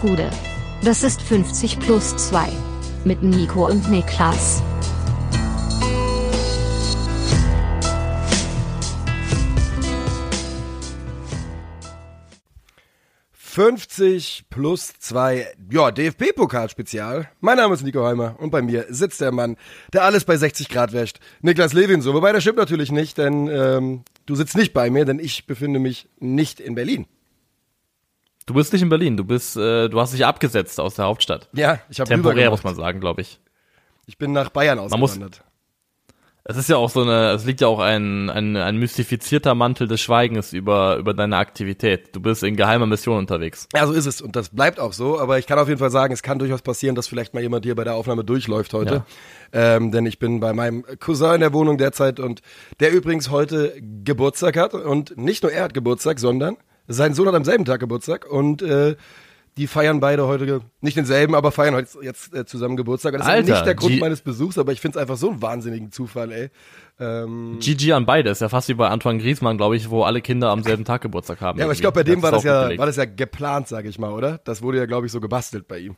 Gude. 0.00 0.30
Das 0.82 1.02
ist 1.02 1.20
50 1.20 1.78
plus 1.78 2.16
2. 2.16 2.48
Mit 3.04 3.22
Nico 3.22 3.66
und 3.66 3.90
Niklas. 3.90 4.62
»50 13.36 14.44
plus 14.48 14.92
2, 15.00 15.54
ja, 15.70 15.90
DFB-Pokal-Spezial. 15.90 17.28
Mein 17.40 17.56
Name 17.56 17.74
ist 17.74 17.82
Nico 17.82 18.06
Heimer 18.06 18.36
und 18.38 18.50
bei 18.50 18.62
mir 18.62 18.86
sitzt 18.88 19.20
der 19.20 19.32
Mann, 19.32 19.56
der 19.92 20.04
alles 20.04 20.24
bei 20.24 20.36
60 20.36 20.68
Grad 20.68 20.92
wäscht. 20.92 21.18
Niklas 21.42 21.72
Levinson. 21.74 22.14
Wobei, 22.14 22.32
das 22.32 22.42
stimmt 22.42 22.58
natürlich 22.58 22.92
nicht, 22.92 23.18
denn 23.18 23.48
ähm, 23.48 24.04
du 24.24 24.34
sitzt 24.34 24.56
nicht 24.56 24.72
bei 24.72 24.88
mir, 24.88 25.04
denn 25.04 25.18
ich 25.18 25.46
befinde 25.46 25.78
mich 25.80 26.08
nicht 26.20 26.60
in 26.60 26.74
Berlin. 26.74 27.06
Du 28.50 28.54
bist 28.54 28.72
nicht 28.72 28.82
in 28.82 28.88
Berlin, 28.88 29.16
du 29.16 29.22
bist, 29.22 29.56
äh, 29.56 29.88
du 29.88 30.00
hast 30.00 30.12
dich 30.12 30.26
abgesetzt 30.26 30.80
aus 30.80 30.94
der 30.96 31.04
Hauptstadt. 31.04 31.48
Ja, 31.52 31.78
ich 31.88 32.00
habe 32.00 32.10
Temporär, 32.10 32.50
muss 32.50 32.64
man 32.64 32.74
sagen, 32.74 32.98
glaube 32.98 33.20
ich. 33.20 33.38
Ich 34.06 34.18
bin 34.18 34.32
nach 34.32 34.50
Bayern 34.50 34.80
ausgewandert. 34.80 35.44
Es 36.42 36.56
ist 36.56 36.68
ja 36.68 36.76
auch 36.76 36.90
so 36.90 37.02
eine, 37.02 37.30
es 37.30 37.44
liegt 37.44 37.60
ja 37.60 37.68
auch 37.68 37.78
ein, 37.78 38.28
ein, 38.28 38.56
ein 38.56 38.76
mystifizierter 38.76 39.54
Mantel 39.54 39.86
des 39.86 40.00
Schweigens 40.00 40.52
über, 40.52 40.96
über 40.96 41.14
deine 41.14 41.36
Aktivität. 41.36 42.16
Du 42.16 42.18
bist 42.18 42.42
in 42.42 42.56
geheimer 42.56 42.86
Mission 42.86 43.18
unterwegs. 43.18 43.68
Ja, 43.72 43.86
so 43.86 43.92
ist 43.92 44.06
es 44.06 44.20
und 44.20 44.34
das 44.34 44.48
bleibt 44.48 44.80
auch 44.80 44.94
so, 44.94 45.20
aber 45.20 45.38
ich 45.38 45.46
kann 45.46 45.60
auf 45.60 45.68
jeden 45.68 45.78
Fall 45.78 45.92
sagen, 45.92 46.12
es 46.12 46.24
kann 46.24 46.40
durchaus 46.40 46.62
passieren, 46.62 46.96
dass 46.96 47.06
vielleicht 47.06 47.34
mal 47.34 47.40
jemand 47.44 47.64
hier 47.64 47.76
bei 47.76 47.84
der 47.84 47.94
Aufnahme 47.94 48.24
durchläuft 48.24 48.74
heute. 48.74 49.04
Ja. 49.52 49.76
Ähm, 49.76 49.92
denn 49.92 50.06
ich 50.06 50.18
bin 50.18 50.40
bei 50.40 50.52
meinem 50.52 50.84
Cousin 50.98 51.34
in 51.34 51.40
der 51.40 51.52
Wohnung 51.52 51.78
derzeit 51.78 52.18
und 52.18 52.40
der 52.80 52.90
übrigens 52.90 53.30
heute 53.30 53.80
Geburtstag 54.02 54.56
hat 54.56 54.74
und 54.74 55.16
nicht 55.16 55.44
nur 55.44 55.52
er 55.52 55.62
hat 55.62 55.72
Geburtstag, 55.72 56.18
sondern 56.18 56.56
sein 56.90 57.14
Sohn 57.14 57.28
hat 57.28 57.34
am 57.34 57.44
selben 57.44 57.64
Tag 57.64 57.80
Geburtstag 57.80 58.30
und 58.30 58.62
äh, 58.62 58.96
die 59.56 59.66
feiern 59.66 60.00
beide 60.00 60.26
heute, 60.26 60.60
nicht 60.80 60.96
denselben, 60.96 61.34
aber 61.34 61.50
feiern 61.50 61.74
heute 61.74 61.88
jetzt 62.02 62.34
äh, 62.34 62.44
zusammen 62.44 62.76
Geburtstag. 62.76 63.16
Das 63.16 63.26
Alter, 63.26 63.40
ist 63.40 63.48
nicht 63.48 63.66
der 63.66 63.74
Grund 63.74 63.94
G 63.94 64.00
meines 64.00 64.20
Besuchs, 64.20 64.58
aber 64.58 64.72
ich 64.72 64.80
finde 64.80 64.98
es 64.98 65.02
einfach 65.02 65.16
so 65.16 65.30
einen 65.30 65.42
wahnsinnigen 65.42 65.90
Zufall, 65.90 66.32
ey. 66.32 66.50
Ähm, 66.98 67.58
GG 67.60 67.92
an 67.92 68.06
beide, 68.06 68.30
ist 68.30 68.40
ja 68.40 68.48
fast 68.48 68.68
wie 68.68 68.74
bei 68.74 68.88
Antoine 68.88 69.18
Griezmann, 69.18 69.56
glaube 69.56 69.76
ich, 69.76 69.90
wo 69.90 70.02
alle 70.02 70.20
Kinder 70.20 70.50
am 70.50 70.62
selben 70.62 70.84
Tag 70.84 71.02
Geburtstag 71.02 71.40
haben. 71.40 71.58
ja, 71.58 71.64
aber 71.64 71.72
ich 71.72 71.80
glaube, 71.80 71.94
bei 71.94 72.04
dem 72.04 72.22
war 72.22 72.30
das 72.30 72.44
ja, 72.44 72.76
war 72.78 72.86
das 72.86 72.96
ja 72.96 73.06
geplant, 73.06 73.68
sage 73.68 73.88
ich 73.88 73.98
mal, 73.98 74.12
oder? 74.12 74.38
Das 74.44 74.62
wurde 74.62 74.78
ja, 74.78 74.86
glaube 74.86 75.06
ich, 75.06 75.12
so 75.12 75.20
gebastelt 75.20 75.66
bei 75.66 75.78
ihm. 75.78 75.96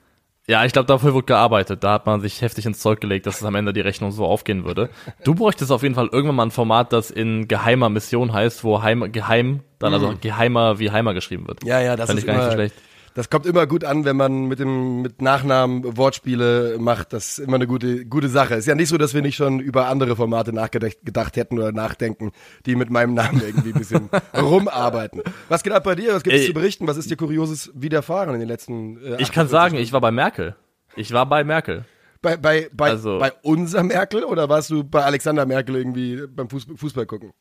Ja, 0.48 0.64
ich 0.64 0.72
glaube, 0.72 0.86
dafür 0.86 1.14
wird 1.14 1.28
gearbeitet. 1.28 1.84
Da 1.84 1.92
hat 1.92 2.06
man 2.06 2.20
sich 2.20 2.42
heftig 2.42 2.66
ins 2.66 2.80
Zeug 2.80 3.00
gelegt, 3.00 3.26
dass 3.26 3.36
es 3.36 3.44
am 3.44 3.54
Ende 3.54 3.72
die 3.72 3.80
Rechnung 3.80 4.10
so 4.10 4.24
aufgehen 4.24 4.64
würde. 4.64 4.90
Du 5.22 5.36
bräuchtest 5.36 5.70
auf 5.70 5.84
jeden 5.84 5.94
Fall 5.94 6.08
irgendwann 6.10 6.34
mal 6.34 6.46
ein 6.46 6.50
Format, 6.50 6.92
das 6.92 7.12
in 7.12 7.46
geheimer 7.46 7.88
Mission 7.88 8.32
heißt, 8.32 8.64
wo 8.64 8.82
heim, 8.82 9.12
geheim, 9.12 9.60
dann 9.82 9.94
also 9.94 10.14
geheimer 10.20 10.78
wie 10.78 10.90
Heimer 10.90 11.14
geschrieben 11.14 11.46
wird. 11.48 11.64
Ja, 11.64 11.80
ja, 11.80 11.96
das 11.96 12.06
Fand 12.06 12.18
ist 12.18 12.22
ich 12.22 12.26
gar 12.26 12.34
nicht 12.34 12.42
immer, 12.42 12.50
so 12.50 12.56
schlecht. 12.56 12.74
Das 13.14 13.28
kommt 13.28 13.44
immer 13.44 13.66
gut 13.66 13.84
an, 13.84 14.06
wenn 14.06 14.16
man 14.16 14.46
mit 14.46 14.58
dem 14.58 15.02
mit 15.02 15.20
Nachnamen 15.20 15.98
Wortspiele 15.98 16.76
macht. 16.80 17.12
Das 17.12 17.32
ist 17.32 17.38
immer 17.40 17.56
eine 17.56 17.66
gute 17.66 18.06
gute 18.06 18.28
Sache. 18.30 18.54
Ist 18.54 18.66
ja 18.66 18.74
nicht 18.74 18.88
so, 18.88 18.96
dass 18.96 19.12
wir 19.12 19.20
nicht 19.20 19.36
schon 19.36 19.60
über 19.60 19.88
andere 19.88 20.16
Formate 20.16 20.54
nachgedacht 20.54 20.96
gedacht 21.04 21.36
hätten 21.36 21.58
oder 21.58 21.72
nachdenken, 21.72 22.32
die 22.64 22.74
mit 22.74 22.88
meinem 22.88 23.12
Namen 23.12 23.42
irgendwie 23.44 23.72
ein 23.74 23.78
bisschen 23.78 24.08
rumarbeiten. 24.34 25.20
Was 25.50 25.62
geht 25.62 25.74
ab 25.74 25.84
bei 25.84 25.94
dir? 25.94 26.14
Was 26.14 26.22
gibt 26.22 26.36
es 26.36 26.46
zu 26.46 26.54
berichten? 26.54 26.86
Was 26.86 26.96
ist 26.96 27.10
dir 27.10 27.16
Kurioses 27.16 27.70
widerfahren 27.74 28.32
in 28.32 28.40
den 28.40 28.48
letzten? 28.48 28.96
Äh, 28.96 29.16
Ich 29.20 29.30
kann 29.30 29.44
48 29.46 29.50
sagen, 29.50 29.76
ich 29.76 29.92
war 29.92 30.00
bei 30.00 30.10
Merkel. 30.10 30.56
Ich 30.96 31.12
war 31.12 31.26
bei 31.26 31.44
Merkel. 31.44 31.84
bei 32.22 32.38
bei 32.38 32.70
bei, 32.72 32.88
also- 32.90 33.18
bei 33.18 33.32
unser 33.42 33.82
Merkel 33.82 34.24
oder 34.24 34.48
warst 34.48 34.70
du 34.70 34.84
bei 34.84 35.04
Alexander 35.04 35.44
Merkel 35.44 35.76
irgendwie 35.76 36.22
beim 36.28 36.48
Fußball, 36.48 36.76
Fußball 36.78 37.04
gucken? 37.04 37.32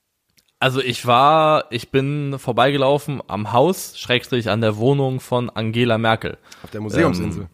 Also 0.62 0.80
ich 0.80 1.08
war, 1.08 1.66
ich 1.72 1.90
bin 1.90 2.38
vorbeigelaufen 2.38 3.20
am 3.28 3.52
Haus, 3.52 3.98
Schrägstrich 3.98 4.48
an 4.48 4.62
der 4.62 4.78
Wohnung 4.78 5.20
von 5.20 5.50
Angela 5.50 5.98
Merkel. 5.98 6.38
Auf 6.62 6.70
der 6.70 6.81
Museumsinsel. 6.81 7.48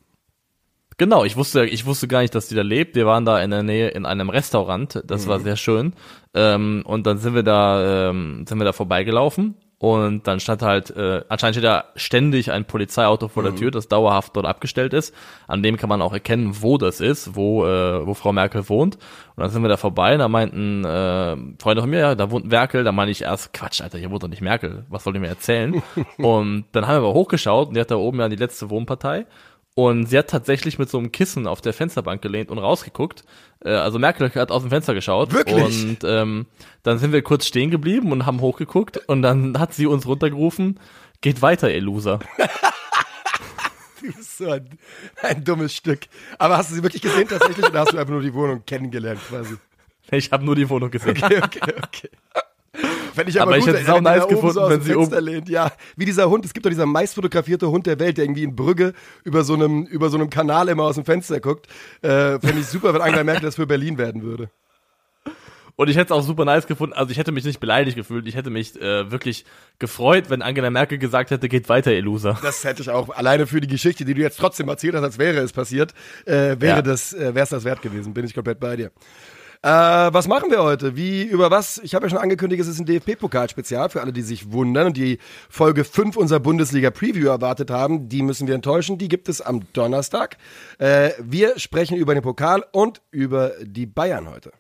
Genau, 0.98 1.24
ich 1.24 1.38
wusste, 1.38 1.66
ich 1.66 1.86
wusste 1.86 2.10
gar 2.10 2.20
nicht, 2.20 2.36
dass 2.36 2.50
die 2.50 2.56
da 2.56 2.64
lebt. 2.64 2.96
Wir 2.96 3.06
waren 3.06 3.24
da 3.24 3.42
in 3.42 3.50
der 3.50 3.64
Nähe 3.64 3.88
in 3.88 4.06
einem 4.06 4.30
Restaurant. 4.30 5.02
Das 5.06 5.26
war 5.26 5.40
sehr 5.40 5.56
schön. 5.56 5.94
Ähm, 6.34 6.84
und 6.86 7.08
dann 7.08 7.18
sind 7.18 7.34
wir 7.34 7.44
da, 7.44 8.10
ähm, 8.10 8.44
sind 8.46 8.58
wir 8.58 8.66
da 8.66 8.74
vorbeigelaufen. 8.74 9.56
Und 9.80 10.26
dann 10.26 10.40
stand 10.40 10.64
halt, 10.64 10.90
äh, 10.96 11.24
anscheinend 11.30 11.56
steht 11.56 11.64
da 11.64 11.86
ständig 11.96 12.52
ein 12.52 12.66
Polizeiauto 12.66 13.28
vor 13.28 13.44
der 13.44 13.56
Tür, 13.56 13.70
das 13.70 13.88
dauerhaft 13.88 14.36
dort 14.36 14.48
abgestellt 14.48 14.92
ist. 14.92 15.14
An 15.48 15.62
dem 15.62 15.78
kann 15.78 15.88
man 15.88 16.02
auch 16.02 16.14
erkennen, 16.14 16.58
wo 16.62 16.80
das 16.80 17.00
ist, 17.00 17.36
wo, 17.36 17.64
äh, 17.64 18.06
wo 18.06 18.16
Frau 18.16 18.34
Merkel 18.34 18.68
wohnt. 18.70 18.96
Und 18.96 19.44
dann 19.44 19.52
sind 19.52 19.62
wir 19.62 19.70
da 19.70 19.78
vorbei 19.78 20.14
und 20.14 20.20
da 20.20 20.28
meinten 20.28 20.84
äh, 20.84 21.38
Freunde 21.62 21.82
von 21.82 21.92
mir, 21.92 22.00
ja, 22.00 22.16
da 22.16 22.32
wohnt 22.32 22.48
Merkel. 22.48 22.84
Da 22.84 22.92
meine 22.92 23.12
ich 23.12 23.22
erst, 23.22 23.54
Quatsch, 23.54 23.82
Alter, 23.82 24.00
hier 24.00 24.10
wohnt 24.10 24.24
doch 24.24 24.30
nicht 24.30 24.42
Merkel. 24.42 24.86
Was 24.90 25.04
soll 25.04 25.14
die 25.14 25.20
mir 25.20 25.28
erzählen? 25.28 25.84
und 26.18 26.66
dann 26.72 26.88
haben 26.88 26.96
wir 26.96 27.08
aber 27.10 27.14
hochgeschaut 27.14 27.68
und 27.68 27.76
die 27.76 27.82
hat 27.82 27.92
da 27.92 27.98
oben 27.98 28.20
ja 28.20 28.30
die 28.30 28.36
letzte 28.36 28.72
Wohnpartei. 28.72 29.28
Und 29.76 30.08
sie 30.08 30.18
hat 30.18 30.32
tatsächlich 30.32 30.80
mit 30.80 30.90
so 30.90 30.98
einem 30.98 31.12
Kissen 31.12 31.46
auf 31.46 31.62
der 31.62 31.72
Fensterbank 31.72 32.20
gelehnt 32.24 32.50
und 32.50 32.58
rausgeguckt. 32.58 33.24
Äh, 33.68 33.76
also 33.76 34.00
Merkel 34.00 34.34
hat 34.34 34.52
aus 34.52 34.62
dem 34.62 34.70
Fenster 34.70 34.94
geschaut. 34.94 35.34
Wirklich? 35.34 35.84
Und 35.84 36.00
ähm, 36.04 36.46
dann 36.84 36.98
sind 36.98 37.12
wir 37.12 37.22
kurz 37.22 37.46
stehen 37.46 37.70
geblieben 37.70 38.12
und 38.12 38.26
haben 38.26 38.42
hochgeguckt. 38.42 38.98
Und 39.08 39.22
dann 39.22 39.60
hat 39.60 39.74
sie 39.74 39.86
uns 39.86 40.06
runtergerufen, 40.08 40.80
geht 41.22 41.42
weiter, 41.42 41.72
ihr 41.72 41.82
Loser. 41.82 42.20
Du 44.00 44.14
bist 44.14 44.38
so 44.38 44.52
ein, 44.52 44.70
ein 45.24 45.44
dummes 45.44 45.76
Stück. 45.76 46.02
Aber 46.38 46.56
hast 46.56 46.70
du 46.70 46.76
sie 46.76 46.84
wirklich 46.84 47.02
gesehen 47.02 47.28
tatsächlich 47.28 47.66
oder 47.66 47.80
hast 47.80 47.92
du 47.94 47.98
einfach 47.98 48.14
nur 48.14 48.22
die 48.22 48.34
Wohnung 48.34 48.64
kennengelernt 48.64 49.20
quasi? 49.28 49.56
Ich 50.12 50.32
habe 50.32 50.46
nur 50.46 50.56
die 50.56 50.70
Wohnung 50.70 50.92
gesehen. 50.92 51.18
Okay, 51.22 51.42
okay, 51.44 51.74
okay. 51.84 52.10
Fände 53.16 53.32
ich 53.32 53.42
aber, 53.42 53.52
Aber 53.52 53.58
ich 53.58 53.66
gut, 53.66 53.74
hätte 53.74 53.84
es 53.84 53.90
auch 53.90 54.02
nice 54.02 54.28
gefunden, 54.28 54.54
so 54.54 54.70
wenn 54.70 54.82
sie 54.82 54.94
Fenster 54.94 55.22
lehnt. 55.22 55.50
Ja, 55.50 55.72
wie 55.96 56.06
dieser 56.06 56.30
Hund. 56.30 56.46
Es 56.46 56.54
gibt 56.54 56.66
doch 56.66 56.70
dieser 56.70 56.86
meist 56.86 57.16
fotografierte 57.16 57.70
Hund 57.70 57.88
der 57.88 58.00
Welt, 58.00 58.18
der 58.18 58.26
irgendwie 58.26 58.44
in 58.44 58.56
Brügge 58.56 58.94
über 59.24 59.44
so 59.44 59.56
einem, 59.56 59.86
über 59.86 60.10
so 60.10 60.18
einem 60.18 60.30
Kanal 60.30 60.70
immer 60.70 60.84
aus 60.84 60.96
dem 60.96 61.06
Fenster 61.06 61.40
guckt. 61.40 61.68
Äh, 62.02 62.40
Fände 62.40 62.60
ich 62.60 62.68
super, 62.68 62.94
wenn 62.94 63.02
Angela 63.02 63.24
Merkel 63.24 63.44
das 63.46 63.56
für 63.56 63.66
Berlin 63.66 63.98
werden 63.98 64.22
würde. 64.22 64.50
Und 65.80 65.90
ich 65.90 65.96
hätte 65.96 66.12
es 66.12 66.20
auch 66.20 66.24
super 66.26 66.44
nice 66.44 66.66
gefunden. 66.66 66.94
Also 66.94 67.12
ich 67.12 67.20
hätte 67.20 67.32
mich 67.32 67.46
nicht 67.46 67.60
beleidigt 67.60 67.96
gefühlt. 67.96 68.26
Ich 68.28 68.36
hätte 68.36 68.50
mich 68.50 68.80
äh, 68.82 69.12
wirklich 69.12 69.46
gefreut, 69.78 70.26
wenn 70.30 70.42
Angela 70.42 70.72
Merkel 70.72 70.98
gesagt 70.98 71.30
hätte, 71.30 71.48
geht 71.50 71.70
weiter, 71.70 71.94
ihr 71.94 72.02
Loser. 72.02 72.38
Das 72.42 72.64
hätte 72.64 72.82
ich 72.82 72.90
auch 72.90 73.10
alleine 73.10 73.46
für 73.46 73.62
die 73.62 73.68
Geschichte, 73.68 74.04
die 74.04 74.16
du 74.16 74.22
jetzt 74.22 74.40
trotzdem 74.40 74.68
erzählt 74.70 74.96
hast, 74.96 75.04
als 75.04 75.20
wäre 75.20 75.38
es 75.38 75.54
passiert, 75.54 75.94
äh, 76.26 76.56
wäre 76.60 76.78
Ja. 76.78 76.82
das, 76.82 77.14
äh, 77.14 77.36
wäre 77.36 77.44
es 77.44 77.50
das 77.50 77.64
wert 77.64 77.84
gewesen. 77.84 78.14
Bin 78.16 78.26
ich 78.26 78.34
komplett 78.34 78.60
bei 78.60 78.76
dir. 78.76 78.92
Äh, 79.62 79.70
was 79.70 80.28
machen 80.28 80.52
wir 80.52 80.62
heute? 80.64 80.96
Wie, 80.96 81.24
über 81.24 81.52
was? 81.52 81.80
Ich 81.84 81.96
habe 81.96 82.06
ja 82.06 82.10
schon 82.10 82.20
angekündigt, 82.20 82.62
es 82.62 82.68
ist 82.68 82.80
ein 82.80 82.86
DFB-Pokal-Spezial 82.86 83.90
für 83.90 84.02
alle, 84.02 84.14
die 84.14 84.22
sich 84.22 84.52
wundern 84.52 84.88
und 84.88 84.98
die 84.98 85.20
Folge 85.50 85.84
5 85.84 86.16
unserer 86.16 86.40
Bundesliga-Preview 86.40 87.28
erwartet 87.28 87.72
haben. 87.72 88.10
Die 88.10 88.22
müssen 88.22 88.48
wir 88.48 88.56
enttäuschen. 88.56 88.98
Die 88.98 89.08
gibt 89.08 89.30
es 89.30 89.42
am 89.42 89.62
Donnerstag. 89.74 90.38
Äh, 90.78 91.12
wir 91.20 91.58
sprechen 91.60 91.98
über 91.98 92.14
den 92.14 92.24
Pokal 92.24 92.64
und 92.72 93.02
über 93.12 93.54
die 93.62 93.86
Bayern 93.86 94.30
heute. 94.30 94.52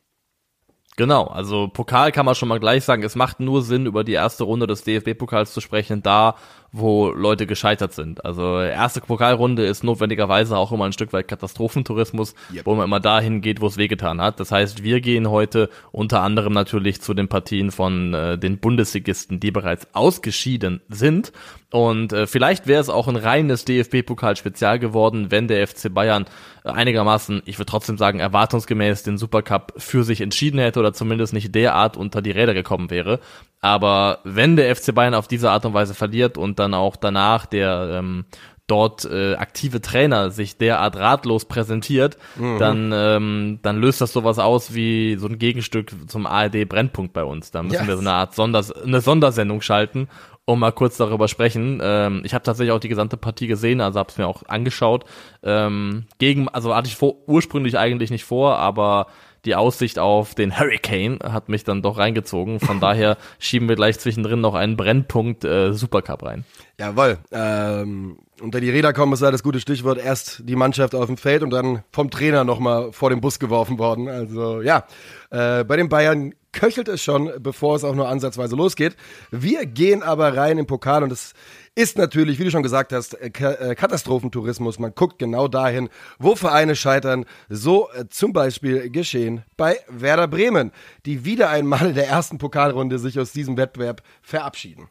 Genau, 0.97 1.25
also 1.25 1.67
Pokal 1.67 2.11
kann 2.11 2.25
man 2.25 2.33
schon 2.33 2.49
mal 2.49 2.59
gleich 2.59 2.83
sagen, 2.83 3.03
es 3.03 3.15
macht 3.15 3.39
nur 3.39 3.61
Sinn, 3.61 3.85
über 3.85 4.03
die 4.03 4.13
erste 4.13 4.43
Runde 4.43 4.65
des 4.65 4.83
DFB-Pokals 4.83 5.53
zu 5.53 5.61
sprechen, 5.61 6.01
da 6.01 6.35
wo 6.71 7.09
Leute 7.09 7.47
gescheitert 7.47 7.93
sind. 7.93 8.25
Also 8.25 8.59
erste 8.59 9.01
Pokalrunde 9.01 9.65
ist 9.65 9.83
notwendigerweise 9.83 10.57
auch 10.57 10.71
immer 10.71 10.85
ein 10.85 10.93
Stück 10.93 11.13
weit 11.13 11.27
Katastrophentourismus, 11.27 12.33
Yep. 12.53 12.65
wo 12.65 12.75
man 12.75 12.85
immer 12.85 12.99
dahin 12.99 13.41
geht, 13.41 13.61
wo 13.61 13.67
es 13.67 13.77
wehgetan 13.77 14.21
hat. 14.21 14.39
Das 14.39 14.51
heißt, 14.51 14.83
wir 14.83 14.99
gehen 15.01 15.29
heute 15.29 15.69
unter 15.91 16.21
anderem 16.21 16.53
natürlich 16.53 17.01
zu 17.01 17.13
den 17.13 17.27
Partien 17.27 17.71
von 17.71 18.13
äh, 18.13 18.37
den 18.37 18.57
Bundesligisten, 18.57 19.39
die 19.39 19.51
bereits 19.51 19.87
ausgeschieden 19.93 20.81
sind. 20.89 21.31
Und 21.69 22.13
äh, 22.13 22.27
vielleicht 22.27 22.65
wäre 22.65 22.79
es 22.79 22.87
auch 22.89 23.09
ein 23.09 23.17
reines 23.17 23.65
DFB-Pokal-Spezial 23.65 24.79
geworden, 24.79 25.31
wenn 25.31 25.49
der 25.49 25.67
FC 25.67 25.93
Bayern 25.93 26.25
äh, 26.63 26.69
einigermaßen, 26.69 27.41
ich 27.45 27.59
würde 27.59 27.69
trotzdem 27.69 27.97
sagen, 27.97 28.19
erwartungsgemäß 28.19 29.03
den 29.03 29.17
Supercup 29.17 29.73
für 29.75 30.05
sich 30.05 30.21
entschieden 30.21 30.59
hätte 30.59 30.79
oder 30.79 30.93
zumindest 30.93 31.33
nicht 31.33 31.53
derart 31.53 31.97
unter 31.97 32.21
die 32.21 32.31
Räder 32.31 32.53
gekommen 32.53 32.89
wäre. 32.89 33.19
Aber 33.59 34.19
wenn 34.23 34.55
der 34.55 34.73
FC 34.73 34.95
Bayern 34.95 35.13
auf 35.13 35.27
diese 35.27 35.51
Art 35.51 35.65
und 35.65 35.73
Weise 35.73 35.93
verliert 35.93 36.37
und 36.37 36.57
dann 36.57 36.73
auch 36.73 36.95
danach 36.95 37.45
der 37.45 37.89
ähm, 37.99 38.25
dort 38.67 39.05
äh, 39.05 39.35
aktive 39.35 39.81
Trainer 39.81 40.29
sich 40.29 40.57
derart 40.57 40.97
ratlos 40.97 41.45
präsentiert, 41.45 42.17
dann, 42.59 42.91
ähm, 42.93 43.59
dann 43.61 43.77
löst 43.79 44.01
das 44.01 44.11
sowas 44.11 44.39
aus 44.39 44.73
wie 44.73 45.15
so 45.17 45.27
ein 45.27 45.39
Gegenstück 45.39 45.91
zum 46.09 46.25
ARD 46.25 46.67
Brennpunkt 46.67 47.13
bei 47.13 47.23
uns. 47.23 47.51
Da 47.51 47.63
müssen 47.63 47.75
Yes. 47.79 47.87
wir 47.87 47.95
so 47.95 48.01
eine 48.01 48.11
Art 48.11 48.35
Sonders 48.35 48.71
eine 48.73 48.99
Sondersendung 48.99 49.61
schalten 49.61 50.09
und 50.47 50.59
mal 50.59 50.71
kurz 50.71 50.95
darüber 50.95 51.27
sprechen. 51.27 51.81
Ähm, 51.83 52.21
ich 52.23 52.33
habe 52.33 52.43
tatsächlich 52.43 52.71
auch 52.71 52.79
die 52.79 52.87
gesamte 52.87 53.17
Partie 53.17 53.47
gesehen, 53.47 53.81
also 53.81 53.99
habe 53.99 54.09
es 54.09 54.17
mir 54.17 54.27
auch 54.27 54.43
angeschaut. 54.47 55.03
Ähm, 55.43 56.05
gegen, 56.19 56.47
also 56.47 56.73
hatte 56.73 56.87
ich 56.87 56.95
vor, 56.95 57.15
ursprünglich 57.27 57.77
eigentlich 57.77 58.11
nicht 58.11 58.23
vor, 58.23 58.57
aber 58.57 59.07
die 59.43 59.55
Aussicht 59.55 59.99
auf 59.99 60.35
den 60.35 60.57
Hurricane 60.57 61.19
hat 61.21 61.49
mich 61.49 61.65
dann 61.65 61.81
doch 61.81 61.97
reingezogen. 61.97 62.61
Von 62.61 62.79
daher 62.81 63.17
schieben 63.39 63.67
wir 63.67 63.75
gleich 63.75 63.99
zwischendrin 63.99 64.39
noch 64.39 64.55
einen 64.55 64.77
Brennpunkt 64.77 65.43
äh, 65.43 65.73
Supercup 65.73 66.23
rein. 66.23 66.45
Jawohl. 66.79 67.17
Ähm, 67.31 68.17
unter 68.41 68.61
die 68.61 68.69
Räder 68.69 68.93
kommen 68.93 69.11
ist 69.11 69.21
ja 69.21 69.31
das 69.31 69.43
gute 69.43 69.59
Stichwort. 69.59 69.97
Erst 69.97 70.43
die 70.45 70.55
Mannschaft 70.55 70.95
auf 70.95 71.07
dem 71.07 71.17
Feld 71.17 71.43
und 71.43 71.49
dann 71.49 71.83
vom 71.91 72.09
Trainer 72.09 72.45
nochmal 72.45 72.93
vor 72.93 73.09
den 73.09 73.19
Bus 73.19 73.37
geworfen 73.37 73.79
worden. 73.79 74.07
Also 74.07 74.61
ja, 74.61 74.85
äh, 75.29 75.65
bei 75.65 75.75
den 75.75 75.89
Bayern 75.89 76.33
köchelt 76.57 76.87
es 76.87 77.03
schon, 77.03 77.31
bevor 77.39 77.75
es 77.75 77.83
auch 77.83 77.93
nur 77.93 78.09
ansatzweise 78.09 78.55
losgeht. 78.55 78.95
Wir 79.31 79.65
gehen 79.65 80.01
aber 80.01 80.35
rein 80.35 80.57
im 80.57 80.65
Pokal 80.65 81.03
und 81.03 81.11
es 81.11 81.33
ist 81.75 81.97
natürlich, 81.97 82.39
wie 82.39 82.45
du 82.45 82.51
schon 82.51 82.63
gesagt 82.63 82.91
hast, 82.91 83.13
äh, 83.13 83.27
äh, 83.27 83.75
Katastrophentourismus. 83.75 84.79
Man 84.79 84.95
guckt 84.95 85.19
genau 85.19 85.47
dahin, 85.47 85.89
wo 86.17 86.35
Vereine 86.35 86.75
scheitern. 86.75 87.25
So 87.49 87.89
äh, 87.91 88.05
zum 88.09 88.33
Beispiel 88.33 88.89
geschehen 88.89 89.43
bei 89.55 89.77
Werder 89.87 90.27
Bremen, 90.27 90.71
die 91.05 91.23
wieder 91.23 91.49
einmal 91.49 91.89
in 91.89 91.95
der 91.95 92.07
ersten 92.07 92.39
Pokalrunde 92.39 92.97
sich 92.97 93.19
aus 93.19 93.31
diesem 93.31 93.57
Wettbewerb 93.57 94.01
verabschieden. 94.23 94.89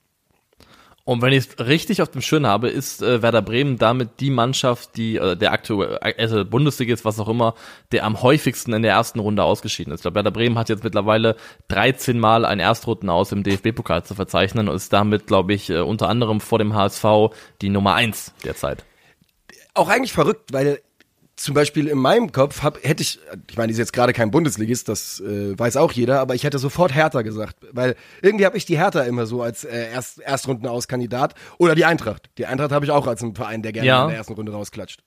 Und 1.06 1.22
wenn 1.22 1.32
ich 1.32 1.46
es 1.46 1.64
richtig 1.64 2.02
auf 2.02 2.10
dem 2.10 2.20
Schirm 2.20 2.46
habe, 2.46 2.68
ist 2.68 3.00
äh, 3.00 3.22
Werder 3.22 3.40
Bremen 3.40 3.78
damit 3.78 4.18
die 4.18 4.28
Mannschaft, 4.28 4.96
die 4.96 5.14
äh, 5.14 5.36
der 5.36 5.52
aktuelle 5.52 6.00
also 6.02 6.44
Bundesliga 6.44 6.92
ist, 6.92 7.04
was 7.04 7.20
auch 7.20 7.28
immer, 7.28 7.54
der 7.92 8.04
am 8.04 8.22
häufigsten 8.22 8.72
in 8.72 8.82
der 8.82 8.90
ersten 8.90 9.20
Runde 9.20 9.44
ausgeschieden 9.44 9.92
ist. 9.92 10.00
Ich 10.00 10.02
glaube, 10.02 10.16
Werder 10.16 10.32
Bremen 10.32 10.58
hat 10.58 10.68
jetzt 10.68 10.82
mittlerweile 10.82 11.36
13 11.68 12.18
Mal 12.18 12.44
ein 12.44 12.58
Erstrunden 12.58 13.08
aus 13.08 13.30
im 13.30 13.44
DFB-Pokal 13.44 14.02
zu 14.02 14.16
verzeichnen 14.16 14.68
und 14.68 14.74
ist 14.74 14.92
damit, 14.92 15.28
glaube 15.28 15.54
ich, 15.54 15.70
äh, 15.70 15.78
unter 15.78 16.08
anderem 16.08 16.40
vor 16.40 16.58
dem 16.58 16.74
HSV 16.74 17.04
die 17.62 17.68
Nummer 17.68 17.94
eins 17.94 18.34
derzeit. 18.42 18.84
Auch 19.74 19.88
eigentlich 19.88 20.12
verrückt, 20.12 20.52
weil 20.52 20.80
zum 21.36 21.54
Beispiel 21.54 21.86
in 21.88 21.98
meinem 21.98 22.32
Kopf 22.32 22.62
hab, 22.62 22.82
hätte 22.82 23.02
ich, 23.02 23.20
ich 23.50 23.56
meine, 23.56 23.68
die 23.68 23.72
ist 23.72 23.78
jetzt 23.78 23.92
gerade 23.92 24.14
kein 24.14 24.30
Bundesligist, 24.30 24.88
das 24.88 25.20
äh, 25.20 25.58
weiß 25.58 25.76
auch 25.76 25.92
jeder, 25.92 26.20
aber 26.20 26.34
ich 26.34 26.44
hätte 26.44 26.58
sofort 26.58 26.94
Hertha 26.94 27.22
gesagt, 27.22 27.56
weil 27.72 27.94
irgendwie 28.22 28.46
habe 28.46 28.56
ich 28.56 28.64
die 28.64 28.78
Hertha 28.78 29.02
immer 29.02 29.26
so 29.26 29.42
als 29.42 29.64
äh, 29.64 29.92
Erst, 29.92 30.18
Erstrundenauskandidat 30.20 31.34
oder 31.58 31.74
die 31.74 31.84
Eintracht. 31.84 32.30
Die 32.38 32.46
Eintracht 32.46 32.72
habe 32.72 32.86
ich 32.86 32.90
auch 32.90 33.06
als 33.06 33.22
einen 33.22 33.34
Verein, 33.34 33.62
der 33.62 33.72
gerne 33.72 33.86
ja. 33.86 34.02
in 34.04 34.08
der 34.08 34.16
ersten 34.16 34.32
Runde 34.32 34.52
rausklatscht. 34.52 35.02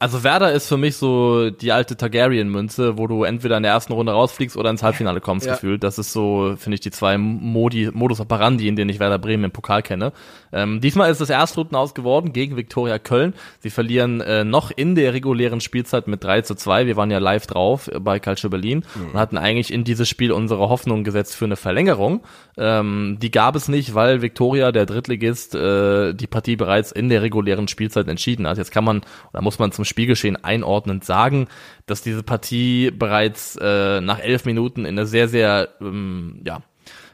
Also 0.00 0.22
Werder 0.22 0.52
ist 0.52 0.68
für 0.68 0.76
mich 0.76 0.96
so 0.96 1.50
die 1.50 1.72
alte 1.72 1.96
Targaryen-Münze, 1.96 2.98
wo 2.98 3.08
du 3.08 3.24
entweder 3.24 3.56
in 3.56 3.64
der 3.64 3.72
ersten 3.72 3.92
Runde 3.92 4.12
rausfliegst 4.12 4.56
oder 4.56 4.70
ins 4.70 4.82
Halbfinale 4.84 5.20
kommst, 5.20 5.46
ja. 5.46 5.54
gefühlt. 5.54 5.82
Das 5.82 5.98
ist 5.98 6.12
so, 6.12 6.54
finde 6.56 6.74
ich, 6.74 6.80
die 6.80 6.92
zwei 6.92 7.18
Modi, 7.18 7.90
Modus 7.92 8.20
operandi, 8.20 8.68
in 8.68 8.76
denen 8.76 8.90
ich 8.90 9.00
Werder 9.00 9.18
Bremen 9.18 9.44
im 9.44 9.50
Pokal 9.50 9.82
kenne. 9.82 10.12
Ähm, 10.52 10.80
diesmal 10.80 11.10
ist 11.10 11.20
es 11.20 11.30
Erstrunden 11.30 11.76
ausgeworden 11.76 12.32
gegen 12.32 12.56
Viktoria 12.56 12.98
Köln. 12.98 13.34
Sie 13.60 13.70
verlieren 13.70 14.20
äh, 14.20 14.44
noch 14.44 14.70
in 14.70 14.94
der 14.94 15.12
regulären 15.14 15.60
Spielzeit 15.60 16.08
mit 16.08 16.24
3 16.24 16.42
zu 16.42 16.54
2. 16.54 16.86
Wir 16.86 16.96
waren 16.96 17.10
ja 17.10 17.18
live 17.18 17.46
drauf 17.46 17.90
bei 18.00 18.18
Calcio 18.18 18.50
Berlin 18.50 18.84
mhm. 18.94 19.10
und 19.10 19.18
hatten 19.18 19.38
eigentlich 19.38 19.72
in 19.72 19.84
dieses 19.84 20.08
Spiel 20.08 20.32
unsere 20.32 20.68
Hoffnung 20.68 21.04
gesetzt 21.04 21.36
für 21.36 21.44
eine 21.44 21.56
Verlängerung. 21.56 22.22
Ähm, 22.56 23.18
die 23.20 23.30
gab 23.30 23.56
es 23.56 23.68
nicht, 23.68 23.94
weil 23.94 24.22
Viktoria, 24.22 24.72
der 24.72 24.86
Drittligist, 24.86 25.54
äh, 25.54 26.14
die 26.14 26.26
Partie 26.26 26.56
bereits 26.56 26.92
in 26.92 27.08
der 27.08 27.22
regulären 27.22 27.68
Spielzeit 27.68 28.08
entschieden 28.08 28.46
hat. 28.46 28.58
Jetzt 28.58 28.72
kann 28.72 28.84
man, 28.84 29.02
oder 29.32 29.42
muss 29.42 29.58
man 29.58 29.72
zum 29.72 29.84
Spielgeschehen 29.84 30.42
einordnend 30.42 31.04
sagen, 31.04 31.48
dass 31.86 32.02
diese 32.02 32.22
Partie 32.22 32.90
bereits 32.90 33.56
äh, 33.60 34.00
nach 34.00 34.18
elf 34.18 34.44
Minuten 34.44 34.80
in 34.80 34.98
eine 34.98 35.06
sehr, 35.06 35.28
sehr, 35.28 35.68
ähm, 35.80 36.40
ja, 36.44 36.62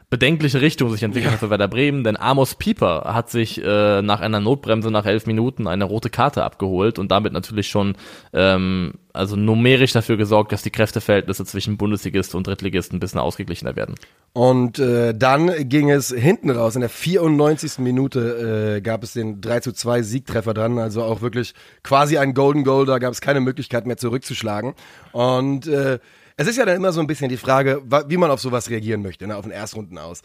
bedenkliche 0.09 0.61
Richtung 0.61 0.91
sich 0.91 1.03
entwickelt 1.03 1.33
hat 1.33 1.39
für 1.39 1.49
Werder 1.49 1.67
Bremen, 1.67 2.03
denn 2.03 2.17
Amos 2.17 2.55
Pieper 2.55 3.03
hat 3.13 3.29
sich 3.29 3.61
äh, 3.63 4.01
nach 4.01 4.21
einer 4.21 4.39
Notbremse 4.39 4.91
nach 4.91 5.05
elf 5.05 5.25
Minuten 5.25 5.67
eine 5.67 5.85
rote 5.85 6.09
Karte 6.09 6.43
abgeholt 6.43 6.99
und 6.99 7.11
damit 7.11 7.33
natürlich 7.33 7.67
schon 7.67 7.95
ähm, 8.33 8.93
also 9.13 9.35
numerisch 9.35 9.93
dafür 9.93 10.17
gesorgt, 10.17 10.51
dass 10.51 10.61
die 10.61 10.69
Kräfteverhältnisse 10.69 11.45
zwischen 11.45 11.77
Bundesligist 11.77 12.35
und 12.35 12.45
Drittligist 12.45 12.93
ein 12.93 12.99
bisschen 12.99 13.19
ausgeglichener 13.19 13.75
werden. 13.75 13.95
Und 14.33 14.77
äh, 14.79 15.13
dann 15.15 15.69
ging 15.69 15.89
es 15.89 16.09
hinten 16.09 16.49
raus. 16.51 16.75
In 16.75 16.81
der 16.81 16.89
94. 16.89 17.79
Minute 17.79 18.75
äh, 18.77 18.81
gab 18.81 19.03
es 19.03 19.13
den 19.13 19.41
3 19.41 19.61
zu 19.61 19.71
2 19.71 20.03
Siegtreffer 20.03 20.53
dran, 20.53 20.77
also 20.77 21.03
auch 21.03 21.21
wirklich 21.21 21.53
quasi 21.83 22.17
ein 22.17 22.33
Golden 22.33 22.63
Goal, 22.63 22.85
da 22.85 22.99
gab 22.99 23.11
es 23.11 23.21
keine 23.21 23.39
Möglichkeit 23.39 23.87
mehr 23.87 23.97
zurückzuschlagen. 23.97 24.73
Und 25.13 25.67
äh, 25.67 25.99
es 26.37 26.47
ist 26.47 26.57
ja 26.57 26.65
dann 26.65 26.75
immer 26.75 26.91
so 26.91 26.99
ein 26.99 27.07
bisschen 27.07 27.29
die 27.29 27.37
Frage, 27.37 27.81
wie 28.07 28.17
man 28.17 28.31
auf 28.31 28.41
sowas 28.41 28.69
reagieren 28.69 29.01
möchte, 29.01 29.27
ne, 29.27 29.35
auf 29.35 29.43
den 29.43 29.51
Erstrunden 29.51 29.97
aus. 29.97 30.21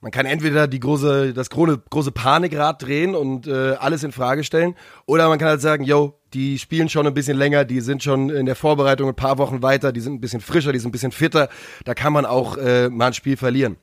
Man 0.00 0.12
kann 0.12 0.26
entweder 0.26 0.68
die 0.68 0.78
große, 0.78 1.34
das 1.34 1.50
große, 1.50 1.82
große 1.90 2.12
Panikrad 2.12 2.80
drehen 2.82 3.16
und 3.16 3.48
äh, 3.48 3.74
alles 3.80 4.04
in 4.04 4.12
Frage 4.12 4.44
stellen, 4.44 4.76
oder 5.06 5.28
man 5.28 5.40
kann 5.40 5.48
halt 5.48 5.60
sagen, 5.60 5.82
yo, 5.82 6.20
die 6.34 6.58
spielen 6.60 6.88
schon 6.88 7.06
ein 7.06 7.14
bisschen 7.14 7.36
länger, 7.36 7.64
die 7.64 7.80
sind 7.80 8.04
schon 8.04 8.30
in 8.30 8.46
der 8.46 8.54
Vorbereitung 8.54 9.08
ein 9.08 9.16
paar 9.16 9.38
Wochen 9.38 9.60
weiter, 9.60 9.90
die 9.90 10.00
sind 10.00 10.14
ein 10.14 10.20
bisschen 10.20 10.40
frischer, 10.40 10.72
die 10.72 10.78
sind 10.78 10.90
ein 10.90 10.92
bisschen 10.92 11.10
fitter, 11.10 11.48
da 11.84 11.94
kann 11.94 12.12
man 12.12 12.26
auch 12.26 12.56
äh, 12.56 12.88
mal 12.88 13.08
ein 13.08 13.12
Spiel 13.12 13.36
verlieren. 13.36 13.76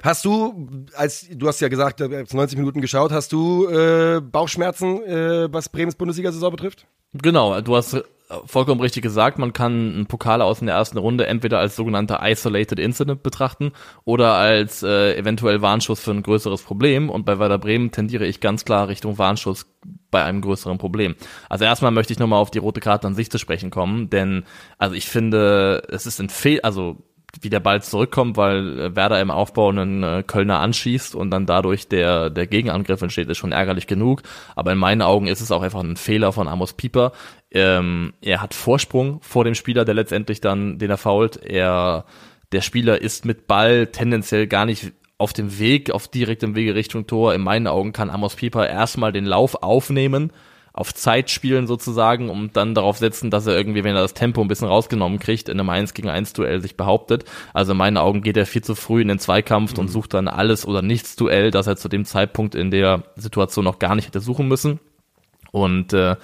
Hast 0.00 0.24
du, 0.26 0.68
als 0.94 1.26
du 1.30 1.48
hast 1.48 1.60
ja 1.60 1.68
gesagt, 1.68 1.98
du 1.98 2.14
hast 2.14 2.34
90 2.34 2.58
Minuten 2.58 2.80
geschaut, 2.82 3.10
hast 3.10 3.32
du 3.32 3.66
äh, 3.68 4.20
Bauchschmerzen, 4.20 5.02
äh, 5.02 5.52
was 5.52 5.70
Bremens 5.70 5.94
Bundesliga-Saison 5.94 6.50
betrifft? 6.50 6.86
Genau, 7.14 7.58
du 7.62 7.74
hast 7.74 8.04
vollkommen 8.46 8.80
richtig 8.80 9.02
gesagt, 9.02 9.38
man 9.38 9.52
kann 9.52 9.72
einen 9.72 10.06
Pokal 10.06 10.40
aus 10.40 10.60
in 10.60 10.66
der 10.66 10.76
ersten 10.76 10.98
Runde 10.98 11.26
entweder 11.26 11.58
als 11.58 11.76
sogenannter 11.76 12.20
Isolated 12.22 12.78
Incident 12.78 13.22
betrachten 13.22 13.72
oder 14.04 14.34
als 14.34 14.82
äh, 14.82 15.16
eventuell 15.16 15.60
Warnschuss 15.62 16.00
für 16.00 16.12
ein 16.12 16.22
größeres 16.22 16.62
Problem. 16.62 17.10
Und 17.10 17.26
bei 17.26 17.38
Werder 17.38 17.58
Bremen 17.58 17.90
tendiere 17.90 18.26
ich 18.26 18.40
ganz 18.40 18.64
klar 18.64 18.88
Richtung 18.88 19.18
Warnschuss 19.18 19.66
bei 20.10 20.24
einem 20.24 20.40
größeren 20.40 20.78
Problem. 20.78 21.16
Also 21.48 21.64
erstmal 21.64 21.90
möchte 21.90 22.12
ich 22.12 22.18
nochmal 22.18 22.40
auf 22.40 22.50
die 22.50 22.58
rote 22.58 22.80
Karte 22.80 23.06
an 23.06 23.14
sich 23.14 23.30
zu 23.30 23.38
sprechen 23.38 23.70
kommen, 23.70 24.10
denn 24.10 24.44
also 24.78 24.94
ich 24.94 25.06
finde, 25.06 25.82
es 25.90 26.06
ist 26.06 26.20
ein 26.20 26.30
Fehl, 26.30 26.60
also 26.62 26.96
wie 27.40 27.50
der 27.50 27.60
Ball 27.60 27.82
zurückkommt, 27.82 28.36
weil 28.36 28.78
äh, 28.78 28.96
Werder 28.96 29.20
im 29.20 29.30
Aufbau 29.30 29.70
einen 29.70 30.02
äh, 30.02 30.22
Kölner 30.26 30.60
anschießt 30.60 31.14
und 31.14 31.30
dann 31.30 31.46
dadurch 31.46 31.88
der, 31.88 32.30
der 32.30 32.46
Gegenangriff 32.46 33.02
entsteht, 33.02 33.28
ist 33.28 33.38
schon 33.38 33.52
ärgerlich 33.52 33.86
genug. 33.86 34.22
Aber 34.56 34.72
in 34.72 34.78
meinen 34.78 35.02
Augen 35.02 35.26
ist 35.26 35.40
es 35.40 35.50
auch 35.50 35.62
einfach 35.62 35.80
ein 35.80 35.96
Fehler 35.96 36.32
von 36.32 36.48
Amos 36.48 36.74
Pieper. 36.74 37.12
Ähm, 37.50 38.14
er 38.20 38.40
hat 38.42 38.54
Vorsprung 38.54 39.20
vor 39.22 39.44
dem 39.44 39.54
Spieler, 39.54 39.84
der 39.84 39.94
letztendlich 39.94 40.40
dann, 40.40 40.78
den 40.78 40.90
er 40.90 40.98
fault. 40.98 41.36
Er, 41.36 42.04
der 42.52 42.60
Spieler 42.60 43.00
ist 43.00 43.24
mit 43.24 43.46
Ball 43.46 43.88
tendenziell 43.88 44.46
gar 44.46 44.66
nicht 44.66 44.92
auf 45.18 45.32
dem 45.32 45.58
Weg, 45.58 45.90
auf 45.90 46.08
direktem 46.08 46.54
Wege 46.56 46.74
Richtung 46.74 47.06
Tor. 47.06 47.34
In 47.34 47.40
meinen 47.40 47.66
Augen 47.66 47.92
kann 47.92 48.10
Amos 48.10 48.36
Pieper 48.36 48.68
erstmal 48.68 49.12
den 49.12 49.24
Lauf 49.24 49.62
aufnehmen 49.62 50.32
auf 50.74 50.92
Zeit 50.92 51.30
spielen 51.30 51.68
sozusagen 51.68 52.28
und 52.28 52.56
dann 52.56 52.74
darauf 52.74 52.98
setzen, 52.98 53.30
dass 53.30 53.46
er 53.46 53.56
irgendwie, 53.56 53.84
wenn 53.84 53.94
er 53.94 54.02
das 54.02 54.12
Tempo 54.12 54.40
ein 54.40 54.48
bisschen 54.48 54.66
rausgenommen 54.66 55.20
kriegt, 55.20 55.48
in 55.48 55.58
einem 55.58 55.70
1 55.70 55.94
gegen 55.94 56.08
1 56.08 56.32
Duell 56.32 56.60
sich 56.60 56.76
behauptet. 56.76 57.24
Also 57.52 57.72
in 57.72 57.78
meinen 57.78 57.96
Augen 57.96 58.22
geht 58.22 58.36
er 58.36 58.44
viel 58.44 58.64
zu 58.64 58.74
früh 58.74 59.00
in 59.00 59.06
den 59.06 59.20
Zweikampf 59.20 59.74
mhm. 59.74 59.78
und 59.78 59.88
sucht 59.88 60.14
dann 60.14 60.26
alles 60.26 60.66
oder 60.66 60.82
nichts 60.82 61.14
Duell, 61.14 61.52
das 61.52 61.68
er 61.68 61.76
zu 61.76 61.88
dem 61.88 62.04
Zeitpunkt 62.04 62.56
in 62.56 62.72
der 62.72 63.04
Situation 63.14 63.64
noch 63.64 63.78
gar 63.78 63.94
nicht 63.94 64.08
hätte 64.08 64.18
suchen 64.18 64.48
müssen. 64.48 64.80
Und 65.52 65.92
äh, 65.92 66.16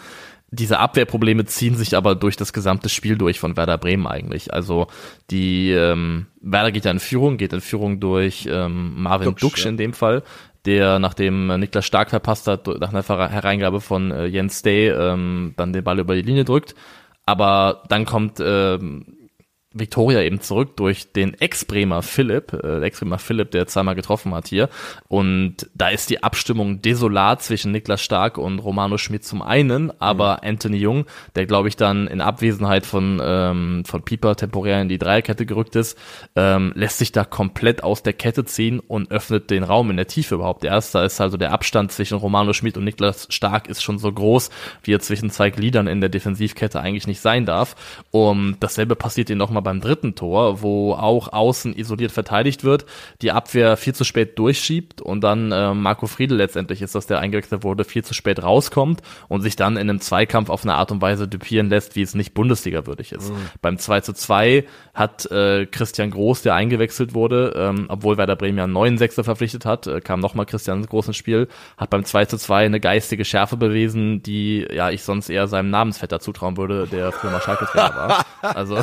diese 0.50 0.80
Abwehrprobleme 0.80 1.44
ziehen 1.44 1.76
sich 1.76 1.96
aber 1.96 2.16
durch 2.16 2.36
das 2.36 2.52
gesamte 2.52 2.88
Spiel 2.88 3.16
durch 3.16 3.38
von 3.38 3.56
Werder 3.56 3.78
Bremen 3.78 4.08
eigentlich. 4.08 4.52
Also 4.52 4.88
die 5.30 5.70
ähm, 5.70 6.26
Werder 6.40 6.72
geht 6.72 6.84
ja 6.84 6.90
in 6.90 6.98
Führung, 6.98 7.36
geht 7.36 7.52
in 7.52 7.60
Führung 7.60 8.00
durch 8.00 8.48
ähm, 8.50 9.00
Marvin 9.00 9.28
Duxch, 9.28 9.40
Duxch 9.40 9.66
in 9.66 9.76
dem 9.76 9.92
Fall, 9.92 10.24
der, 10.66 10.98
nachdem 10.98 11.48
Niklas 11.58 11.86
Stark 11.86 12.10
verpasst 12.10 12.46
hat, 12.46 12.66
nach 12.66 12.92
einer 12.92 13.30
Hereingabe 13.30 13.80
von 13.80 14.10
äh, 14.10 14.26
Jens 14.26 14.62
Day, 14.62 14.88
ähm, 14.88 15.54
dann 15.56 15.72
den 15.72 15.84
Ball 15.84 15.98
über 15.98 16.14
die 16.14 16.22
Linie 16.22 16.44
drückt. 16.44 16.74
Aber 17.26 17.84
dann 17.88 18.04
kommt 18.04 18.40
ähm, 18.44 19.19
Victoria 19.72 20.20
eben 20.20 20.40
zurück 20.40 20.76
durch 20.76 21.12
den 21.12 21.34
Ex-Bremer 21.34 22.02
Philipp, 22.02 22.52
äh, 22.52 22.82
Ex-Bremer 22.82 23.18
Philipp, 23.18 23.52
der 23.52 23.68
zweimal 23.68 23.94
getroffen 23.94 24.34
hat 24.34 24.48
hier. 24.48 24.68
Und 25.06 25.68
da 25.74 25.90
ist 25.90 26.10
die 26.10 26.24
Abstimmung 26.24 26.82
desolat 26.82 27.42
zwischen 27.42 27.70
Niklas 27.70 28.02
Stark 28.02 28.36
und 28.36 28.58
Romano 28.58 28.98
Schmidt 28.98 29.24
zum 29.24 29.42
einen, 29.42 29.92
aber 30.00 30.40
mhm. 30.42 30.48
Anthony 30.48 30.76
Jung, 30.78 31.04
der 31.36 31.46
glaube 31.46 31.68
ich 31.68 31.76
dann 31.76 32.08
in 32.08 32.20
Abwesenheit 32.20 32.84
von, 32.84 33.20
ähm, 33.22 33.84
von 33.86 34.02
Pieper 34.02 34.34
temporär 34.34 34.82
in 34.82 34.88
die 34.88 34.98
Dreierkette 34.98 35.46
gerückt 35.46 35.76
ist, 35.76 35.96
ähm, 36.34 36.72
lässt 36.74 36.98
sich 36.98 37.12
da 37.12 37.24
komplett 37.24 37.84
aus 37.84 38.02
der 38.02 38.12
Kette 38.12 38.44
ziehen 38.44 38.80
und 38.80 39.12
öffnet 39.12 39.50
den 39.50 39.62
Raum 39.62 39.90
in 39.90 39.96
der 39.96 40.08
Tiefe 40.08 40.34
überhaupt 40.34 40.64
erst. 40.64 40.96
Da 40.96 41.04
ist 41.04 41.20
also 41.20 41.36
der 41.36 41.52
Abstand 41.52 41.92
zwischen 41.92 42.18
Romano 42.18 42.54
Schmidt 42.54 42.76
und 42.76 42.82
Niklas 42.82 43.28
Stark 43.30 43.68
ist 43.68 43.84
schon 43.84 44.00
so 44.00 44.10
groß, 44.10 44.50
wie 44.82 44.94
er 44.94 45.00
zwischen 45.00 45.30
zwei 45.30 45.50
Gliedern 45.50 45.86
in 45.86 46.00
der 46.00 46.10
Defensivkette 46.10 46.80
eigentlich 46.80 47.06
nicht 47.06 47.20
sein 47.20 47.46
darf. 47.46 47.76
Und 48.10 48.56
dasselbe 48.58 48.96
passiert 48.96 49.30
ihm 49.30 49.38
nochmal 49.38 49.59
mal 49.60 49.70
beim 49.70 49.80
dritten 49.80 50.14
Tor, 50.14 50.62
wo 50.62 50.94
auch 50.94 51.32
außen 51.32 51.76
isoliert 51.76 52.12
verteidigt 52.12 52.64
wird, 52.64 52.86
die 53.22 53.32
Abwehr 53.32 53.76
viel 53.76 53.94
zu 53.94 54.04
spät 54.04 54.38
durchschiebt 54.38 55.00
und 55.00 55.20
dann 55.22 55.52
äh, 55.52 55.74
Marco 55.74 56.06
Friedel 56.06 56.38
letztendlich 56.38 56.82
ist 56.82 56.94
das, 56.94 57.06
der 57.06 57.20
eingewechselt 57.20 57.62
wurde, 57.62 57.84
viel 57.84 58.04
zu 58.04 58.14
spät 58.14 58.42
rauskommt 58.42 59.02
und 59.28 59.42
sich 59.42 59.56
dann 59.56 59.76
in 59.76 59.88
einem 59.88 60.00
Zweikampf 60.00 60.50
auf 60.50 60.64
eine 60.64 60.74
Art 60.74 60.90
und 60.90 61.02
Weise 61.02 61.28
dupieren 61.28 61.68
lässt, 61.68 61.96
wie 61.96 62.02
es 62.02 62.14
nicht 62.14 62.34
Bundesliga 62.34 62.86
würdig 62.86 63.12
ist. 63.12 63.30
Mhm. 63.30 63.36
Beim 63.62 63.78
2 63.78 64.00
zu 64.00 64.12
2 64.12 64.64
hat 64.94 65.30
äh, 65.30 65.66
Christian 65.66 66.10
Groß, 66.10 66.42
der 66.42 66.54
eingewechselt 66.54 67.14
wurde, 67.14 67.54
ähm, 67.56 67.86
obwohl 67.88 68.16
Werder 68.16 68.36
Bremen 68.36 68.58
ja 68.58 68.64
einen 68.64 68.72
neuen 68.72 68.98
Sechser 68.98 69.24
verpflichtet 69.24 69.64
hat, 69.64 69.86
äh, 69.86 70.00
kam 70.00 70.20
nochmal 70.20 70.46
Christian 70.46 70.84
Groß 70.84 71.08
ins 71.08 71.16
Spiel, 71.16 71.48
hat 71.76 71.90
beim 71.90 72.04
2 72.04 72.24
zu 72.26 72.38
2 72.38 72.66
eine 72.66 72.80
geistige 72.80 73.24
Schärfe 73.24 73.56
bewiesen, 73.56 74.22
die 74.22 74.66
ja 74.72 74.90
ich 74.90 75.02
sonst 75.02 75.28
eher 75.28 75.46
seinem 75.46 75.70
Namensvetter 75.70 76.20
zutrauen 76.20 76.56
würde, 76.56 76.86
der 76.86 77.12
früher 77.12 77.30
mal 77.30 77.40
Schalke-Trainer 77.40 77.94
war. 77.94 78.26
Also 78.42 78.78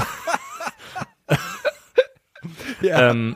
ja. 2.82 3.12
ähm, 3.12 3.36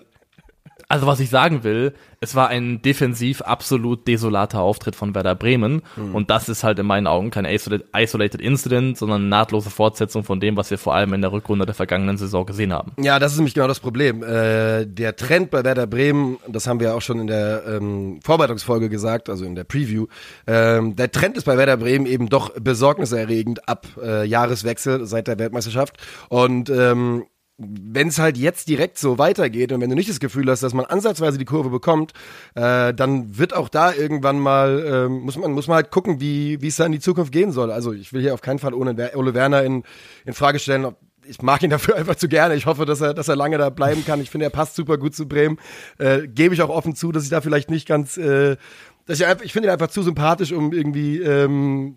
also 0.91 1.07
was 1.07 1.21
ich 1.21 1.29
sagen 1.29 1.63
will, 1.63 1.93
es 2.19 2.35
war 2.35 2.49
ein 2.49 2.81
defensiv 2.81 3.41
absolut 3.41 4.07
desolater 4.07 4.59
Auftritt 4.59 4.95
von 4.95 5.15
Werder 5.15 5.35
Bremen. 5.35 5.81
Mhm. 5.95 6.13
Und 6.13 6.29
das 6.29 6.49
ist 6.49 6.63
halt 6.63 6.77
in 6.79 6.85
meinen 6.85 7.07
Augen 7.07 7.31
kein 7.31 7.45
isolated 7.45 8.41
Incident, 8.41 8.97
sondern 8.97 9.21
eine 9.21 9.29
nahtlose 9.29 9.69
Fortsetzung 9.69 10.23
von 10.25 10.39
dem, 10.39 10.57
was 10.57 10.69
wir 10.69 10.77
vor 10.77 10.93
allem 10.93 11.13
in 11.13 11.21
der 11.21 11.31
Rückrunde 11.31 11.65
der 11.65 11.73
vergangenen 11.73 12.17
Saison 12.17 12.45
gesehen 12.45 12.73
haben. 12.73 12.91
Ja, 12.99 13.19
das 13.19 13.31
ist 13.31 13.37
nämlich 13.37 13.53
genau 13.53 13.67
das 13.67 13.79
Problem. 13.79 14.21
Äh, 14.21 14.85
der 14.85 15.15
Trend 15.15 15.49
bei 15.49 15.63
Werder 15.63 15.87
Bremen, 15.87 16.37
das 16.47 16.67
haben 16.67 16.81
wir 16.81 16.93
auch 16.93 17.01
schon 17.01 17.19
in 17.19 17.27
der 17.27 17.63
ähm, 17.65 18.19
Vorbereitungsfolge 18.21 18.89
gesagt, 18.89 19.29
also 19.29 19.45
in 19.45 19.55
der 19.55 19.63
Preview, 19.63 20.07
ähm, 20.45 20.95
der 20.97 21.11
Trend 21.11 21.37
ist 21.37 21.45
bei 21.45 21.57
Werder 21.57 21.77
Bremen 21.77 22.05
eben 22.05 22.27
doch 22.27 22.51
besorgniserregend 22.59 23.67
ab 23.67 23.87
äh, 23.99 24.25
Jahreswechsel 24.25 25.05
seit 25.05 25.27
der 25.27 25.39
Weltmeisterschaft. 25.39 25.95
Und 26.27 26.69
ähm, 26.69 27.23
wenn 27.57 28.07
es 28.07 28.17
halt 28.17 28.37
jetzt 28.37 28.69
direkt 28.69 28.97
so 28.97 29.17
weitergeht 29.17 29.71
und 29.71 29.81
wenn 29.81 29.89
du 29.89 29.95
nicht 29.95 30.09
das 30.09 30.19
Gefühl 30.19 30.49
hast, 30.49 30.63
dass 30.63 30.73
man 30.73 30.85
ansatzweise 30.85 31.37
die 31.37 31.45
Kurve 31.45 31.69
bekommt, 31.69 32.13
äh, 32.55 32.93
dann 32.93 33.37
wird 33.37 33.55
auch 33.55 33.69
da 33.69 33.93
irgendwann 33.93 34.39
mal, 34.39 34.79
äh, 34.85 35.09
muss 35.09 35.37
man 35.37 35.51
muss 35.51 35.67
man 35.67 35.75
halt 35.75 35.91
gucken, 35.91 36.19
wie 36.19 36.61
wie 36.61 36.67
es 36.67 36.77
da 36.77 36.85
in 36.85 36.91
die 36.91 36.99
Zukunft 36.99 37.31
gehen 37.31 37.51
soll. 37.51 37.71
Also 37.71 37.93
ich 37.93 38.13
will 38.13 38.21
hier 38.21 38.33
auf 38.33 38.41
keinen 38.41 38.59
Fall 38.59 38.73
ohne 38.73 38.95
Ole 39.15 39.33
Werner 39.33 39.63
in, 39.63 39.83
in 40.25 40.33
Frage 40.33 40.59
stellen, 40.59 40.85
ob, 40.85 40.97
ich 41.23 41.41
mag 41.41 41.61
ihn 41.61 41.69
dafür 41.71 41.95
einfach 41.95 42.15
zu 42.15 42.27
gerne. 42.27 42.55
Ich 42.55 42.65
hoffe, 42.65 42.85
dass 42.85 43.01
er, 43.01 43.13
dass 43.13 43.27
er 43.27 43.35
lange 43.35 43.57
da 43.57 43.69
bleiben 43.69 44.05
kann. 44.05 44.21
Ich 44.21 44.29
finde, 44.31 44.45
er 44.45 44.51
passt 44.51 44.75
super 44.75 44.97
gut 44.97 45.15
zu 45.15 45.27
Bremen. 45.27 45.59
Äh, 45.99 46.27
Gebe 46.27 46.53
ich 46.53 46.61
auch 46.61 46.69
offen 46.69 46.95
zu, 46.95 47.11
dass 47.11 47.23
ich 47.23 47.29
da 47.29 47.41
vielleicht 47.41 47.69
nicht 47.69 47.87
ganz, 47.87 48.17
äh, 48.17 48.57
dass 49.05 49.19
ich 49.19 49.25
einfach, 49.25 49.45
ich 49.45 49.53
finde 49.53 49.69
ihn 49.69 49.73
einfach 49.73 49.89
zu 49.89 50.03
sympathisch, 50.03 50.51
um 50.51 50.73
irgendwie 50.73 51.19
ähm, 51.19 51.95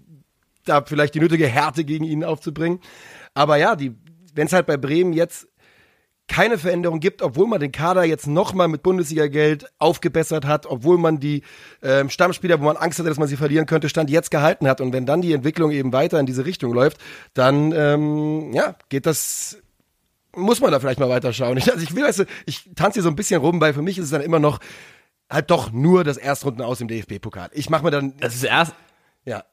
da 0.65 0.83
vielleicht 0.85 1.15
die 1.15 1.21
nötige 1.21 1.47
Härte 1.47 1.85
gegen 1.85 2.05
ihn 2.05 2.25
aufzubringen. 2.25 2.81
Aber 3.35 3.57
ja, 3.57 3.77
die, 3.77 3.95
wenn 4.35 4.47
es 4.47 4.53
halt 4.53 4.67
bei 4.67 4.77
Bremen 4.77 5.13
jetzt 5.13 5.49
keine 6.27 6.57
Veränderung 6.57 7.01
gibt, 7.01 7.21
obwohl 7.21 7.47
man 7.47 7.61
den 7.61 7.71
Kader 7.71 8.05
jetzt 8.05 8.27
nochmal 8.27 8.69
mit 8.69 8.83
Bundesliga-Geld 8.83 9.71
aufgebessert 9.79 10.47
hat, 10.47 10.67
obwohl 10.67 10.97
man 10.97 11.21
die 11.21 11.43
ähm, 11.83 12.09
Stammspieler, 12.09 12.61
wo 12.61 12.65
man 12.65 12.79
Angst 12.79 12.99
hatte, 12.99 13.11
dass 13.11 13.19
man 13.19 13.29
sie 13.29 13.37
verlieren 13.37 13.67
könnte, 13.67 13.91
Stand 13.91 14.09
jetzt 14.09 14.31
gehalten 14.31 14.67
hat. 14.67 14.81
Und 14.81 14.95
wenn 14.95 15.05
dann 15.05 15.21
die 15.21 15.35
Entwicklung 15.35 15.71
eben 15.71 15.93
weiter 15.93 16.19
in 16.19 16.27
diese 16.27 16.47
Richtung 16.47 16.73
läuft, 16.73 16.97
dann 17.35 17.73
ähm, 17.73 18.53
ja, 18.55 18.75
geht 18.89 19.05
das 19.07 19.59
muss 20.37 20.61
man 20.61 20.73
da 20.73 20.81
vielleicht 20.81 20.99
mal 20.99 21.09
weiterschauen. 21.09 21.57
Ich, 21.59 21.71
also 21.73 21.83
ich 21.83 21.95
will, 21.95 22.05
weißt 22.05 22.21
du, 22.21 22.25
ich 22.47 22.71
tanze 22.75 22.95
hier 22.95 23.03
so 23.03 23.09
ein 23.09 23.17
bisschen 23.17 23.41
rum, 23.41 23.61
weil 23.61 23.75
für 23.75 23.83
mich 23.83 23.99
ist 23.99 24.07
es 24.07 24.11
dann 24.11 24.23
immer 24.23 24.39
noch 24.39 24.59
halt 25.31 25.51
doch 25.51 25.73
nur 25.73 26.05
das 26.05 26.17
Erstrunden 26.17 26.63
aus 26.63 26.79
dem 26.79 26.89
DFB-Pokal. 26.89 27.51
Ich 27.53 27.71
mache 27.71 27.85
mir 27.85 27.91
dann. 27.91 28.17
Das 28.19 28.35
ist 28.35 28.45
erst. 28.45 28.75
Ja. 29.25 29.45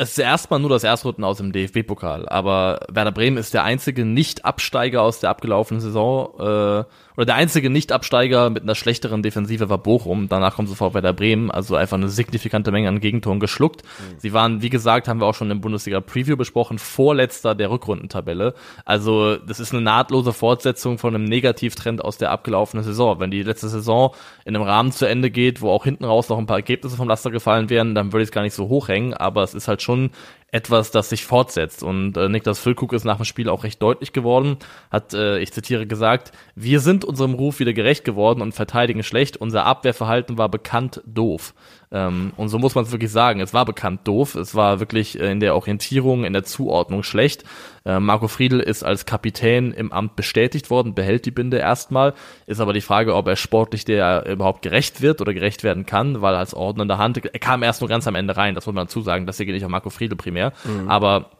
Es 0.00 0.10
ist 0.10 0.18
erstmal 0.18 0.60
nur 0.60 0.70
das 0.70 0.84
Erstrunden 0.84 1.24
aus 1.24 1.38
dem 1.38 1.50
DFB-Pokal, 1.50 2.28
aber 2.28 2.86
Werder 2.88 3.10
Bremen 3.10 3.36
ist 3.36 3.52
der 3.52 3.64
einzige 3.64 4.04
Nicht-Absteiger 4.04 5.02
aus 5.02 5.18
der 5.18 5.30
abgelaufenen 5.30 5.80
Saison, 5.80 6.38
äh, 6.38 6.84
oder 7.18 7.26
der 7.26 7.34
einzige 7.34 7.68
Nicht-Absteiger 7.68 8.48
mit 8.48 8.62
einer 8.62 8.76
schlechteren 8.76 9.24
Defensive 9.24 9.68
war 9.68 9.78
Bochum, 9.78 10.28
danach 10.28 10.54
kommt 10.54 10.68
sofort 10.68 10.94
Werder 10.94 11.12
Bremen, 11.12 11.50
also 11.50 11.74
einfach 11.74 11.96
eine 11.96 12.08
signifikante 12.08 12.70
Menge 12.70 12.88
an 12.88 13.00
Gegentoren 13.00 13.40
geschluckt. 13.40 13.82
Mhm. 13.82 14.18
Sie 14.18 14.32
waren, 14.32 14.62
wie 14.62 14.70
gesagt, 14.70 15.08
haben 15.08 15.20
wir 15.20 15.26
auch 15.26 15.34
schon 15.34 15.50
im 15.50 15.60
Bundesliga-Preview 15.60 16.36
besprochen, 16.36 16.78
vorletzter 16.78 17.56
der 17.56 17.72
Rückrundentabelle, 17.72 18.54
also 18.84 19.34
das 19.34 19.58
ist 19.58 19.72
eine 19.72 19.82
nahtlose 19.82 20.32
Fortsetzung 20.32 20.98
von 20.98 21.12
einem 21.12 21.24
Negativtrend 21.24 22.04
aus 22.04 22.18
der 22.18 22.30
abgelaufenen 22.30 22.84
Saison. 22.84 23.18
Wenn 23.18 23.32
die 23.32 23.42
letzte 23.42 23.68
Saison 23.68 24.14
in 24.44 24.54
einem 24.54 24.64
Rahmen 24.64 24.92
zu 24.92 25.04
Ende 25.04 25.32
geht, 25.32 25.60
wo 25.60 25.70
auch 25.70 25.82
hinten 25.82 26.04
raus 26.04 26.28
noch 26.28 26.38
ein 26.38 26.46
paar 26.46 26.58
Ergebnisse 26.58 26.96
vom 26.96 27.08
Laster 27.08 27.32
gefallen 27.32 27.68
wären, 27.68 27.96
dann 27.96 28.12
würde 28.12 28.22
ich 28.22 28.28
es 28.28 28.32
gar 28.32 28.42
nicht 28.42 28.54
so 28.54 28.68
hochhängen, 28.68 29.12
aber 29.12 29.42
es 29.42 29.54
ist 29.54 29.66
halt 29.66 29.82
schon 29.82 30.10
etwas, 30.50 30.90
das 30.90 31.10
sich 31.10 31.24
fortsetzt. 31.26 31.82
Und 31.82 32.16
äh, 32.16 32.28
Niklas 32.28 32.58
Füllkrug 32.58 32.92
ist 32.92 33.04
nach 33.04 33.16
dem 33.16 33.24
Spiel 33.24 33.48
auch 33.48 33.64
recht 33.64 33.82
deutlich 33.82 34.12
geworden, 34.12 34.56
hat, 34.90 35.12
äh, 35.12 35.38
ich 35.38 35.52
zitiere, 35.52 35.86
gesagt, 35.86 36.32
wir 36.54 36.80
sind 36.80 37.04
unserem 37.04 37.34
Ruf 37.34 37.58
wieder 37.58 37.74
gerecht 37.74 38.04
geworden 38.04 38.40
und 38.40 38.52
verteidigen 38.52 39.02
schlecht. 39.02 39.36
Unser 39.36 39.66
Abwehrverhalten 39.66 40.38
war 40.38 40.48
bekannt 40.48 41.02
doof. 41.04 41.54
Ähm, 41.90 42.32
und 42.36 42.48
so 42.48 42.58
muss 42.58 42.74
man 42.74 42.84
es 42.84 42.92
wirklich 42.92 43.10
sagen. 43.10 43.40
Es 43.40 43.54
war 43.54 43.64
bekannt 43.64 44.00
doof. 44.04 44.34
Es 44.34 44.54
war 44.54 44.80
wirklich 44.80 45.18
äh, 45.18 45.30
in 45.32 45.40
der 45.40 45.54
Orientierung, 45.54 46.24
in 46.24 46.32
der 46.32 46.44
Zuordnung 46.44 47.02
schlecht. 47.02 47.44
Äh, 47.84 47.98
Marco 48.00 48.28
Friedl 48.28 48.60
ist 48.60 48.82
als 48.82 49.06
Kapitän 49.06 49.72
im 49.72 49.92
Amt 49.92 50.16
bestätigt 50.16 50.70
worden, 50.70 50.94
behält 50.94 51.24
die 51.24 51.30
Binde 51.30 51.58
erstmal. 51.58 52.14
Ist 52.46 52.60
aber 52.60 52.72
die 52.72 52.80
Frage, 52.80 53.14
ob 53.14 53.26
er 53.26 53.36
sportlich 53.36 53.84
der 53.84 54.26
überhaupt 54.26 54.62
gerecht 54.62 55.00
wird 55.00 55.20
oder 55.20 55.32
gerecht 55.32 55.64
werden 55.64 55.86
kann, 55.86 56.20
weil 56.20 56.34
als 56.34 56.54
ordnende 56.54 56.98
Hand, 56.98 57.24
er 57.24 57.40
kam 57.40 57.62
erst 57.62 57.80
nur 57.80 57.88
ganz 57.88 58.06
am 58.06 58.14
Ende 58.14 58.36
rein, 58.36 58.54
das 58.54 58.66
muss 58.66 58.74
man 58.74 58.86
dazu 58.86 59.00
sagen. 59.00 59.26
Das 59.26 59.38
hier 59.38 59.46
geht 59.46 59.54
nicht 59.54 59.64
auf 59.64 59.70
Marco 59.70 59.90
Friedl 59.90 60.16
primär. 60.16 60.52
Mhm. 60.64 60.90
Aber 60.90 61.30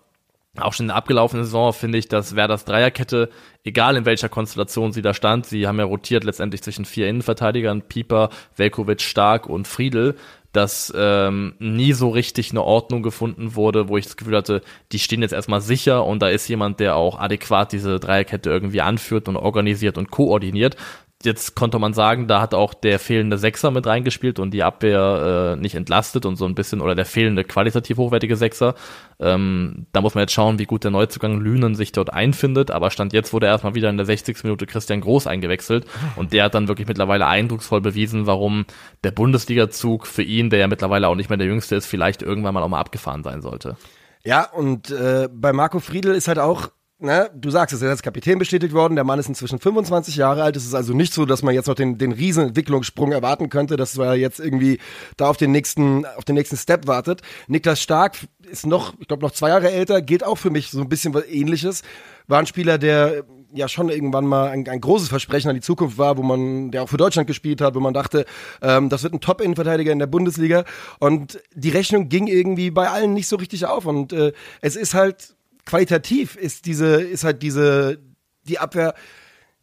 auch 0.61 0.73
schon 0.73 0.85
in 0.85 0.88
der 0.88 0.97
abgelaufenen 0.97 1.45
Saison 1.45 1.73
finde 1.73 1.99
ich, 1.99 2.09
dass 2.09 2.35
Werders 2.35 2.64
Dreierkette, 2.64 3.31
egal 3.64 3.97
in 3.97 4.05
welcher 4.07 4.28
Konstellation 4.28 4.93
sie 4.93 5.02
da 5.02 5.14
stand, 5.14 5.47
sie 5.47 5.67
haben 5.67 5.78
ja 5.78 5.85
rotiert 5.85 6.25
letztendlich 6.25 6.62
zwischen 6.62 6.85
vier 6.85 7.09
Innenverteidigern, 7.09 7.83
Pieper, 7.83 8.31
Velkovic, 8.57 9.02
Stark 9.02 9.47
und 9.47 9.69
Friedel, 9.69 10.17
dass 10.52 10.93
ähm, 10.97 11.55
nie 11.59 11.93
so 11.93 12.09
richtig 12.09 12.50
eine 12.50 12.62
Ordnung 12.62 13.02
gefunden 13.02 13.55
wurde, 13.55 13.88
wo 13.88 13.97
ich 13.99 14.05
das 14.07 14.17
Gefühl 14.17 14.37
hatte, 14.37 14.62
die 14.93 14.99
stehen 14.99 15.23
jetzt 15.23 15.33
erstmal 15.33 15.61
sicher 15.61 16.05
und 16.05 16.21
da 16.21 16.28
ist 16.28 16.49
jemand, 16.49 16.81
der 16.81 16.97
auch 16.97 17.19
adäquat 17.19 17.73
diese 17.73 18.00
Dreierkette 18.00 18.50
irgendwie 18.50 18.81
anführt 18.81 19.28
und 19.28 19.37
organisiert 19.37 19.99
und 19.99 20.11
koordiniert, 20.11 20.76
jetzt 21.25 21.56
konnte 21.56 21.78
man 21.80 21.94
sagen, 21.94 22.28
da 22.28 22.40
hat 22.40 22.54
auch 22.54 22.75
der 22.75 23.00
fehlende 23.00 23.38
Sechser 23.38 23.72
mit 23.72 23.87
reingespielt 23.87 24.38
und 24.38 24.52
die 24.52 24.62
Abwehr 24.62 25.56
äh, 25.56 25.60
nicht 25.60 25.75
entlastet 25.75 26.25
und 26.25 26.37
so 26.37 26.44
ein 26.44 26.54
bisschen, 26.54 26.80
oder 26.80 26.94
der 26.94 27.06
fehlende 27.06 27.42
qualitativ 27.42 27.96
hochwertige 27.96 28.37
Sechser. 28.37 28.75
Ähm, 29.18 29.87
da 29.92 30.00
muss 30.00 30.14
man 30.14 30.22
jetzt 30.22 30.32
schauen, 30.32 30.60
wie 30.60 30.64
gut 30.64 30.84
der 30.84 30.92
Neuzugang 30.92 31.40
Lünen 31.40 31.75
sich 31.75 31.90
dort 31.90 32.12
einfindet, 32.12 32.70
aber 32.70 32.90
Stand 32.90 33.12
jetzt 33.12 33.32
wurde 33.32 33.46
erstmal 33.46 33.75
wieder 33.75 33.90
in 33.90 33.96
der 33.96 34.06
60. 34.06 34.44
Minute 34.44 34.66
Christian 34.66 35.00
Groß 35.00 35.26
eingewechselt 35.26 35.87
und 36.14 36.32
der 36.32 36.44
hat 36.44 36.54
dann 36.54 36.68
wirklich 36.68 36.87
mittlerweile 36.87 37.26
eindrucksvoll 37.26 37.80
bewiesen, 37.80 38.26
warum 38.26 38.64
der 39.02 39.10
Bundesliga-Zug 39.10 40.06
für 40.06 40.22
ihn, 40.22 40.50
der 40.50 40.60
ja 40.60 40.68
mittlerweile 40.68 41.08
auch 41.08 41.16
nicht 41.16 41.30
mehr 41.30 41.38
der 41.38 41.48
Jüngste 41.48 41.75
ist, 41.75 41.87
vielleicht 41.87 42.22
irgendwann 42.22 42.54
mal 42.54 42.62
auch 42.62 42.68
mal 42.68 42.80
abgefahren 42.80 43.25
sein 43.25 43.42
sollte. 43.42 43.76
Ja, 44.25 44.44
und 44.44 44.90
äh, 44.90 45.28
bei 45.32 45.52
Marco 45.52 45.80
Friedl 45.80 46.12
ist 46.12 46.28
halt 46.28 46.38
auch 46.38 46.70
ne, 46.99 47.31
du 47.35 47.50
sagst 47.50 47.75
es, 47.75 47.83
er 47.83 47.88
ist 47.88 47.93
als 47.93 48.02
Kapitän 48.02 48.38
bestätigt 48.38 48.75
worden, 48.75 48.95
der 48.95 49.05
Mann 49.05 49.19
ist 49.19 49.28
inzwischen 49.28 49.59
25 49.59 50.17
Jahre 50.17 50.43
alt. 50.43 50.57
Es 50.57 50.64
ist 50.64 50.75
also 50.75 50.93
nicht 50.93 51.12
so, 51.12 51.26
dass 51.26 51.43
man 51.43 51.55
jetzt 51.55 51.67
noch 51.67 51.75
den, 51.75 51.99
den 51.99 52.12
riesen 52.12 52.49
Entwicklungssprung 52.49 53.12
erwarten 53.12 53.49
könnte, 53.49 53.76
dass 53.76 53.97
er 53.97 54.14
jetzt 54.14 54.40
irgendwie 54.40 54.78
da 55.17 55.28
auf 55.28 55.37
den 55.37 55.52
nächsten, 55.52 56.05
auf 56.07 56.25
den 56.25 56.35
nächsten 56.35 56.57
Step 56.57 56.87
wartet. 56.87 57.23
Niklas 57.47 57.81
Stark 57.81 58.17
ist 58.50 58.67
noch, 58.67 58.95
ich 58.99 59.09
glaube, 59.09 59.23
noch 59.23 59.33
zwei 59.33 59.50
Jahre 59.50 59.71
älter, 59.71 60.02
geht 60.02 60.25
auch 60.25 60.37
für 60.37 60.50
mich 60.50 60.71
so 60.71 60.81
ein 60.81 60.88
bisschen 60.88 61.14
was 61.14 61.26
ähnliches. 61.26 61.83
War 62.26 62.40
ein 62.40 62.47
Spieler, 62.47 62.78
der 62.78 63.25
ja 63.52 63.69
schon 63.69 63.88
irgendwann 63.88 64.26
mal 64.26 64.50
ein, 64.50 64.69
ein 64.69 64.81
großes 64.81 65.09
Versprechen 65.09 65.49
an 65.49 65.55
die 65.55 65.62
Zukunft 65.62 65.97
war, 65.97 66.19
wo 66.19 66.23
man, 66.23 66.71
der 66.71 66.83
auch 66.83 66.88
für 66.88 66.99
Deutschland 66.99 67.26
gespielt 67.26 67.61
hat, 67.62 67.75
wo 67.75 67.81
man 67.81 67.95
dachte, 67.95 68.26
ähm, 68.61 68.90
das 68.90 69.02
wird 69.02 69.14
ein 69.14 69.21
Top-Innenverteidiger 69.21 69.90
in 69.90 69.99
der 69.99 70.07
Bundesliga. 70.07 70.64
Und 70.99 71.40
die 71.55 71.71
Rechnung 71.71 72.11
ging 72.11 72.26
irgendwie 72.26 72.71
bei 72.71 72.90
allen 72.90 73.14
nicht 73.14 73.28
so 73.28 73.37
richtig 73.37 73.64
auf. 73.64 73.87
Und 73.87 74.12
äh, 74.12 74.33
es 74.61 74.76
ist 74.76 74.93
halt 74.93 75.35
qualitativ 75.68 76.34
ist 76.34 76.66
diese, 76.66 77.00
ist 77.02 77.25
halt 77.25 77.42
diese, 77.42 77.98
die 78.44 78.58
Abwehr 78.58 78.94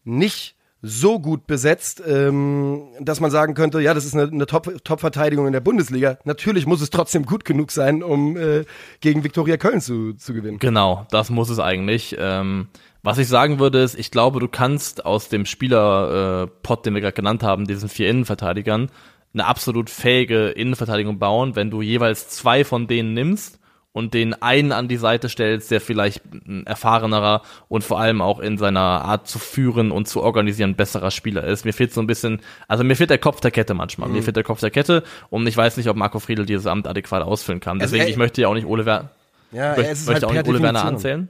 nicht 0.04 0.56
so 0.84 1.20
gut 1.20 1.48
besetzt, 1.48 2.04
ähm, 2.06 2.90
dass 3.00 3.20
man 3.20 3.32
sagen 3.32 3.56
könnte, 3.56 3.82
ja, 3.82 3.96
das 3.96 4.06
ist 4.06 4.14
eine, 4.14 4.32
eine 4.32 4.46
Top-Verteidigung 4.46 5.48
in 5.48 5.54
der 5.54 5.62
Bundesliga. 5.62 6.20
Natürlich 6.26 6.68
muss 6.68 6.80
es 6.80 6.92
trotzdem 6.92 7.26
gut 7.26 7.44
genug 7.44 7.72
sein, 7.72 8.04
um 8.04 8.38
äh, 8.38 8.66
gegen 9.00 9.24
Viktoria 9.24 9.58
Köln 9.58 9.82
zu, 9.82 10.14
zu 10.14 10.36
gewinnen. 10.36 10.60
Genau, 10.60 11.08
das 11.10 11.32
muss 11.32 11.50
es 11.50 11.58
eigentlich. 11.58 12.16
Ähm, 12.20 12.68
was 13.02 13.18
ich 13.18 13.28
sagen 13.28 13.58
würde, 13.58 13.82
ist, 13.82 13.98
ich 13.98 14.12
glaube, 14.12 14.40
du 14.40 14.48
kannst 14.48 15.08
aus 15.08 15.28
dem 15.28 15.48
Spielerpot, 15.48 16.80
äh, 16.80 16.82
den 16.84 16.94
wir 16.94 17.02
gerade 17.02 17.16
genannt 17.16 17.42
haben, 17.42 17.66
diesen 17.66 17.90
vier 17.90 18.10
Innenverteidigern, 18.10 18.92
eine 19.34 19.46
absolut 19.48 19.90
fähige 19.90 20.50
Innenverteidigung 20.50 21.18
bauen, 21.18 21.56
wenn 21.56 21.72
du 21.72 21.82
jeweils 21.82 22.30
zwei 22.30 22.64
von 22.64 22.86
denen 22.86 23.16
nimmst 23.16 23.60
und 23.96 24.14
den 24.14 24.34
einen 24.42 24.74
an 24.74 24.90
die 24.90 24.98
Seite 24.98 25.30
stellst, 25.30 25.72
der 25.72 25.80
vielleicht 25.80 26.22
ein 26.34 26.68
erfahrenerer 26.68 27.44
und 27.70 27.82
vor 27.82 27.98
allem 27.98 28.22
auch 28.22 28.40
in 28.40 28.58
seiner 28.58 28.82
Art 28.82 29.26
zu 29.26 29.40
führen 29.40 29.90
und 29.92 30.06
zu 30.06 30.22
organisieren 30.22 30.76
besserer 30.76 31.12
Spieler 31.12 31.46
ist. 31.46 31.64
Mir 31.64 31.72
fehlt 31.72 31.94
so 31.94 32.02
ein 32.02 32.08
bisschen, 32.08 32.42
also 32.68 32.84
mir 32.84 32.98
fehlt 32.98 33.10
der 33.10 33.20
Kopf 33.20 33.40
der 33.40 33.52
Kette 33.52 33.74
manchmal. 33.74 34.10
Mhm. 34.10 34.16
Mir 34.16 34.24
fehlt 34.24 34.36
der 34.36 34.44
Kopf 34.44 34.60
der 34.60 34.70
Kette 34.70 35.04
und 35.30 35.48
ich 35.48 35.56
weiß 35.56 35.78
nicht, 35.78 35.88
ob 35.88 35.96
Marco 35.96 36.20
Friedl 36.20 36.46
dieses 36.46 36.68
Amt 36.68 36.88
adäquat 36.88 37.24
ausfüllen 37.24 37.62
kann. 37.62 37.80
Deswegen, 37.80 38.02
also, 38.02 38.12
ich 38.12 38.18
möchte 38.18 38.42
ja 38.42 38.50
auch 38.50 38.54
nicht 38.54 38.68
Ole 38.68 38.86
Werner, 38.86 39.12
ja, 39.54 39.78
möchte, 39.78 39.92
möchte 39.92 40.12
halt 40.12 40.26
auch 40.26 40.34
nicht 40.34 40.48
Ole 40.50 40.62
Werner 40.62 40.84
anzählen. 40.84 41.30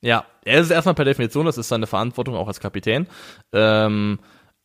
Ja, 0.00 0.24
er 0.46 0.60
ist 0.60 0.70
erstmal 0.70 0.94
per 0.94 1.04
Definition, 1.04 1.44
das 1.44 1.58
ist 1.58 1.68
seine 1.68 1.86
Verantwortung 1.86 2.34
auch 2.34 2.48
als 2.48 2.60
Kapitän. 2.60 3.08
Ähm, 3.52 4.18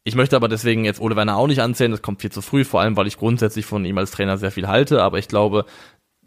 ich 0.06 0.16
möchte 0.16 0.36
aber 0.36 0.50
deswegen 0.50 0.84
jetzt 0.84 1.00
Ole 1.00 1.16
Werner 1.16 1.38
auch 1.38 1.48
nicht 1.48 1.62
anzählen, 1.62 1.92
das 1.92 2.02
kommt 2.02 2.20
viel 2.20 2.32
zu 2.32 2.42
früh, 2.42 2.66
vor 2.66 2.82
allem 2.82 2.98
weil 2.98 3.08
ich 3.08 3.18
grundsätzlich 3.18 3.66
von 3.66 3.86
ihm 3.86 3.98
als 3.98 4.12
Trainer 4.12 4.38
sehr 4.38 4.52
viel 4.52 4.68
halte, 4.68 5.02
aber 5.02 5.18
ich 5.18 5.30
glaube, 5.30 5.66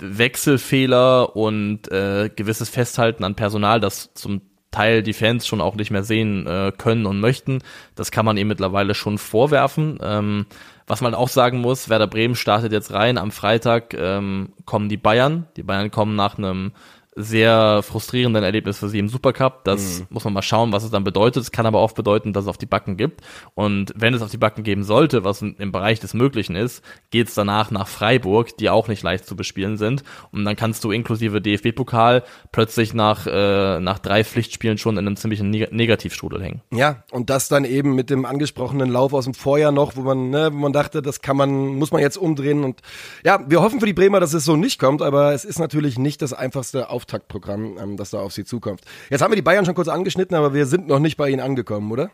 Wechselfehler 0.01 1.37
und 1.37 1.91
äh, 1.91 2.31
gewisses 2.35 2.69
Festhalten 2.69 3.25
an 3.25 3.35
Personal, 3.35 3.81
das 3.81 4.13
zum 4.15 4.43
Teil 4.71 5.03
die 5.03 5.15
Fans 5.15 5.47
schon 5.47 5.63
auch 5.63 5.75
nicht 5.75 5.91
mehr 5.91 6.05
sehen 6.05 6.47
äh, 6.47 6.71
können 6.77 7.07
und 7.07 7.21
möchten. 7.21 7.61
Das 7.95 8.11
kann 8.11 8.27
man 8.27 8.37
ihm 8.37 8.49
mittlerweile 8.49 8.95
schon 8.95 9.17
vorwerfen. 9.17 9.99
Ähm, 10.03 10.47
was 10.87 11.01
man 11.01 11.15
auch 11.15 11.29
sagen 11.29 11.61
muss, 11.61 11.89
Werder 11.89 12.07
Bremen 12.07 12.35
startet 12.35 12.73
jetzt 12.73 12.93
rein. 12.93 13.17
Am 13.17 13.31
Freitag 13.31 13.95
ähm, 13.95 14.51
kommen 14.67 14.89
die 14.89 14.99
Bayern. 14.99 15.47
Die 15.57 15.63
Bayern 15.63 15.91
kommen 15.91 16.15
nach 16.15 16.37
einem 16.37 16.73
sehr 17.19 17.83
frustrierenden 17.83 18.45
Erlebnis 18.45 18.79
für 18.79 18.91
sie 18.91 18.99
im 18.99 19.09
Supercup. 19.09 19.65
Das 19.65 20.01
mhm. 20.01 20.07
muss 20.11 20.25
man 20.25 20.35
mal 20.35 20.43
schauen, 20.43 20.73
was 20.73 20.85
es 20.85 20.91
dann 20.91 21.03
bedeutet. 21.03 21.43
Es 21.43 21.51
kann 21.51 21.65
aber 21.65 21.79
auch 21.79 21.93
bedeuten, 21.93 22.35
dass 22.35 22.45
es 22.45 22.49
auf 22.49 22.59
die 22.59 22.67
Backen 22.67 22.99
gibt. 22.99 23.23
Und 23.55 23.93
wenn 23.97 24.13
es 24.13 24.21
auf 24.21 24.31
die 24.31 24.37
Backen 24.37 24.63
geben 24.63 24.85
sollte, 24.85 25.25
was 25.25 25.41
im 25.41 25.73
Bereich 25.73 25.99
des 25.99 26.13
Möglichen 26.13 26.57
ist, 26.57 26.85
geht 27.11 27.29
es 27.29 27.35
danach 27.35 27.71
nach 27.71 27.89
Freiburg, 27.89 28.59
die 28.59 28.69
auch 28.69 28.89
nicht 28.89 29.03
leicht 29.03 29.25
zu 29.25 29.35
bespielen 29.35 29.79
sind. 29.79 30.05
Und 30.31 30.45
dann 30.45 30.57
kannst 30.57 30.85
du 30.85 30.91
inklusive 30.91 31.41
DFB-Pokal 31.41 32.23
plötzlich 32.53 32.93
nach, 32.93 33.27
äh, 33.27 33.81
nach 33.81 33.99
drei 33.99 34.23
Pflichtspielen 34.23 34.77
schon 34.77 34.99
in 34.99 35.07
einem 35.07 35.17
ziemlichen 35.17 35.49
Neg 35.49 35.73
Negativstrudel 35.73 36.43
hängen. 36.43 36.61
Ja, 36.71 37.05
und 37.13 37.31
das 37.31 37.49
dann 37.49 37.65
eben 37.65 37.95
mit 37.95 38.11
dem 38.11 38.27
angesprochenen 38.27 38.91
Lauf 38.91 39.15
aus 39.15 39.25
dem 39.25 39.35
Vorjahr 39.35 39.73
noch, 39.73 39.97
wo 39.97 40.03
man, 40.03 40.29
ne, 40.29 40.51
wo 40.53 40.59
man 40.59 40.75
dachte, 40.75 41.01
das 41.01 41.23
kann 41.23 41.39
man, 41.39 41.77
muss 41.77 41.93
man 41.93 42.03
jetzt 42.03 42.19
umdrehen. 42.19 42.63
Und 42.63 42.83
ja, 43.25 43.41
wir 43.49 43.63
hoffen 43.63 43.81
für 43.81 43.87
die 43.87 43.95
Bremer, 43.95 44.21
dass 44.21 44.35
es 44.35 44.45
so 44.45 44.57
nicht 44.57 44.79
kommt, 44.79 45.01
aber 45.01 45.33
es 45.33 45.47
ist 45.47 45.59
natürlich 45.59 45.99
nicht 45.99 46.21
das 46.21 46.35
einfachste 46.35 46.91
auf 46.91 47.06
Auftaktprogramm, 47.07 47.79
ähm, 47.79 47.97
das 47.97 48.11
da 48.11 48.19
auf 48.19 48.33
sie 48.33 48.45
zukommt. 48.45 48.81
Jetzt 49.11 49.23
haben 49.23 49.31
wir 49.31 49.37
die 49.37 49.43
Bayern 49.43 49.65
schon 49.65 49.75
kurz 49.75 49.89
angeschnitten, 49.89 50.37
aber 50.37 50.55
wir 50.55 50.67
sind 50.67 50.89
noch 50.89 50.99
nicht 50.99 51.17
bei 51.17 51.31
ihnen 51.31 51.41
angekommen, 51.41 51.91
oder? 51.93 52.11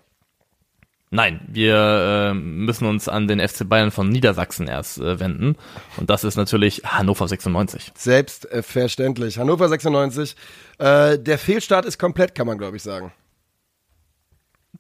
Nein, 1.11 1.41
wir 1.47 2.31
äh, 2.31 2.35
müssen 2.35 2.87
uns 2.87 3.07
an 3.09 3.29
den 3.29 3.39
FC 3.47 3.69
Bayern 3.69 3.91
von 3.91 4.09
Niedersachsen 4.09 4.67
erst 4.67 4.99
äh, 4.99 5.21
wenden. 5.21 5.57
Und 5.99 6.09
das 6.09 6.25
ist 6.25 6.37
natürlich 6.37 6.83
Hannover 6.85 7.29
96. 7.29 7.93
Selbstverständlich. 7.95 9.39
Hannover 9.39 9.69
96. 9.69 10.37
Äh, 10.79 11.19
der 11.19 11.39
Fehlstart 11.39 11.85
ist 11.85 11.99
komplett, 11.99 12.35
kann 12.35 12.47
man 12.47 12.57
glaube 12.57 12.79
ich 12.79 12.83
sagen. 12.83 13.13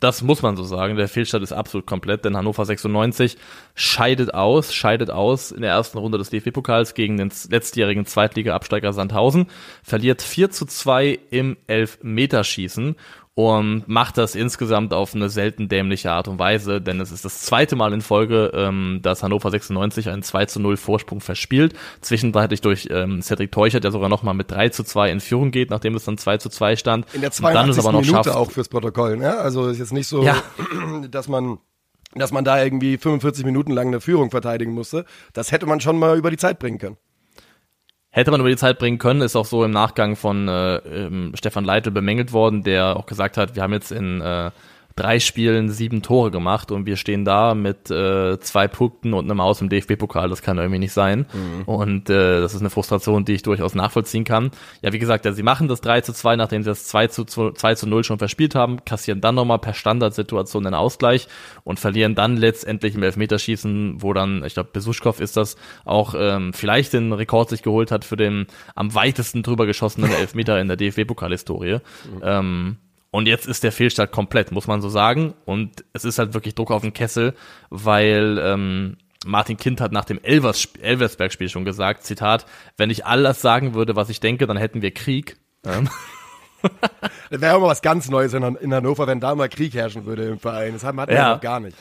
Das 0.02 0.21
muss 0.21 0.42
man 0.42 0.56
so 0.56 0.64
sagen. 0.64 0.97
Der 0.97 1.06
Fehlstart 1.06 1.44
ist 1.44 1.52
absolut 1.52 1.87
komplett, 1.87 2.25
denn 2.25 2.37
Hannover 2.37 2.64
96 2.64 3.37
scheidet 3.76 4.35
aus, 4.35 4.75
scheidet 4.75 5.11
aus 5.12 5.52
in 5.52 5.62
der 5.62 5.71
ersten 5.71 5.97
Runde 5.97 6.18
des 6.18 6.28
DFB-Pokals 6.28 6.94
gegen 6.94 7.18
den 7.18 7.30
letztjährigen 7.49 8.04
Zweitliga-Absteiger 8.04 8.92
Sandhausen, 8.92 9.47
verliert 9.85 10.21
4 10.21 10.50
zu 10.50 10.66
2 10.66 11.21
im 11.30 11.56
Elfmeterschießen 11.68 12.97
und 13.35 13.85
macht 13.89 14.19
das 14.19 14.35
insgesamt 14.35 14.93
auf 14.93 15.15
eine 15.15 15.31
selten 15.31 15.69
dämliche 15.69 16.11
Art 16.11 16.29
und 16.29 16.39
Weise, 16.39 16.83
denn 16.83 17.01
es 17.01 17.11
ist 17.11 17.25
das 17.25 17.41
zweite 17.41 17.77
Mal 17.77 17.95
in 17.95 18.03
Folge, 18.03 18.53
ähm, 18.55 19.01
dass 19.03 19.23
Hannover 19.23 19.51
96 19.51 20.11
einen 20.11 20.23
2 20.23 20.47
zu 20.47 20.61
0 20.61 20.77
Vorsprung 20.77 21.21
verspielt. 21.21 21.75
Zwischenzeitlich 22.03 22.61
durch 22.61 22.89
ähm, 22.91 23.23
Cedric 23.23 23.51
Teuchert, 23.51 23.85
der 23.85 23.91
sogar 23.91 24.11
nochmal 24.11 24.35
mit 24.35 24.51
3 24.51 24.69
zu 24.69 24.85
2 24.85 25.11
in 25.11 25.21
Führung 25.21 25.51
geht, 25.51 25.71
nachdem 25.71 25.95
es 25.95 26.05
dann 26.05 26.19
2 26.19 26.39
zu 26.39 26.51
2 26.51 26.77
stand. 26.77 27.07
In 27.15 27.23
der 27.23 27.31
82. 27.31 27.77
Dann 27.77 27.85
aber 27.85 27.93
noch 27.93 28.01
Minute 28.03 28.25
schafft, 28.25 28.37
auch 28.37 28.51
fürs 28.51 28.69
Protokoll, 28.69 29.17
ne? 29.17 29.39
Also 29.39 29.69
ist 29.69 29.79
jetzt 29.79 29.95
nicht 29.95 30.09
so, 30.09 30.23
ja. 30.23 30.37
dass 31.11 31.29
man 31.29 31.59
dass 32.15 32.31
man 32.31 32.45
da 32.45 32.62
irgendwie 32.62 32.99
45 32.99 33.47
Minuten 33.47 33.73
lang 33.73 33.87
eine 33.87 34.03
Führung 34.03 34.31
verteidigen 34.31 34.73
musste. 34.73 35.07
Das 35.33 35.51
hätte 35.51 35.65
man 35.65 35.81
schon 35.81 35.99
mal 35.99 36.19
über 36.19 36.31
die 36.31 36.37
Zeit 36.37 36.59
bringen 36.59 36.77
können. 36.77 36.99
Hätte 38.14 38.31
man 38.31 38.40
über 38.40 38.50
die 38.50 38.57
Zeit 38.57 38.78
bringen 38.78 38.99
können, 38.99 39.23
ist 39.23 39.37
auch 39.37 39.47
so 39.47 39.64
im 39.64 39.71
Nachgang 39.71 40.16
von 40.16 40.47
äh, 40.47 40.76
ähm, 40.76 41.33
Stefan 41.35 41.64
Leitl 41.64 41.90
bemängelt 41.90 42.35
worden, 42.35 42.62
der 42.62 42.97
auch 42.97 43.07
gesagt 43.07 43.38
hat, 43.38 43.57
wir 43.57 43.62
haben 43.62 43.73
jetzt 43.73 43.90
in 43.90 44.21
äh, 44.21 44.50
drei 44.96 45.20
Spielen 45.20 45.70
sieben 45.70 46.02
Tore 46.02 46.30
gemacht 46.30 46.70
und 46.70 46.87
wir 46.87 46.96
stehen 46.96 47.25
da 47.25 47.54
mit 47.54 47.90
äh, 47.90 48.38
zwei 48.40 48.68
Punkten 48.68 49.14
und 49.14 49.30
einem 49.30 49.40
Aus 49.40 49.61
im 49.61 49.68
DFB-Pokal. 49.68 50.28
Das 50.28 50.42
kann 50.42 50.58
irgendwie 50.58 50.78
nicht 50.78 50.92
sein. 50.92 51.26
Mhm. 51.32 51.62
Und 51.64 52.11
äh, 52.11 52.40
das 52.40 52.54
ist 52.54 52.61
eine 52.61 52.70
Frustration, 52.70 53.25
die 53.25 53.32
ich 53.34 53.42
durchaus 53.42 53.75
nachvollziehen 53.75 54.25
kann. 54.25 54.50
Ja, 54.82 54.92
wie 54.92 54.99
gesagt, 54.99 55.25
ja, 55.25 55.32
sie 55.32 55.42
machen 55.42 55.68
das 55.68 55.80
3 55.80 56.02
zu 56.02 56.12
2, 56.12 56.37
nachdem 56.37 56.62
sie 56.62 56.70
das 56.70 56.87
2 56.87 57.06
zu, 57.08 57.25
2 57.25 57.75
zu 57.75 57.87
0 57.87 58.04
schon 58.04 58.18
verspielt 58.18 58.54
haben, 58.54 58.84
kassieren 58.84 59.20
dann 59.20 59.34
nochmal 59.34 59.58
per 59.58 59.75
Standardsituation 59.75 60.64
den 60.64 60.75
Ausgleich 60.75 61.28
und 61.64 61.80
verlieren 61.80 62.14
dann 62.14 62.37
letztendlich 62.37 62.94
im 62.94 63.02
Elfmeterschießen, 63.02 64.02
wo 64.02 64.12
dann, 64.12 64.44
ich 64.44 64.54
glaube, 64.54 64.70
Besuschkow 64.72 65.18
ist 65.20 65.37
das, 65.37 65.56
auch 65.84 66.14
ähm, 66.16 66.52
vielleicht 66.52 66.92
den 66.92 67.12
Rekord 67.12 67.50
sich 67.50 67.62
geholt 67.62 67.90
hat 67.90 68.04
für 68.04 68.16
den 68.16 68.46
am 68.75 68.94
weitesten 68.94 69.42
drüber 69.42 69.66
geschossenen 69.66 70.12
Elfmeter 70.12 70.61
in 70.61 70.68
der 70.68 70.76
DFB-Pokal-Historie. 70.76 71.75
Mhm. 71.75 72.20
Ähm, 72.22 72.76
und 73.12 73.26
jetzt 73.26 73.47
ist 73.47 73.62
der 73.62 73.73
Fehlstart 73.73 74.11
komplett, 74.11 74.52
muss 74.52 74.66
man 74.66 74.81
so 74.81 74.88
sagen. 74.88 75.35
Und 75.45 75.85
es 75.92 76.04
ist 76.04 76.19
halt 76.19 76.33
wirklich 76.33 76.54
Druck 76.54 76.71
auf 76.71 76.81
den 76.81 76.95
Kessel, 76.95 77.35
weil 77.69 78.40
ähm, 78.42 78.97
Martin 79.26 79.59
Kind 79.59 79.83
hat 79.83 79.92
nach 79.92 80.07
dem 80.07 80.19
Elvers, 80.23 80.66
Elversberg-Spiel 80.81 81.50
schon 81.50 81.66
gesagt, 81.66 82.04
Zitat, 82.04 82.47
wenn 82.78 82.88
ich 82.88 83.04
alles 83.04 83.42
sagen 83.42 83.75
würde, 83.75 83.97
was 83.97 84.09
ich 84.09 84.19
denke, 84.19 84.47
dann 84.47 84.57
hätten 84.57 84.81
wir 84.81 84.92
Krieg. 84.92 85.37
Ähm. 85.64 85.90
das 87.31 87.40
wäre 87.42 87.54
auch 87.54 87.61
mal 87.61 87.69
was 87.69 87.83
ganz 87.83 88.09
Neues 88.09 88.33
in, 88.33 88.75
Hannover, 88.75 89.07
wenn 89.07 89.21
da 89.21 89.35
mal 89.35 89.50
Krieg 89.50 89.75
herrschen 89.75 90.07
würde 90.07 90.25
im 90.25 90.38
Verein. 90.38 90.73
Das 90.73 90.83
hat 90.83 90.95
man 90.95 91.11
ja. 91.11 91.37
gar 91.37 91.61
nicht. 91.61 91.76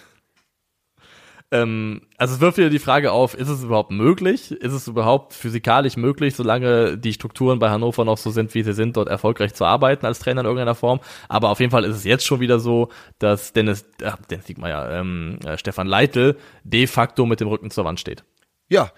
Ähm, 1.53 2.03
also 2.17 2.35
es 2.35 2.39
wirft 2.39 2.57
wieder 2.57 2.69
die 2.69 2.79
Frage 2.79 3.11
auf, 3.11 3.33
ist 3.33 3.49
es 3.49 3.63
überhaupt 3.63 3.91
möglich? 3.91 4.51
Ist 4.51 4.71
es 4.71 4.87
überhaupt 4.87 5.33
physikalisch 5.33 5.97
möglich, 5.97 6.35
solange 6.35 6.97
die 6.97 7.11
Strukturen 7.11 7.59
bei 7.59 7.69
Hannover 7.69 8.05
noch 8.05 8.17
so 8.17 8.29
sind, 8.29 8.53
wie 8.55 8.63
sie 8.63 8.73
sind, 8.73 8.95
dort 8.95 9.09
erfolgreich 9.09 9.53
zu 9.53 9.65
arbeiten 9.65 10.05
als 10.05 10.19
Trainer 10.19 10.41
in 10.41 10.47
irgendeiner 10.47 10.75
Form? 10.75 11.01
Aber 11.27 11.49
auf 11.49 11.59
jeden 11.59 11.71
Fall 11.71 11.83
ist 11.83 11.97
es 11.97 12.03
jetzt 12.05 12.25
schon 12.25 12.39
wieder 12.39 12.59
so, 12.59 12.87
dass 13.19 13.51
Dennis, 13.51 13.85
äh, 14.01 14.11
Dennis 14.29 14.47
Siegmeier, 14.47 14.91
ähm, 14.91 15.39
äh, 15.45 15.57
Stefan 15.57 15.87
Leitl 15.87 16.37
de 16.63 16.87
facto 16.87 17.25
mit 17.25 17.41
dem 17.41 17.49
Rücken 17.49 17.69
zur 17.69 17.83
Wand 17.83 17.99
steht. 17.99 18.23
Ja, 18.69 18.91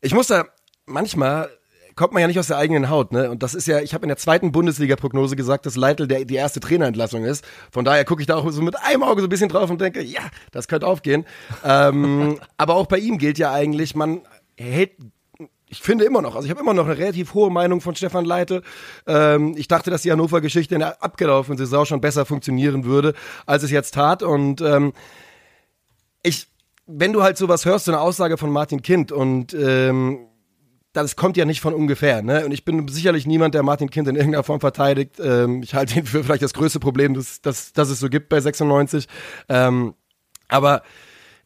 ich 0.00 0.14
muss 0.14 0.28
da 0.28 0.46
manchmal 0.86 1.50
kommt 1.96 2.12
man 2.12 2.20
ja 2.20 2.28
nicht 2.28 2.38
aus 2.38 2.46
der 2.46 2.58
eigenen 2.58 2.90
Haut, 2.90 3.12
ne? 3.12 3.30
Und 3.30 3.42
das 3.42 3.54
ist 3.54 3.66
ja, 3.66 3.80
ich 3.80 3.94
habe 3.94 4.04
in 4.04 4.08
der 4.08 4.16
zweiten 4.16 4.52
Bundesliga-Prognose 4.52 5.36
gesagt, 5.36 5.66
dass 5.66 5.76
Leitl 5.76 6.06
der, 6.06 6.24
die 6.24 6.34
erste 6.34 6.60
Trainerentlassung 6.60 7.24
ist. 7.24 7.44
Von 7.70 7.84
daher 7.84 8.04
gucke 8.04 8.22
ich 8.22 8.26
da 8.26 8.36
auch 8.36 8.50
so 8.50 8.62
mit 8.62 8.76
einem 8.82 9.02
Auge 9.02 9.20
so 9.20 9.26
ein 9.26 9.30
bisschen 9.30 9.48
drauf 9.48 9.70
und 9.70 9.80
denke, 9.80 10.02
ja, 10.02 10.22
das 10.52 10.68
könnte 10.68 10.86
aufgehen. 10.86 11.24
ähm, 11.64 12.38
aber 12.56 12.74
auch 12.74 12.86
bei 12.86 12.98
ihm 12.98 13.18
gilt 13.18 13.38
ja 13.38 13.52
eigentlich, 13.52 13.94
man 13.94 14.22
hält 14.56 14.92
ich 15.70 15.80
finde 15.80 16.04
immer 16.04 16.20
noch, 16.20 16.34
also 16.34 16.46
ich 16.46 16.50
habe 16.50 16.60
immer 16.60 16.74
noch 16.74 16.86
eine 16.86 16.98
relativ 16.98 17.32
hohe 17.32 17.48
Meinung 17.48 17.80
von 17.80 17.94
Stefan 17.94 18.24
Leite. 18.24 18.62
Ähm, 19.06 19.54
ich 19.56 19.68
dachte, 19.68 19.90
dass 19.90 20.02
die 20.02 20.10
Hannover-Geschichte 20.10 20.74
in 20.74 20.80
der 20.80 21.02
abgelaufenen 21.02 21.56
Saison 21.56 21.86
schon 21.86 22.00
besser 22.00 22.26
funktionieren 22.26 22.84
würde, 22.84 23.14
als 23.46 23.62
es 23.62 23.70
jetzt 23.70 23.94
tat. 23.94 24.24
Und 24.24 24.60
ähm, 24.60 24.92
ich, 26.24 26.48
wenn 26.86 27.12
du 27.12 27.22
halt 27.22 27.36
sowas 27.36 27.64
hörst, 27.64 27.84
so 27.84 27.92
eine 27.92 28.00
Aussage 28.00 28.36
von 28.36 28.50
Martin 28.50 28.82
Kind 28.82 29.12
und 29.12 29.54
ähm, 29.54 30.26
das 30.92 31.16
kommt 31.16 31.36
ja 31.36 31.44
nicht 31.44 31.60
von 31.60 31.74
ungefähr. 31.74 32.22
Ne? 32.22 32.44
Und 32.44 32.52
ich 32.52 32.64
bin 32.64 32.88
sicherlich 32.88 33.26
niemand, 33.26 33.54
der 33.54 33.62
Martin 33.62 33.90
Kind 33.90 34.08
in 34.08 34.16
irgendeiner 34.16 34.42
Form 34.42 34.60
verteidigt. 34.60 35.20
Ähm, 35.22 35.62
ich 35.62 35.74
halte 35.74 35.98
ihn 35.98 36.06
für 36.06 36.24
vielleicht 36.24 36.42
das 36.42 36.54
größte 36.54 36.80
Problem, 36.80 37.14
das, 37.14 37.40
das, 37.40 37.72
das 37.72 37.90
es 37.90 38.00
so 38.00 38.08
gibt 38.08 38.28
bei 38.28 38.40
96. 38.40 39.06
Ähm, 39.48 39.94
aber 40.48 40.82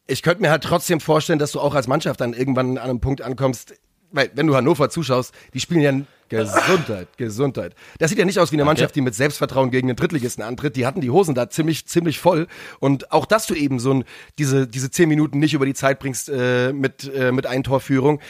ich 0.07 0.23
könnte 0.23 0.41
mir 0.41 0.49
halt 0.49 0.63
trotzdem 0.63 0.99
vorstellen, 0.99 1.39
dass 1.39 1.51
du 1.51 1.59
auch 1.59 1.75
als 1.75 1.87
Mannschaft 1.87 2.21
dann 2.21 2.33
irgendwann 2.33 2.77
an 2.77 2.89
einem 2.89 2.99
Punkt 2.99 3.21
ankommst, 3.21 3.75
weil 4.11 4.31
wenn 4.33 4.47
du 4.47 4.55
Hannover 4.55 4.89
zuschaust, 4.89 5.33
die 5.53 5.59
spielen 5.59 5.81
ja 5.81 5.91
Gesundheit, 6.27 7.07
Gesundheit. 7.17 7.75
Das 7.99 8.09
sieht 8.09 8.17
ja 8.17 8.25
nicht 8.25 8.39
aus 8.39 8.51
wie 8.51 8.55
eine 8.55 8.65
Mannschaft, 8.65 8.95
die 8.95 9.01
mit 9.01 9.13
Selbstvertrauen 9.13 9.69
gegen 9.69 9.87
den 9.87 9.95
Drittligisten 9.95 10.43
antritt. 10.43 10.75
Die 10.75 10.87
hatten 10.87 11.01
die 11.01 11.11
Hosen 11.11 11.35
da 11.35 11.49
ziemlich, 11.49 11.85
ziemlich 11.85 12.17
voll. 12.19 12.47
Und 12.79 13.11
auch, 13.11 13.27
dass 13.27 13.45
du 13.45 13.53
eben 13.53 13.79
so 13.79 13.93
ein, 13.93 14.05
diese, 14.39 14.67
diese 14.67 14.89
zehn 14.89 15.07
Minuten 15.07 15.37
nicht 15.37 15.53
über 15.53 15.67
die 15.67 15.75
Zeit 15.75 15.99
bringst 15.99 16.29
äh, 16.29 16.73
mit, 16.73 17.11
äh, 17.13 17.31
mit 17.31 17.45
Eintorführung, 17.45 18.21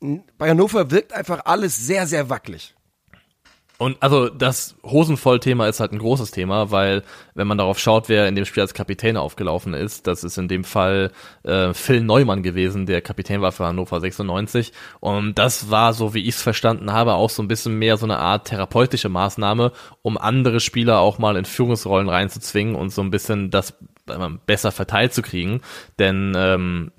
bei 0.00 0.48
Hannover 0.48 0.90
wirkt 0.90 1.12
einfach 1.12 1.44
alles 1.44 1.76
sehr, 1.76 2.06
sehr 2.06 2.30
wackelig. 2.30 2.74
Und 3.80 3.96
also 4.00 4.28
das 4.28 4.76
Hosenvoll-Thema 4.84 5.66
ist 5.66 5.80
halt 5.80 5.92
ein 5.92 6.00
großes 6.00 6.32
Thema, 6.32 6.70
weil 6.70 7.02
wenn 7.34 7.46
man 7.46 7.56
darauf 7.56 7.78
schaut, 7.78 8.10
wer 8.10 8.28
in 8.28 8.34
dem 8.34 8.44
Spiel 8.44 8.60
als 8.60 8.74
Kapitän 8.74 9.16
aufgelaufen 9.16 9.72
ist, 9.72 10.06
das 10.06 10.22
ist 10.22 10.36
in 10.36 10.48
dem 10.48 10.64
Fall 10.64 11.12
äh, 11.44 11.72
Phil 11.72 12.02
Neumann 12.02 12.42
gewesen, 12.42 12.84
der 12.84 13.00
Kapitän 13.00 13.40
war 13.40 13.52
für 13.52 13.64
Hannover 13.64 13.98
96. 13.98 14.72
Und 15.00 15.38
das 15.38 15.70
war, 15.70 15.94
so 15.94 16.12
wie 16.12 16.20
ich 16.28 16.34
es 16.34 16.42
verstanden 16.42 16.92
habe, 16.92 17.14
auch 17.14 17.30
so 17.30 17.42
ein 17.42 17.48
bisschen 17.48 17.78
mehr 17.78 17.96
so 17.96 18.04
eine 18.04 18.18
Art 18.18 18.48
therapeutische 18.48 19.08
Maßnahme, 19.08 19.72
um 20.02 20.18
andere 20.18 20.60
Spieler 20.60 20.98
auch 20.98 21.18
mal 21.18 21.36
in 21.36 21.46
Führungsrollen 21.46 22.10
reinzuzwingen 22.10 22.74
und 22.74 22.90
so 22.90 23.00
ein 23.00 23.10
bisschen 23.10 23.50
das 23.50 23.78
besser 24.44 24.72
verteilt 24.72 25.14
zu 25.14 25.22
kriegen. 25.22 25.62
Denn 25.98 26.34
ähm, 26.36 26.92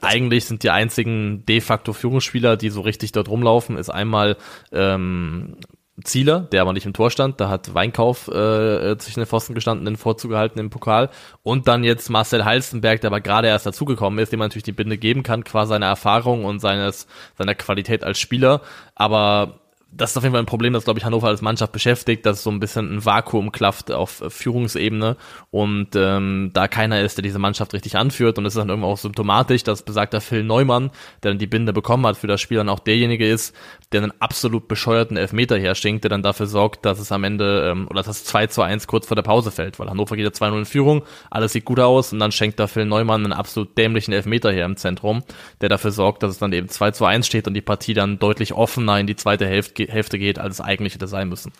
eigentlich 0.00 0.44
sind 0.44 0.62
die 0.62 0.70
einzigen 0.70 1.44
de 1.46 1.60
facto 1.60 1.92
Führungsspieler, 1.92 2.56
die 2.56 2.70
so 2.70 2.80
richtig 2.80 3.12
dort 3.12 3.28
rumlaufen, 3.28 3.76
ist 3.76 3.90
einmal 3.90 4.36
ähm, 4.72 5.56
Zieler, 6.04 6.40
der 6.40 6.62
aber 6.62 6.72
nicht 6.72 6.86
im 6.86 6.92
Tor 6.92 7.10
stand. 7.10 7.40
Da 7.40 7.48
hat 7.48 7.74
Weinkauf 7.74 8.28
äh, 8.28 8.96
zwischen 8.98 9.20
den 9.20 9.26
Pfosten 9.26 9.54
gestanden, 9.54 9.84
den 9.84 9.96
Vorzug 9.96 10.30
gehalten 10.30 10.58
im 10.58 10.70
Pokal. 10.70 11.10
Und 11.42 11.68
dann 11.68 11.84
jetzt 11.84 12.08
Marcel 12.10 12.44
Halstenberg, 12.44 13.00
der 13.00 13.08
aber 13.08 13.20
gerade 13.20 13.48
erst 13.48 13.66
dazugekommen 13.66 14.18
ist, 14.18 14.32
dem 14.32 14.38
man 14.38 14.46
natürlich 14.46 14.64
die 14.64 14.72
Binde 14.72 14.98
geben 14.98 15.22
kann, 15.22 15.44
quasi 15.44 15.70
seine 15.70 15.86
Erfahrung 15.86 16.44
und 16.44 16.60
seines, 16.60 17.06
seiner 17.36 17.54
Qualität 17.54 18.04
als 18.04 18.18
Spieler. 18.18 18.62
Aber 18.94 19.59
das 19.92 20.10
ist 20.10 20.16
auf 20.16 20.22
jeden 20.22 20.32
Fall 20.32 20.42
ein 20.42 20.46
Problem, 20.46 20.72
das, 20.72 20.84
glaube 20.84 20.98
ich, 20.98 21.04
Hannover 21.04 21.28
als 21.28 21.42
Mannschaft 21.42 21.72
beschäftigt, 21.72 22.24
dass 22.24 22.42
so 22.42 22.50
ein 22.50 22.60
bisschen 22.60 22.94
ein 22.94 23.04
Vakuum 23.04 23.50
klafft 23.50 23.90
auf 23.90 24.22
Führungsebene 24.28 25.16
und 25.50 25.88
ähm, 25.96 26.50
da 26.52 26.68
keiner 26.68 27.00
ist, 27.00 27.18
der 27.18 27.22
diese 27.22 27.38
Mannschaft 27.38 27.74
richtig 27.74 27.96
anführt 27.96 28.38
und 28.38 28.46
es 28.46 28.54
ist 28.54 28.58
dann 28.58 28.68
irgendwo 28.68 28.88
auch 28.88 28.98
symptomatisch, 28.98 29.64
dass 29.64 29.82
besagter 29.82 30.20
Phil 30.20 30.44
Neumann, 30.44 30.90
der 31.22 31.32
dann 31.32 31.38
die 31.38 31.46
Binde 31.46 31.72
bekommen 31.72 32.06
hat 32.06 32.16
für 32.16 32.28
das 32.28 32.40
Spiel, 32.40 32.58
dann 32.58 32.68
auch 32.68 32.78
derjenige 32.78 33.28
ist, 33.28 33.54
der 33.92 34.02
einen 34.02 34.12
absolut 34.20 34.68
bescheuerten 34.68 35.16
Elfmeter 35.16 35.58
herschenkt, 35.58 36.04
der 36.04 36.10
dann 36.10 36.22
dafür 36.22 36.46
sorgt, 36.46 36.84
dass 36.84 36.98
es 36.98 37.10
am 37.10 37.24
Ende, 37.24 37.70
ähm, 37.70 37.86
oder 37.88 38.02
dass 38.02 38.08
es 38.08 38.24
2 38.24 38.46
zu 38.46 38.62
1 38.62 38.86
kurz 38.86 39.06
vor 39.06 39.16
der 39.16 39.22
Pause 39.22 39.50
fällt, 39.50 39.78
weil 39.78 39.90
Hannover 39.90 40.16
geht 40.16 40.24
ja 40.24 40.30
2-0 40.30 40.58
in 40.58 40.64
Führung, 40.64 41.02
alles 41.30 41.52
sieht 41.52 41.64
gut 41.64 41.80
aus 41.80 42.12
und 42.12 42.20
dann 42.20 42.32
schenkt 42.32 42.60
da 42.60 42.66
Phil 42.66 42.86
Neumann 42.86 43.24
einen 43.24 43.32
absolut 43.32 43.76
dämlichen 43.76 44.12
Elfmeter 44.12 44.52
her 44.52 44.64
im 44.64 44.76
Zentrum, 44.76 45.22
der 45.60 45.68
dafür 45.68 45.90
sorgt, 45.90 46.22
dass 46.22 46.30
es 46.30 46.38
dann 46.38 46.52
eben 46.52 46.68
2 46.68 46.92
zu 46.92 47.04
1 47.04 47.26
steht 47.26 47.48
und 47.48 47.54
die 47.54 47.60
Partie 47.60 47.94
dann 47.94 48.18
deutlich 48.18 48.52
offener 48.52 48.98
in 48.98 49.06
die 49.06 49.16
zweite 49.16 49.46
Hälfte 49.46 49.86
Hälfte 49.88 50.18
geht, 50.18 50.38
als 50.38 50.54
es 50.56 50.60
eigentlich 50.60 50.94
hätte 50.94 51.06
sein 51.06 51.28
müssen. 51.28 51.52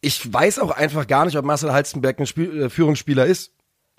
Ich 0.00 0.32
weiß 0.32 0.58
auch 0.58 0.70
einfach 0.70 1.06
gar 1.06 1.24
nicht, 1.24 1.36
ob 1.36 1.44
Marcel 1.44 1.72
Halstenberg 1.72 2.18
ein 2.20 2.26
Spiel, 2.26 2.62
äh, 2.62 2.70
Führungsspieler 2.70 3.26
ist. 3.26 3.52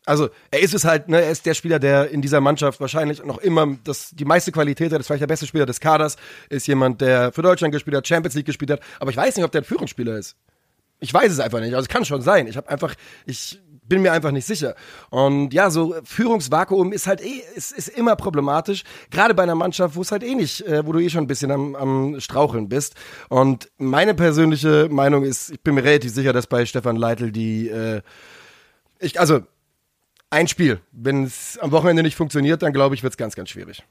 Also 0.07 0.29
er 0.51 0.61
ist 0.61 0.73
es 0.73 0.85
halt, 0.85 1.09
ne, 1.09 1.21
er 1.21 1.31
ist 1.31 1.45
der 1.45 1.53
Spieler, 1.53 1.79
der 1.79 2.09
in 2.09 2.21
dieser 2.21 2.39
Mannschaft 2.39 2.79
wahrscheinlich 2.79 3.23
noch 3.25 3.39
immer 3.39 3.75
das, 3.83 4.11
die 4.11 4.23
meiste 4.23 4.53
Qualität 4.53 4.93
hat, 4.93 5.01
ist 5.01 5.07
vielleicht 5.07 5.21
der 5.21 5.27
beste 5.27 5.45
Spieler 5.45 5.65
des 5.65 5.81
Kaders, 5.81 6.15
ist 6.49 6.65
jemand, 6.65 7.01
der 7.01 7.33
für 7.33 7.41
Deutschland 7.41 7.73
gespielt 7.73 7.97
hat, 7.97 8.07
Champions 8.07 8.33
League 8.35 8.45
gespielt 8.45 8.71
hat, 8.71 8.79
aber 8.99 9.11
ich 9.11 9.17
weiß 9.17 9.35
nicht, 9.35 9.43
ob 9.43 9.51
der 9.51 9.61
ein 9.61 9.65
Führungsspieler 9.65 10.17
ist. 10.17 10.37
Ich 10.99 11.13
weiß 11.13 11.31
es 11.31 11.39
einfach 11.39 11.59
nicht. 11.59 11.75
Also 11.75 11.83
es 11.83 11.89
kann 11.89 12.05
schon 12.05 12.21
sein. 12.21 12.47
Ich 12.47 12.57
habe 12.57 12.69
einfach, 12.69 12.95
ich 13.25 13.61
bin 13.83 14.01
mir 14.01 14.13
einfach 14.13 14.31
nicht 14.31 14.47
sicher. 14.47 14.75
Und 15.09 15.53
ja, 15.53 15.69
so 15.69 15.95
Führungsvakuum 16.03 16.93
ist 16.93 17.05
halt 17.05 17.21
eh, 17.21 17.41
ist, 17.55 17.71
ist 17.71 17.89
immer 17.89 18.15
problematisch. 18.15 18.83
Gerade 19.11 19.33
bei 19.33 19.43
einer 19.43 19.55
Mannschaft, 19.55 19.95
wo 19.95 20.01
es 20.01 20.11
halt 20.11 20.23
eh 20.23 20.35
nicht, 20.35 20.65
äh, 20.65 20.85
wo 20.85 20.93
du 20.93 20.99
eh 20.99 21.09
schon 21.09 21.25
ein 21.25 21.27
bisschen 21.27 21.51
am, 21.51 21.75
am 21.75 22.19
Straucheln 22.19 22.69
bist. 22.69 22.95
Und 23.27 23.69
meine 23.77 24.13
persönliche 24.13 24.87
Meinung 24.89 25.23
ist, 25.23 25.51
ich 25.51 25.61
bin 25.61 25.75
mir 25.75 25.83
relativ 25.83 26.13
sicher, 26.13 26.33
dass 26.33 26.47
bei 26.47 26.65
Stefan 26.65 26.95
Leitl 26.95 27.31
die, 27.31 27.67
äh, 27.67 28.01
ich, 28.99 29.19
also 29.19 29.41
ein 30.29 30.47
Spiel. 30.47 30.81
Wenn 30.91 31.23
es 31.23 31.57
am 31.59 31.71
Wochenende 31.71 32.03
nicht 32.03 32.15
funktioniert, 32.15 32.61
dann 32.61 32.73
glaube 32.73 32.95
ich, 32.95 33.03
wird 33.03 33.13
es 33.13 33.17
ganz, 33.17 33.35
ganz 33.35 33.49
schwierig. 33.49 33.83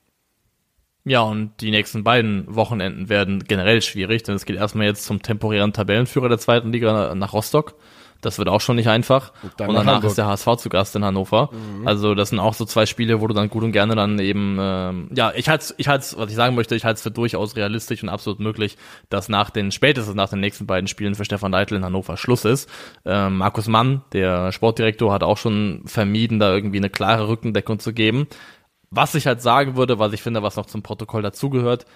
Ja, 1.05 1.21
und 1.21 1.53
die 1.61 1.71
nächsten 1.71 2.03
beiden 2.03 2.53
Wochenenden 2.53 3.09
werden 3.09 3.45
generell 3.45 3.81
schwierig, 3.81 4.25
denn 4.25 4.35
es 4.35 4.45
geht 4.45 4.57
erstmal 4.57 4.87
jetzt 4.87 5.05
zum 5.05 5.23
temporären 5.23 5.73
Tabellenführer 5.73 6.29
der 6.29 6.39
zweiten 6.39 6.73
Liga 6.73 7.15
nach 7.15 7.33
Rostock. 7.33 7.77
Das 8.21 8.39
wird 8.39 8.49
auch 8.49 8.61
schon 8.61 8.77
nicht 8.77 8.89
einfach. 8.89 9.33
Und, 9.43 9.69
und 9.69 9.75
danach 9.75 10.03
ist 10.05 10.19
der 10.19 10.27
HSV 10.27 10.57
zu 10.57 10.69
Gast 10.69 10.97
in 10.97 11.05
Hannover. 11.05 11.51
Mhm. 11.53 11.87
Also 11.87 12.15
das 12.15 12.31
sind 12.31 12.39
auch 12.39 12.55
so 12.55 12.65
zwei 12.65 12.87
Spiele, 12.87 13.21
wo 13.21 13.27
du 13.27 13.35
dann 13.35 13.49
gut 13.49 13.63
und 13.63 13.73
gerne 13.73 13.95
dann 13.95 14.19
eben, 14.19 14.57
ähm, 14.61 15.09
ja, 15.15 15.33
ich 15.35 15.49
halte 15.49 15.75
ich 15.77 15.89
halte 15.89 16.07
was 16.17 16.31
ich 16.31 16.37
sagen 16.37 16.55
möchte, 16.55 16.75
ich 16.75 16.85
halte 16.85 16.97
es 16.97 17.03
für 17.03 17.11
durchaus 17.11 17.57
realistisch 17.57 18.03
und 18.03 18.09
absolut 18.09 18.41
möglich, 18.41 18.77
dass 19.11 19.29
nach 19.29 19.51
den, 19.51 19.71
spätestens 19.71 20.15
nach 20.15 20.31
den 20.31 20.41
nächsten 20.41 20.67
beiden 20.67 20.89
Spielen 20.89 21.15
für 21.15 21.25
Stefan 21.25 21.53
Leitl 21.53 21.75
in 21.75 21.85
Hannover 21.85 22.17
Schluss 22.17 22.45
ist. 22.45 22.69
Ähm, 23.05 23.39
Markus 23.39 23.69
Mann, 23.69 24.03
der 24.13 24.53
Sportdirektor, 24.53 25.13
hat 25.13 25.23
auch 25.23 25.39
schon 25.39 25.83
vermieden, 25.87 26.39
da 26.39 26.53
irgendwie 26.53 26.79
eine 26.79 26.91
klare 26.91 27.29
Rückendeckung 27.29 27.79
zu 27.79 27.93
geben. 27.93 28.27
Was 28.91 29.15
ich 29.15 29.27
halt 29.27 29.43
sagen 29.43 29.77
würde, 29.77 29.99
was 29.99 30.13
ich 30.13 30.23
finde, 30.23 30.43
was 30.43 30.57
noch 30.57 30.67
zum 30.67 30.83
Protokoll 30.83 31.23
dazugehört, 31.23 31.87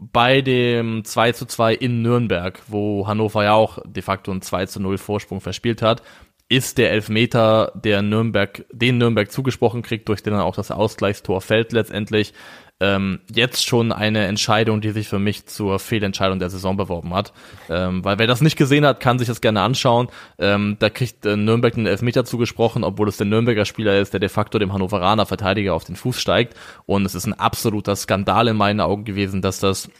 bei 0.00 0.40
dem 0.40 1.04
2 1.04 1.32
zu 1.32 1.46
2 1.46 1.74
in 1.74 2.02
Nürnberg, 2.02 2.60
wo 2.68 3.06
Hannover 3.06 3.44
ja 3.44 3.54
auch 3.54 3.78
de 3.84 4.02
facto 4.02 4.30
einen 4.30 4.42
2 4.42 4.66
zu 4.66 4.80
0 4.80 4.98
Vorsprung 4.98 5.40
verspielt 5.40 5.82
hat, 5.82 6.02
ist 6.48 6.78
der 6.78 6.92
Elfmeter, 6.92 7.72
der 7.74 8.02
Nürnberg, 8.02 8.64
den 8.72 8.98
Nürnberg 8.98 9.30
zugesprochen 9.30 9.82
kriegt, 9.82 10.08
durch 10.08 10.22
den 10.22 10.32
dann 10.32 10.42
auch 10.42 10.56
das 10.56 10.70
Ausgleichstor 10.70 11.40
fällt 11.40 11.72
letztendlich, 11.72 12.32
ähm, 12.80 13.20
jetzt 13.32 13.66
schon 13.66 13.92
eine 13.92 14.26
Entscheidung, 14.26 14.80
die 14.80 14.90
sich 14.90 15.08
für 15.08 15.18
mich 15.18 15.46
zur 15.46 15.78
Fehlentscheidung 15.78 16.38
der 16.38 16.50
Saison 16.50 16.76
beworben 16.76 17.14
hat. 17.14 17.32
Ähm, 17.68 18.04
weil 18.04 18.18
wer 18.18 18.26
das 18.26 18.40
nicht 18.40 18.56
gesehen 18.56 18.86
hat, 18.86 19.00
kann 19.00 19.18
sich 19.18 19.28
das 19.28 19.40
gerne 19.40 19.62
anschauen. 19.62 20.08
Ähm, 20.38 20.76
da 20.78 20.90
kriegt 20.90 21.26
äh, 21.26 21.36
Nürnberg 21.36 21.76
einen 21.76 21.86
Elfmeter 21.86 22.24
zugesprochen, 22.24 22.84
obwohl 22.84 23.08
es 23.08 23.16
der 23.16 23.26
Nürnberger 23.26 23.64
Spieler 23.64 23.98
ist, 23.98 24.12
der 24.12 24.20
de 24.20 24.28
facto 24.28 24.58
dem 24.58 24.72
Hannoveraner 24.72 25.26
Verteidiger 25.26 25.74
auf 25.74 25.84
den 25.84 25.96
Fuß 25.96 26.20
steigt. 26.20 26.54
Und 26.86 27.04
es 27.04 27.14
ist 27.14 27.26
ein 27.26 27.34
absoluter 27.34 27.96
Skandal 27.96 28.48
in 28.48 28.56
meinen 28.56 28.80
Augen 28.80 29.04
gewesen, 29.04 29.42
dass 29.42 29.58
das 29.58 29.90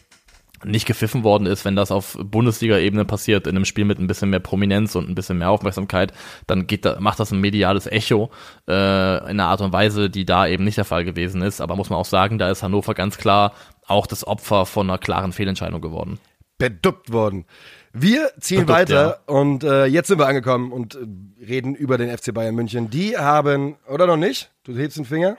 nicht 0.65 0.87
gepfiffen 0.87 1.25
worden 1.25 1.47
ist, 1.47 1.65
wenn 1.65 1.77
das 1.77 1.91
auf 1.91 2.19
Bundesliga-Ebene 2.21 3.05
passiert, 3.05 3.47
in 3.47 3.57
einem 3.57 3.65
Spiel 3.65 3.85
mit 3.85 3.99
ein 3.99 4.07
bisschen 4.07 4.31
mehr 4.31 4.41
Prominenz 4.41 4.95
und 4.95 5.09
ein 5.09 5.15
bisschen 5.15 5.39
mehr 5.39 5.51
Aufmerksamkeit, 5.51 6.13
dann 6.47 6.67
geht 6.67 6.85
da, 6.85 6.99
macht 7.01 7.21
das 7.21 7.33
ein 7.33 7.41
mediales 7.41 7.87
Echo 7.87 8.31
äh, 8.69 8.73
in 8.73 9.41
einer 9.41 9.47
Art 9.47 9.61
und 9.61 9.73
Weise, 9.73 10.11
die 10.11 10.25
da 10.25 10.47
eben 10.47 10.65
nicht 10.65 10.79
der 10.79 10.85
Fall 10.85 11.05
gewesen 11.05 11.43
ist. 11.43 11.61
Aber 11.61 11.77
muss 11.77 11.91
man 11.91 11.99
auch 11.99 12.05
sagen, 12.05 12.39
da 12.39 12.51
ist 12.51 12.63
Hannover 12.63 12.95
ganz 12.95 13.19
klar 13.19 13.53
auch 13.87 14.07
das 14.07 14.27
Opfer 14.27 14.67
von 14.67 14.89
einer 14.89 14.99
klaren 14.99 15.33
Fehlentscheidung 15.33 15.81
geworden. 15.81 16.19
Beduppt 16.59 17.13
worden. 17.13 17.47
Wir 17.93 18.31
ziehen 18.39 18.67
Beduppt, 18.67 18.79
weiter 18.79 19.23
ja. 19.27 19.35
und 19.35 19.65
äh, 19.65 19.87
jetzt 19.87 20.09
sind 20.09 20.19
wir 20.19 20.27
angekommen 20.27 20.73
und 20.73 20.95
äh, 20.95 21.45
reden 21.45 21.75
über 21.75 21.97
den 21.99 22.17
FC 22.17 22.35
Bayern 22.35 22.55
München. 22.55 22.91
Die 22.91 23.17
haben, 23.17 23.77
oder 23.89 24.07
noch 24.07 24.17
nicht? 24.17 24.51
Du 24.65 24.77
hebst 24.77 24.99
den 24.99 25.05
Finger? 25.05 25.37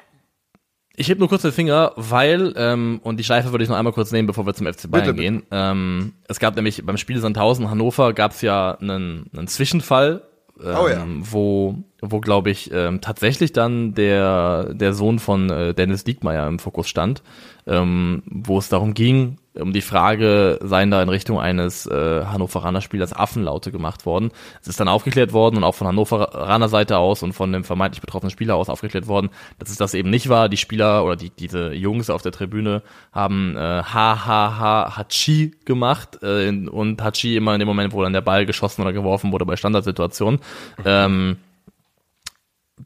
Ich 1.00 1.08
heb 1.08 1.18
nur 1.18 1.30
kurz 1.30 1.44
den 1.44 1.54
Finger, 1.54 1.94
weil, 1.96 2.54
ähm, 2.58 3.00
und 3.04 3.22
die 3.22 3.24
Schleife 3.24 3.52
würde 3.52 3.64
ich 3.64 3.70
noch 3.70 3.78
einmal 3.78 3.94
kurz 3.94 4.12
nehmen, 4.12 4.28
bevor 4.28 4.46
wir 4.46 4.54
zum 4.54 4.68
FC 4.68 4.92
Bayern 4.92 5.06
bitte, 5.06 5.14
bitte. 5.14 5.22
gehen. 5.22 5.44
Ähm, 5.50 6.14
es 6.28 6.40
gab 6.40 6.58
nämlich 6.58 6.86
beim 6.86 6.98
Spiel 6.98 7.20
Sandhausen 7.20 7.70
Hannover 7.70 8.12
gab 8.12 8.34
es 8.34 8.42
ja 8.42 8.72
einen, 8.72 9.28
einen 9.34 9.48
Zwischenfall, 9.48 10.24
ähm, 10.62 10.76
oh 10.78 10.88
ja. 10.90 11.06
wo, 11.08 11.76
wo 12.02 12.20
glaube 12.20 12.50
ich 12.50 12.70
ähm, 12.74 13.00
tatsächlich 13.00 13.54
dann 13.54 13.94
der, 13.94 14.74
der 14.74 14.92
Sohn 14.92 15.20
von 15.20 15.50
äh, 15.50 15.74
Dennis 15.74 16.04
Diekmeyer 16.04 16.50
im 16.50 16.60
Fokus 16.60 16.90
stand, 16.90 17.24
ähm, 17.66 18.22
wo 18.26 18.58
es 18.58 18.68
darum 18.68 18.94
ging, 18.94 19.38
um 19.56 19.74
die 19.74 19.82
Frage, 19.82 20.60
seien 20.62 20.92
da 20.92 21.02
in 21.02 21.10
Richtung 21.10 21.40
eines 21.40 21.86
äh, 21.86 22.26
Hannoveraner 22.26 22.82
Spielers 22.82 23.14
Affenlaute 23.14 23.72
gemacht 23.72 24.06
worden. 24.06 24.32
Es 24.62 24.68
ist 24.68 24.80
dann 24.80 24.88
aufgeklärt 24.88 25.34
worden 25.34 25.58
und 25.58 25.64
auch 25.64 25.76
von 25.76 25.88
Hannoveraner 25.88 26.70
Seite 26.70 26.98
aus 26.98 27.24
und 27.24 27.34
von 27.34 27.52
dem 27.52 27.64
vermeintlich 27.64 28.02
betroffenen 28.02 28.32
Spieler 28.32 28.56
aus 28.56 28.70
aufgeklärt 28.70 29.08
worden, 29.08 29.30
dass 29.58 29.70
es 29.70 29.78
das 29.78 29.94
eben 29.94 30.10
nicht 30.10 30.30
war. 30.30 30.50
Die 30.50 30.58
Spieler 30.58 31.04
oder 31.04 31.16
die, 31.16 31.32
diese 31.32 31.74
Jungs 31.74 32.10
auf 32.10 32.22
der 32.22 32.32
Tribüne 32.32 32.84
haben 33.12 33.56
äh, 33.56 33.60
ha 33.60 34.26
ha 34.26 34.60
ha 34.60 34.98
Hachi 34.98 35.56
gemacht 35.66 36.20
äh, 36.22 36.50
und 36.50 37.02
Hachi 37.02 37.36
immer 37.36 37.54
in 37.54 37.60
dem 37.60 37.68
Moment, 37.68 37.94
wo 37.94 38.04
dann 38.04 38.14
der 38.14 38.22
Ball 38.22 38.46
geschossen 38.46 38.82
oder 38.82 38.94
geworfen 38.94 39.32
wurde 39.32 39.46
bei 39.46 39.56
Standardsituationen. 39.56 40.40
Ähm, 40.86 41.38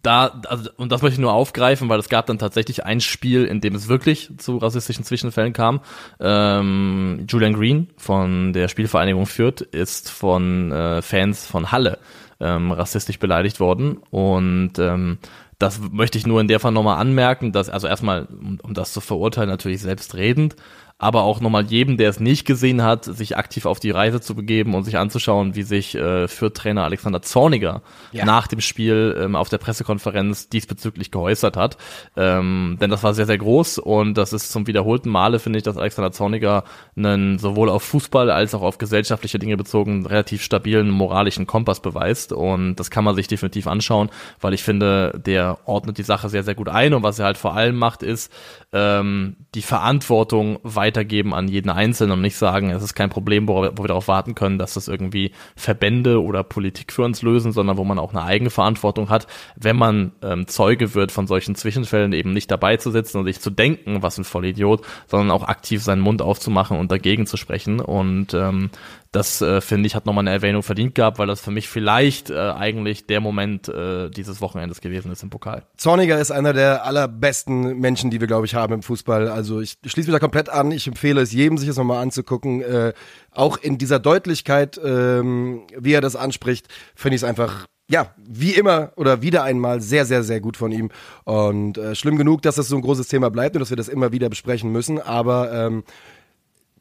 da, 0.02 0.42
also, 0.48 0.70
und 0.78 0.92
das 0.92 1.02
möchte 1.02 1.16
ich 1.16 1.22
nur 1.22 1.34
aufgreifen, 1.34 1.90
weil 1.90 2.00
es 2.00 2.10
gab 2.10 2.26
dann 2.26 2.40
tatsächlich 2.40 2.86
ein 2.86 3.00
Spiel, 3.00 3.46
in 3.46 3.62
dem 3.62 3.76
es 3.76 3.88
wirklich 3.88 4.32
zu 4.38 4.58
rassistischen 4.58 5.04
Zwischenfällen 5.04 5.54
kam. 5.54 5.82
Ähm, 6.20 7.26
Julian 7.28 7.54
Green 7.54 7.90
von 7.98 8.54
der 8.54 8.68
Spielvereinigung 8.68 9.26
Fürth 9.26 9.62
ist 9.62 10.10
von 10.10 10.72
äh, 10.72 11.02
Fans 11.02 11.46
von 11.46 11.72
Halle 11.72 12.00
ähm, 12.40 12.72
rassistisch 12.72 13.20
beleidigt 13.20 13.60
worden 13.60 13.98
und 14.10 14.80
ähm, 14.80 15.20
das 15.60 15.80
möchte 15.80 16.18
ich 16.18 16.28
nur 16.28 16.42
in 16.42 16.50
der 16.50 16.60
Fall 16.60 16.74
nochmal 16.74 17.00
anmerken, 17.00 17.54
dass, 17.54 17.70
also 17.70 17.88
erstmal, 17.88 18.26
um, 18.26 18.60
um 18.62 18.74
das 18.74 18.92
zu 18.92 19.00
verurteilen, 19.00 19.50
natürlich 19.50 19.82
selbstredend, 19.82 20.56
aber 21.04 21.24
auch 21.24 21.42
nochmal 21.42 21.66
jedem, 21.66 21.98
der 21.98 22.10
es 22.10 22.20
nicht 22.20 22.46
gesehen 22.46 22.82
hat, 22.82 23.06
sich 23.06 23.38
aktiv 23.38 23.66
auf 23.66 23.80
die 23.80 23.92
Reise 23.92 24.22
zu 24.22 24.36
begeben 24.36 24.74
und 24.74 24.84
sich 24.86 24.98
anzuschauen, 24.98 25.56
wie 25.56 25.64
sich 25.64 25.96
äh, 25.96 26.28
für 26.28 26.54
Trainer 26.54 26.86
Alexander 26.86 27.22
Zorniger 27.22 27.82
ja. 28.12 28.26
nach 28.26 28.48
dem 28.48 28.62
Spiel 28.62 29.16
ähm, 29.20 29.36
auf 29.36 29.50
der 29.50 29.58
Pressekonferenz 29.58 30.50
diesbezüglich 30.50 31.12
geäußert 31.12 31.58
hat. 31.58 31.78
Ähm, 32.16 32.78
denn 32.80 32.90
das 32.90 33.04
war 33.04 33.14
sehr, 33.14 33.26
sehr 33.26 33.38
groß 33.38 33.80
und 33.80 34.16
das 34.16 34.34
ist 34.34 34.52
zum 34.52 34.66
wiederholten 34.66 35.10
Male, 35.10 35.40
finde 35.40 35.58
ich, 35.58 35.64
dass 35.64 35.78
Alexander 35.78 36.12
Zorniger 36.12 36.64
einen 36.96 37.38
sowohl 37.38 37.70
auf 37.70 37.84
Fußball 37.84 38.32
als 38.32 38.56
auch 38.56 38.62
auf 38.62 38.78
gesellschaftliche 38.78 39.40
Dinge 39.40 39.58
bezogen 39.58 40.06
relativ 40.06 40.42
stabilen 40.42 40.90
moralischen 40.90 41.46
Kompass 41.46 41.82
beweist 41.82 42.32
und 42.32 42.76
das 42.76 42.90
kann 42.90 43.04
man 43.04 43.16
sich 43.16 43.28
definitiv 43.28 43.68
anschauen, 43.68 44.10
weil 44.40 44.54
ich 44.54 44.64
finde, 44.64 45.22
der 45.26 45.60
ordnet 45.66 45.98
die 45.98 46.04
Sache 46.04 46.30
sehr, 46.30 46.44
sehr 46.44 46.56
gut 46.56 46.70
ein 46.70 46.94
und 46.94 47.04
was 47.04 47.20
er 47.20 47.26
halt 47.26 47.38
vor 47.38 47.56
allem 47.56 47.76
macht, 47.76 48.04
ist 48.04 48.32
ähm, 48.74 49.38
die 49.54 49.62
Verantwortung 49.62 50.60
weiter 50.64 50.94
weitergeben 50.94 51.34
an 51.34 51.48
jeden 51.48 51.70
Einzelnen 51.70 52.14
und 52.14 52.22
nicht 52.22 52.36
sagen, 52.36 52.70
es 52.70 52.84
ist 52.84 52.94
kein 52.94 53.10
Problem, 53.10 53.48
wo, 53.48 53.56
wo 53.56 53.84
wir 53.84 53.88
darauf 53.88 54.08
warten 54.08 54.36
können, 54.36 54.58
dass 54.58 54.76
das 54.76 54.88
irgendwie 54.88 55.32
Verbände 55.56 56.22
oder 56.22 56.44
Politik 56.44 56.92
für 56.92 57.04
uns 57.04 57.22
lösen, 57.22 57.52
sondern 57.52 57.78
wo 57.78 57.84
man 57.84 58.00
auch 58.00 58.12
eine 58.14 58.24
eigene 58.24 58.50
Verantwortung 58.50 59.10
hat, 59.10 59.28
wenn 59.56 59.76
man 59.76 60.12
ähm, 60.22 60.48
Zeuge 60.48 60.94
wird 60.94 61.12
von 61.12 61.28
solchen 61.28 61.56
Zwischenfällen, 61.56 62.14
eben 62.14 62.32
nicht 62.32 62.52
dabei 62.52 62.78
zu 62.78 62.92
sitzen 62.92 63.18
und 63.18 63.26
sich 63.26 63.40
zu 63.40 63.50
denken, 63.50 64.02
was 64.02 64.18
ein 64.18 64.24
Vollidiot, 64.24 64.86
sondern 65.08 65.32
auch 65.32 65.44
aktiv 65.44 65.82
seinen 65.82 66.02
Mund 66.02 66.22
aufzumachen 66.22 66.78
und 66.78 66.92
dagegen 66.92 67.26
zu 67.26 67.38
sprechen. 67.38 67.80
Und 67.80 68.34
ähm, 68.34 68.70
das 69.14 69.42
äh, 69.42 69.62
finde 69.62 69.88
ich 69.88 69.96
hat 69.96 70.06
nochmal 70.06 70.24
eine 70.24 70.32
Erwähnung 70.32 70.64
verdient 70.64 70.96
gehabt, 70.96 71.20
weil 71.20 71.28
das 71.28 71.40
für 71.40 71.52
mich 71.52 71.70
vielleicht 71.70 72.32
äh, 72.32 72.36
eigentlich 72.36 73.06
der 73.06 73.22
Moment 73.22 73.70
äh, 73.70 74.10
dieses 74.10 74.42
Wochenendes 74.42 74.82
gewesen 74.82 75.12
ist 75.12 75.22
im 75.22 75.30
Pokal. 75.30 75.64
Zorniger 75.78 76.20
ist 76.20 76.32
einer 76.32 76.52
der 76.52 76.84
allerbesten 76.84 77.80
Menschen, 77.80 78.10
die 78.10 78.20
wir 78.20 78.28
glaube 78.28 78.48
ich 78.48 78.56
haben 78.56 78.74
im 78.74 78.82
Fußball. 78.82 79.30
Also 79.30 79.62
ich 79.62 79.78
schließe 79.86 80.10
mich 80.10 80.16
da 80.16 80.20
komplett 80.20 80.50
an. 80.50 80.72
Ich 80.72 80.88
empfehle 80.88 81.22
es 81.22 81.32
jedem, 81.32 81.60
sich 81.60 81.68
das 81.68 81.78
nochmal 81.78 82.02
anzugucken. 82.02 82.62
Äh, 82.62 82.94
auch 83.32 83.58
in 83.58 83.78
dieser 83.78 84.00
Deutlichkeit, 84.00 84.82
ähm, 84.84 85.62
wie 85.78 85.94
er 85.94 86.02
das 86.02 86.16
anspricht, 86.16 86.68
finde 86.96 87.16
ich 87.16 87.22
es 87.22 87.28
einfach 87.28 87.68
ja, 87.90 88.16
wie 88.18 88.52
immer 88.52 88.94
oder 88.96 89.22
wieder 89.22 89.44
einmal 89.44 89.82
sehr, 89.82 90.06
sehr, 90.06 90.24
sehr 90.24 90.40
gut 90.40 90.58
von 90.58 90.72
ihm. 90.72 90.90
Und 91.26 91.78
äh, 91.78 91.94
schlimm 91.94 92.18
genug, 92.18 92.42
dass 92.42 92.56
das 92.56 92.68
so 92.68 92.76
ein 92.76 92.82
großes 92.82 93.10
Thema 93.10 93.30
bleibt 93.30 93.56
und 93.56 93.60
dass 93.60 93.70
wir 93.70 93.78
das 93.78 93.90
immer 93.90 94.12
wieder 94.12 94.30
besprechen 94.30 94.72
müssen. 94.72 95.00
Aber 95.00 95.52
ähm, 95.54 95.84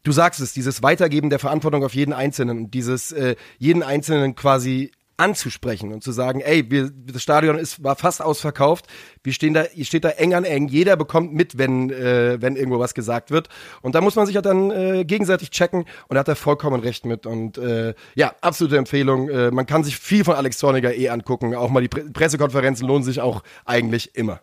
du 0.03 0.13
sagst 0.13 0.41
es, 0.41 0.53
dieses 0.53 0.83
Weitergeben 0.83 1.31
der 1.31 1.39
Verantwortung 1.39 1.85
auf 1.85 1.95
jeden 1.95 2.13
Einzelnen, 2.13 2.71
dieses 2.71 3.13
äh, 3.13 3.37
jeden 3.59 3.83
Einzelnen 3.83 4.35
quasi 4.35 4.93
anzusprechen 5.17 5.93
und 5.93 6.03
zu 6.03 6.11
sagen, 6.11 6.41
ey, 6.41 6.69
wir, 6.71 6.91
das 6.91 7.23
Stadion 7.23 7.57
ist, 7.57 7.85
war 7.85 7.97
fast 7.97 8.23
ausverkauft, 8.23 8.87
wir 9.23 9.33
stehen 9.33 9.55
da, 9.55 9.67
ihr 9.75 9.85
steht 9.85 10.05
da 10.05 10.09
eng 10.09 10.35
an 10.35 10.45
eng, 10.45 10.69
jeder 10.69 10.97
bekommt 10.97 11.33
mit, 11.33 11.59
wenn, 11.59 11.91
äh, 11.91 12.41
wenn 12.41 12.57
irgendwo 12.57 12.79
was 12.79 12.95
gesagt 12.95 13.31
wird. 13.31 13.49
Und 13.83 13.95
da 13.95 14.01
muss 14.01 14.17
man 14.17 14.27
sich 14.27 14.35
ja 14.35 14.43
dann 14.43 14.71
äh, 14.71 15.05
gegenseitig 15.05 15.51
checken 15.51 15.85
und 16.09 16.15
da 16.15 16.21
hat 16.21 16.29
er 16.29 16.37
vollkommen 16.37 16.81
recht 16.81 17.07
mit. 17.07 17.27
Und 17.27 17.59
äh, 17.59 17.95
ja, 18.15 18.35
absolute 18.41 18.77
Empfehlung. 18.79 19.29
Äh, 19.29 19.51
man 19.51 19.67
kann 19.67 19.85
sich 19.85 19.97
viel 19.97 20.25
von 20.25 20.35
Alex 20.35 20.59
Zorniger 20.59 20.95
eh 20.95 21.11
angucken. 21.11 21.55
Auch 21.55 21.71
mal 21.71 21.81
die 21.81 21.89
Pre 21.89 22.03
Pressekonferenzen 22.13 22.87
lohnen 22.87 23.05
sich 23.05 23.21
auch 23.21 23.43
eigentlich 23.65 24.17
immer. 24.17 24.41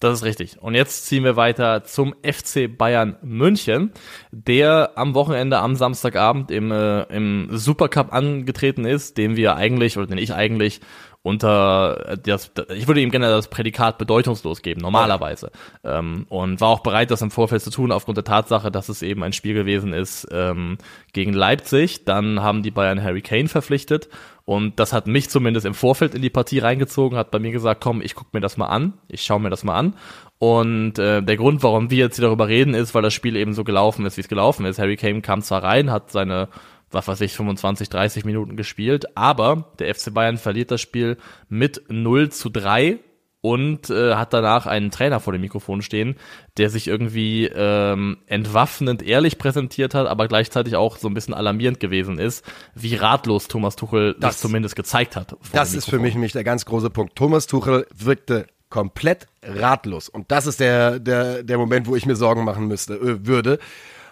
Das 0.00 0.14
ist 0.14 0.24
richtig. 0.24 0.62
Und 0.62 0.74
jetzt 0.74 1.06
ziehen 1.06 1.24
wir 1.24 1.34
weiter 1.34 1.82
zum 1.82 2.14
FC 2.22 2.68
Bayern 2.68 3.16
München, 3.22 3.92
der 4.30 4.92
am 4.94 5.14
Wochenende, 5.14 5.58
am 5.58 5.74
Samstagabend 5.74 6.52
im, 6.52 6.70
äh, 6.70 7.02
im 7.14 7.48
Supercup 7.50 8.12
angetreten 8.12 8.84
ist, 8.84 9.18
den 9.18 9.34
wir 9.34 9.56
eigentlich, 9.56 9.98
oder 9.98 10.06
den 10.06 10.18
ich 10.18 10.32
eigentlich 10.32 10.80
unter 11.22 12.16
das, 12.22 12.52
ich 12.74 12.86
würde 12.86 13.00
ihm 13.00 13.10
gerne 13.10 13.28
das 13.28 13.48
Prädikat 13.48 13.98
bedeutungslos 13.98 14.62
geben, 14.62 14.80
normalerweise. 14.80 15.50
Ähm, 15.84 16.26
und 16.28 16.60
war 16.60 16.68
auch 16.68 16.80
bereit, 16.80 17.10
das 17.10 17.22
im 17.22 17.30
Vorfeld 17.30 17.62
zu 17.62 17.70
tun, 17.70 17.92
aufgrund 17.92 18.16
der 18.16 18.24
Tatsache, 18.24 18.70
dass 18.70 18.88
es 18.88 19.02
eben 19.02 19.22
ein 19.22 19.32
Spiel 19.32 19.54
gewesen 19.54 19.92
ist 19.92 20.28
ähm, 20.30 20.78
gegen 21.12 21.32
Leipzig. 21.32 22.04
Dann 22.04 22.40
haben 22.40 22.62
die 22.62 22.70
Bayern 22.70 23.02
Harry 23.02 23.22
Kane 23.22 23.48
verpflichtet 23.48 24.08
und 24.48 24.80
das 24.80 24.94
hat 24.94 25.06
mich 25.06 25.28
zumindest 25.28 25.66
im 25.66 25.74
Vorfeld 25.74 26.14
in 26.14 26.22
die 26.22 26.30
Partie 26.30 26.60
reingezogen, 26.60 27.18
hat 27.18 27.30
bei 27.30 27.38
mir 27.38 27.50
gesagt, 27.50 27.82
komm, 27.82 28.00
ich 28.00 28.14
guck 28.14 28.32
mir 28.32 28.40
das 28.40 28.56
mal 28.56 28.68
an, 28.68 28.94
ich 29.08 29.22
schaue 29.22 29.40
mir 29.40 29.50
das 29.50 29.62
mal 29.62 29.74
an. 29.74 29.94
Und 30.38 30.98
äh, 30.98 31.20
der 31.22 31.36
Grund, 31.36 31.62
warum 31.62 31.90
wir 31.90 31.98
jetzt 31.98 32.16
hier 32.16 32.24
darüber 32.24 32.48
reden, 32.48 32.72
ist, 32.72 32.94
weil 32.94 33.02
das 33.02 33.12
Spiel 33.12 33.36
eben 33.36 33.52
so 33.52 33.62
gelaufen 33.62 34.06
ist, 34.06 34.16
wie 34.16 34.22
es 34.22 34.28
gelaufen 34.28 34.64
ist. 34.64 34.78
Harry 34.78 34.96
Kane 34.96 35.20
kam 35.20 35.42
zwar 35.42 35.64
rein, 35.64 35.90
hat 35.90 36.10
seine 36.10 36.48
was 36.90 37.08
weiß 37.08 37.20
ich, 37.22 37.34
25, 37.34 37.88
30 37.88 38.24
Minuten 38.24 38.56
gespielt, 38.56 39.16
aber 39.16 39.72
der 39.78 39.94
FC 39.94 40.12
Bayern 40.12 40.38
verliert 40.38 40.70
das 40.70 40.80
Spiel 40.80 41.16
mit 41.48 41.82
0 41.88 42.30
zu 42.30 42.50
3 42.50 42.98
und 43.40 43.88
äh, 43.90 44.14
hat 44.14 44.32
danach 44.32 44.66
einen 44.66 44.90
Trainer 44.90 45.20
vor 45.20 45.32
dem 45.32 45.42
Mikrofon 45.42 45.82
stehen, 45.82 46.16
der 46.56 46.70
sich 46.70 46.88
irgendwie 46.88 47.46
ähm, 47.46 48.18
entwaffnend 48.26 49.02
ehrlich 49.02 49.38
präsentiert 49.38 49.94
hat, 49.94 50.06
aber 50.06 50.26
gleichzeitig 50.26 50.74
auch 50.76 50.96
so 50.96 51.08
ein 51.08 51.14
bisschen 51.14 51.34
alarmierend 51.34 51.78
gewesen 51.78 52.18
ist, 52.18 52.44
wie 52.74 52.96
ratlos 52.96 53.48
Thomas 53.48 53.76
Tuchel 53.76 54.14
das, 54.14 54.34
das 54.34 54.40
zumindest 54.40 54.74
gezeigt 54.74 55.14
hat. 55.14 55.36
Das 55.52 55.74
ist 55.74 55.88
für 55.88 55.98
mich 55.98 56.14
nämlich 56.14 56.32
der 56.32 56.44
ganz 56.44 56.64
große 56.64 56.90
Punkt. 56.90 57.14
Thomas 57.14 57.46
Tuchel 57.46 57.86
wirkte 57.94 58.46
komplett 58.70 59.28
ratlos 59.42 60.08
und 60.08 60.30
das 60.30 60.46
ist 60.46 60.60
der 60.60 60.98
der 60.98 61.42
der 61.42 61.56
Moment, 61.56 61.86
wo 61.86 61.96
ich 61.96 62.04
mir 62.04 62.16
Sorgen 62.16 62.44
machen 62.44 62.66
müsste 62.66 62.94
äh, 62.94 63.26
würde. 63.26 63.58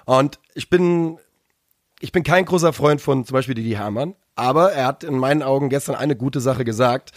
Und 0.06 0.38
ich 0.54 0.70
bin 0.70 1.18
ich 2.00 2.12
bin 2.12 2.22
kein 2.22 2.44
großer 2.44 2.72
Freund 2.72 3.00
von 3.00 3.24
zum 3.24 3.34
Beispiel 3.34 3.54
Didi 3.54 3.72
Hamann, 3.72 4.14
aber 4.34 4.72
er 4.72 4.86
hat 4.86 5.04
in 5.04 5.18
meinen 5.18 5.42
Augen 5.42 5.68
gestern 5.68 5.94
eine 5.94 6.16
gute 6.16 6.40
Sache 6.40 6.64
gesagt. 6.64 7.12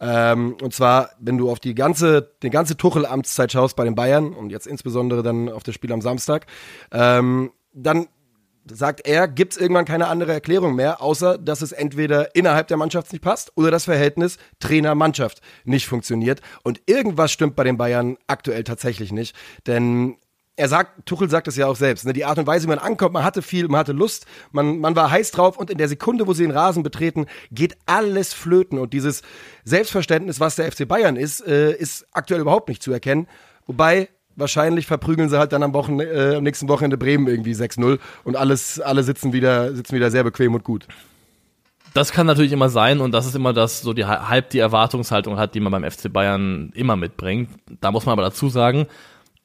Ähm, 0.00 0.56
und 0.60 0.74
zwar, 0.74 1.10
wenn 1.20 1.38
du 1.38 1.50
auf 1.50 1.60
die 1.60 1.74
ganze, 1.74 2.32
die 2.42 2.50
ganze 2.50 2.76
Tuchel-Amtszeit 2.76 3.52
schaust 3.52 3.76
bei 3.76 3.84
den 3.84 3.94
Bayern 3.94 4.32
und 4.32 4.50
jetzt 4.50 4.66
insbesondere 4.66 5.22
dann 5.22 5.48
auf 5.48 5.62
das 5.62 5.74
Spiel 5.74 5.92
am 5.92 6.00
Samstag, 6.00 6.46
ähm, 6.90 7.52
dann 7.72 8.08
sagt 8.70 9.06
er, 9.06 9.28
gibt 9.28 9.54
es 9.54 9.60
irgendwann 9.60 9.84
keine 9.84 10.08
andere 10.08 10.32
Erklärung 10.32 10.74
mehr, 10.74 11.02
außer 11.02 11.38
dass 11.38 11.62
es 11.62 11.72
entweder 11.72 12.34
innerhalb 12.34 12.68
der 12.68 12.76
Mannschaft 12.76 13.12
nicht 13.12 13.22
passt 13.22 13.52
oder 13.56 13.70
das 13.70 13.84
Verhältnis 13.84 14.38
Trainer-Mannschaft 14.60 15.40
nicht 15.64 15.86
funktioniert. 15.86 16.40
Und 16.62 16.80
irgendwas 16.86 17.32
stimmt 17.32 17.56
bei 17.56 17.64
den 17.64 17.76
Bayern 17.76 18.16
aktuell 18.26 18.64
tatsächlich 18.64 19.12
nicht. 19.12 19.36
Denn 19.66 20.16
er 20.56 20.68
sagt, 20.68 21.06
Tuchel 21.06 21.30
sagt 21.30 21.48
es 21.48 21.56
ja 21.56 21.66
auch 21.66 21.76
selbst, 21.76 22.04
ne, 22.04 22.12
die 22.12 22.24
Art 22.24 22.38
und 22.38 22.46
Weise, 22.46 22.64
wie 22.64 22.68
man 22.68 22.78
ankommt, 22.78 23.14
man 23.14 23.24
hatte 23.24 23.40
viel, 23.40 23.68
man 23.68 23.80
hatte 23.80 23.92
Lust, 23.92 24.26
man, 24.52 24.80
man 24.80 24.94
war 24.94 25.10
heiß 25.10 25.30
drauf 25.30 25.56
und 25.56 25.70
in 25.70 25.78
der 25.78 25.88
Sekunde, 25.88 26.26
wo 26.26 26.34
sie 26.34 26.42
den 26.42 26.50
Rasen 26.50 26.82
betreten, 26.82 27.26
geht 27.50 27.76
alles 27.86 28.34
flöten 28.34 28.78
und 28.78 28.92
dieses 28.92 29.22
Selbstverständnis, 29.64 30.40
was 30.40 30.56
der 30.56 30.70
FC 30.70 30.86
Bayern 30.86 31.16
ist, 31.16 31.46
äh, 31.46 31.72
ist 31.72 32.06
aktuell 32.12 32.40
überhaupt 32.40 32.68
nicht 32.68 32.82
zu 32.82 32.92
erkennen. 32.92 33.28
Wobei, 33.66 34.08
wahrscheinlich 34.36 34.86
verprügeln 34.86 35.28
sie 35.28 35.38
halt 35.38 35.52
dann 35.52 35.62
am, 35.62 35.72
Wochen, 35.72 36.00
äh, 36.00 36.34
am 36.36 36.44
nächsten 36.44 36.68
Wochenende 36.68 36.98
Bremen 36.98 37.26
irgendwie 37.28 37.54
6-0 37.54 37.98
und 38.24 38.36
alles, 38.36 38.78
alle 38.80 39.02
sitzen 39.02 39.32
wieder, 39.32 39.74
sitzen 39.74 39.94
wieder 39.94 40.10
sehr 40.10 40.24
bequem 40.24 40.54
und 40.54 40.64
gut. 40.64 40.86
Das 41.94 42.12
kann 42.12 42.26
natürlich 42.26 42.52
immer 42.52 42.70
sein 42.70 43.00
und 43.00 43.12
das 43.12 43.26
ist 43.26 43.34
immer 43.34 43.52
das, 43.52 43.82
so 43.82 43.92
die 43.92 44.06
halb 44.06 44.50
die 44.50 44.58
Erwartungshaltung 44.58 45.38
hat, 45.38 45.54
die 45.54 45.60
man 45.60 45.72
beim 45.72 45.90
FC 45.90 46.10
Bayern 46.10 46.72
immer 46.74 46.96
mitbringt. 46.96 47.50
Da 47.80 47.90
muss 47.90 48.06
man 48.06 48.14
aber 48.14 48.22
dazu 48.22 48.48
sagen, 48.48 48.86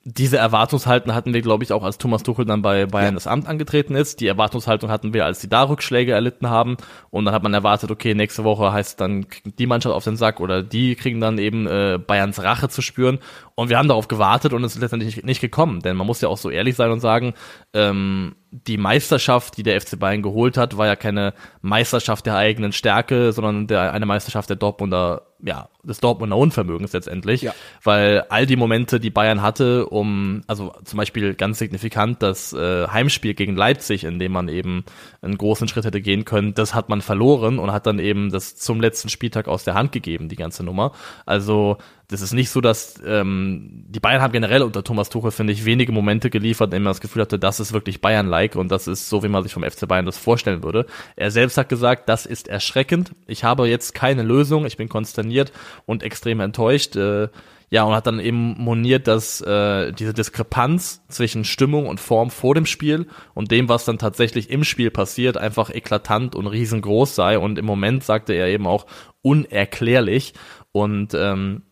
diese 0.09 0.37
Erwartungshaltung 0.37 1.13
hatten 1.13 1.33
wir, 1.33 1.41
glaube 1.41 1.65
ich, 1.65 1.73
auch 1.73 1.83
als 1.83 1.97
Thomas 1.97 2.23
Tuchel 2.23 2.45
dann 2.45 2.61
bei 2.61 2.85
Bayern 2.85 3.09
ja. 3.09 3.15
das 3.15 3.27
Amt 3.27 3.45
angetreten 3.45 3.93
ist. 3.93 4.21
Die 4.21 4.27
Erwartungshaltung 4.27 4.89
hatten 4.89 5.13
wir, 5.13 5.25
als 5.25 5.39
die 5.39 5.49
da 5.49 5.63
Rückschläge 5.63 6.13
erlitten 6.13 6.49
haben. 6.49 6.77
Und 7.09 7.25
dann 7.25 7.33
hat 7.33 7.43
man 7.43 7.53
erwartet, 7.53 7.91
okay, 7.91 8.13
nächste 8.13 8.45
Woche 8.45 8.71
heißt 8.71 9.01
dann 9.01 9.25
die 9.43 9.67
Mannschaft 9.67 9.93
auf 9.93 10.05
den 10.05 10.15
Sack 10.15 10.39
oder 10.39 10.63
die 10.63 10.95
kriegen 10.95 11.19
dann 11.19 11.37
eben 11.37 11.67
äh, 11.67 11.99
Bayerns 11.99 12.41
Rache 12.41 12.69
zu 12.69 12.81
spüren. 12.81 13.19
Und 13.55 13.67
wir 13.67 13.77
haben 13.77 13.89
darauf 13.89 14.07
gewartet 14.07 14.53
und 14.53 14.63
es 14.63 14.75
ist 14.75 14.81
letztendlich 14.81 15.17
nicht, 15.17 15.25
nicht 15.25 15.41
gekommen. 15.41 15.81
Denn 15.81 15.97
man 15.97 16.07
muss 16.07 16.21
ja 16.21 16.29
auch 16.29 16.37
so 16.37 16.49
ehrlich 16.49 16.75
sein 16.75 16.91
und 16.91 17.01
sagen, 17.01 17.33
ähm, 17.73 18.35
die 18.51 18.77
Meisterschaft, 18.77 19.57
die 19.57 19.63
der 19.63 19.79
FC 19.79 19.99
Bayern 19.99 20.21
geholt 20.21 20.57
hat, 20.57 20.77
war 20.77 20.87
ja 20.87 20.95
keine 20.95 21.33
Meisterschaft 21.61 22.25
der 22.25 22.37
eigenen 22.37 22.71
Stärke, 22.71 23.33
sondern 23.33 23.67
der, 23.67 23.93
eine 23.93 24.05
Meisterschaft 24.05 24.49
der 24.49 24.55
Dortmunder 24.55 25.27
ja, 25.43 25.69
des 25.83 25.99
Dortmunder 25.99 26.35
Unvermögens 26.35 26.93
letztendlich, 26.93 27.43
ja. 27.43 27.53
weil 27.83 28.25
all 28.29 28.47
die 28.47 28.55
Momente, 28.55 28.99
die 28.99 29.11
Bayern 29.11 29.41
hatte, 29.41 29.85
um, 29.85 30.41
also 30.47 30.73
zum 30.83 30.97
Beispiel 30.97 31.35
ganz 31.35 31.59
signifikant 31.59 32.23
das 32.23 32.53
äh, 32.53 32.87
Heimspiel 32.87 33.35
gegen 33.35 33.55
Leipzig, 33.55 34.03
in 34.03 34.17
dem 34.17 34.31
man 34.31 34.47
eben 34.47 34.83
einen 35.21 35.37
großen 35.37 35.67
Schritt 35.67 35.85
hätte 35.85 36.01
gehen 36.01 36.25
können, 36.25 36.55
das 36.55 36.73
hat 36.73 36.89
man 36.89 37.01
verloren 37.01 37.59
und 37.59 37.71
hat 37.71 37.85
dann 37.85 37.99
eben 37.99 38.31
das 38.31 38.55
zum 38.55 38.81
letzten 38.81 39.09
Spieltag 39.09 39.47
aus 39.47 39.63
der 39.63 39.75
Hand 39.75 39.91
gegeben, 39.91 40.27
die 40.27 40.35
ganze 40.35 40.63
Nummer. 40.63 40.93
Also 41.25 41.77
das 42.09 42.21
ist 42.21 42.31
nicht 42.31 42.49
so, 42.49 42.61
dass 42.61 42.95
ähm, 43.05 43.83
die 43.89 43.99
Bayern 43.99 44.21
haben 44.21 44.31
generell 44.31 44.61
unter 44.61 44.81
Thomas 44.83 45.09
Tuchel, 45.09 45.31
finde 45.31 45.51
ich, 45.51 45.65
wenige 45.65 45.91
Momente 45.91 46.29
geliefert, 46.29 46.67
in 46.67 46.71
denen 46.71 46.83
man 46.85 46.91
das 46.91 47.01
Gefühl 47.01 47.21
hatte, 47.21 47.37
das 47.37 47.59
ist 47.59 47.73
wirklich 47.73 47.99
Bayern-like 47.99 48.55
und 48.55 48.71
das 48.71 48.87
ist 48.87 49.09
so, 49.09 49.23
wie 49.23 49.27
man 49.27 49.43
sich 49.43 49.53
vom 49.53 49.63
FC 49.63 49.87
Bayern 49.87 50.05
das 50.05 50.17
vorstellen 50.17 50.63
würde. 50.63 50.85
Er 51.17 51.31
selbst 51.31 51.57
hat 51.57 51.67
gesagt, 51.67 52.07
das 52.07 52.25
ist 52.25 52.47
erschreckend. 52.47 53.11
Ich 53.27 53.43
habe 53.43 53.67
jetzt 53.67 53.93
keine 53.93 54.23
Lösung, 54.23 54.65
ich 54.65 54.77
bin 54.77 54.87
konsterniert 54.87 55.51
und 55.85 56.01
extrem 56.01 56.39
enttäuscht. 56.39 56.95
Äh, 56.95 57.27
ja, 57.69 57.83
und 57.83 57.93
hat 57.93 58.07
dann 58.07 58.21
eben 58.21 58.55
moniert, 58.57 59.07
dass 59.07 59.41
äh, 59.41 59.91
diese 59.91 60.13
Diskrepanz 60.13 61.05
zwischen 61.09 61.43
Stimmung 61.43 61.87
und 61.87 61.99
Form 61.99 62.29
vor 62.29 62.55
dem 62.55 62.65
Spiel 62.65 63.07
und 63.33 63.51
dem, 63.51 63.67
was 63.67 63.83
dann 63.83 63.97
tatsächlich 63.97 64.49
im 64.49 64.63
Spiel 64.63 64.89
passiert, 64.91 65.35
einfach 65.35 65.69
eklatant 65.69 66.35
und 66.35 66.47
riesengroß 66.47 67.13
sei. 67.13 67.37
Und 67.37 67.59
im 67.59 67.65
Moment 67.65 68.05
sagte 68.05 68.31
er 68.31 68.47
eben 68.47 68.65
auch 68.65 68.85
unerklärlich. 69.21 70.33
Und 70.71 71.13
ähm, 71.13 71.63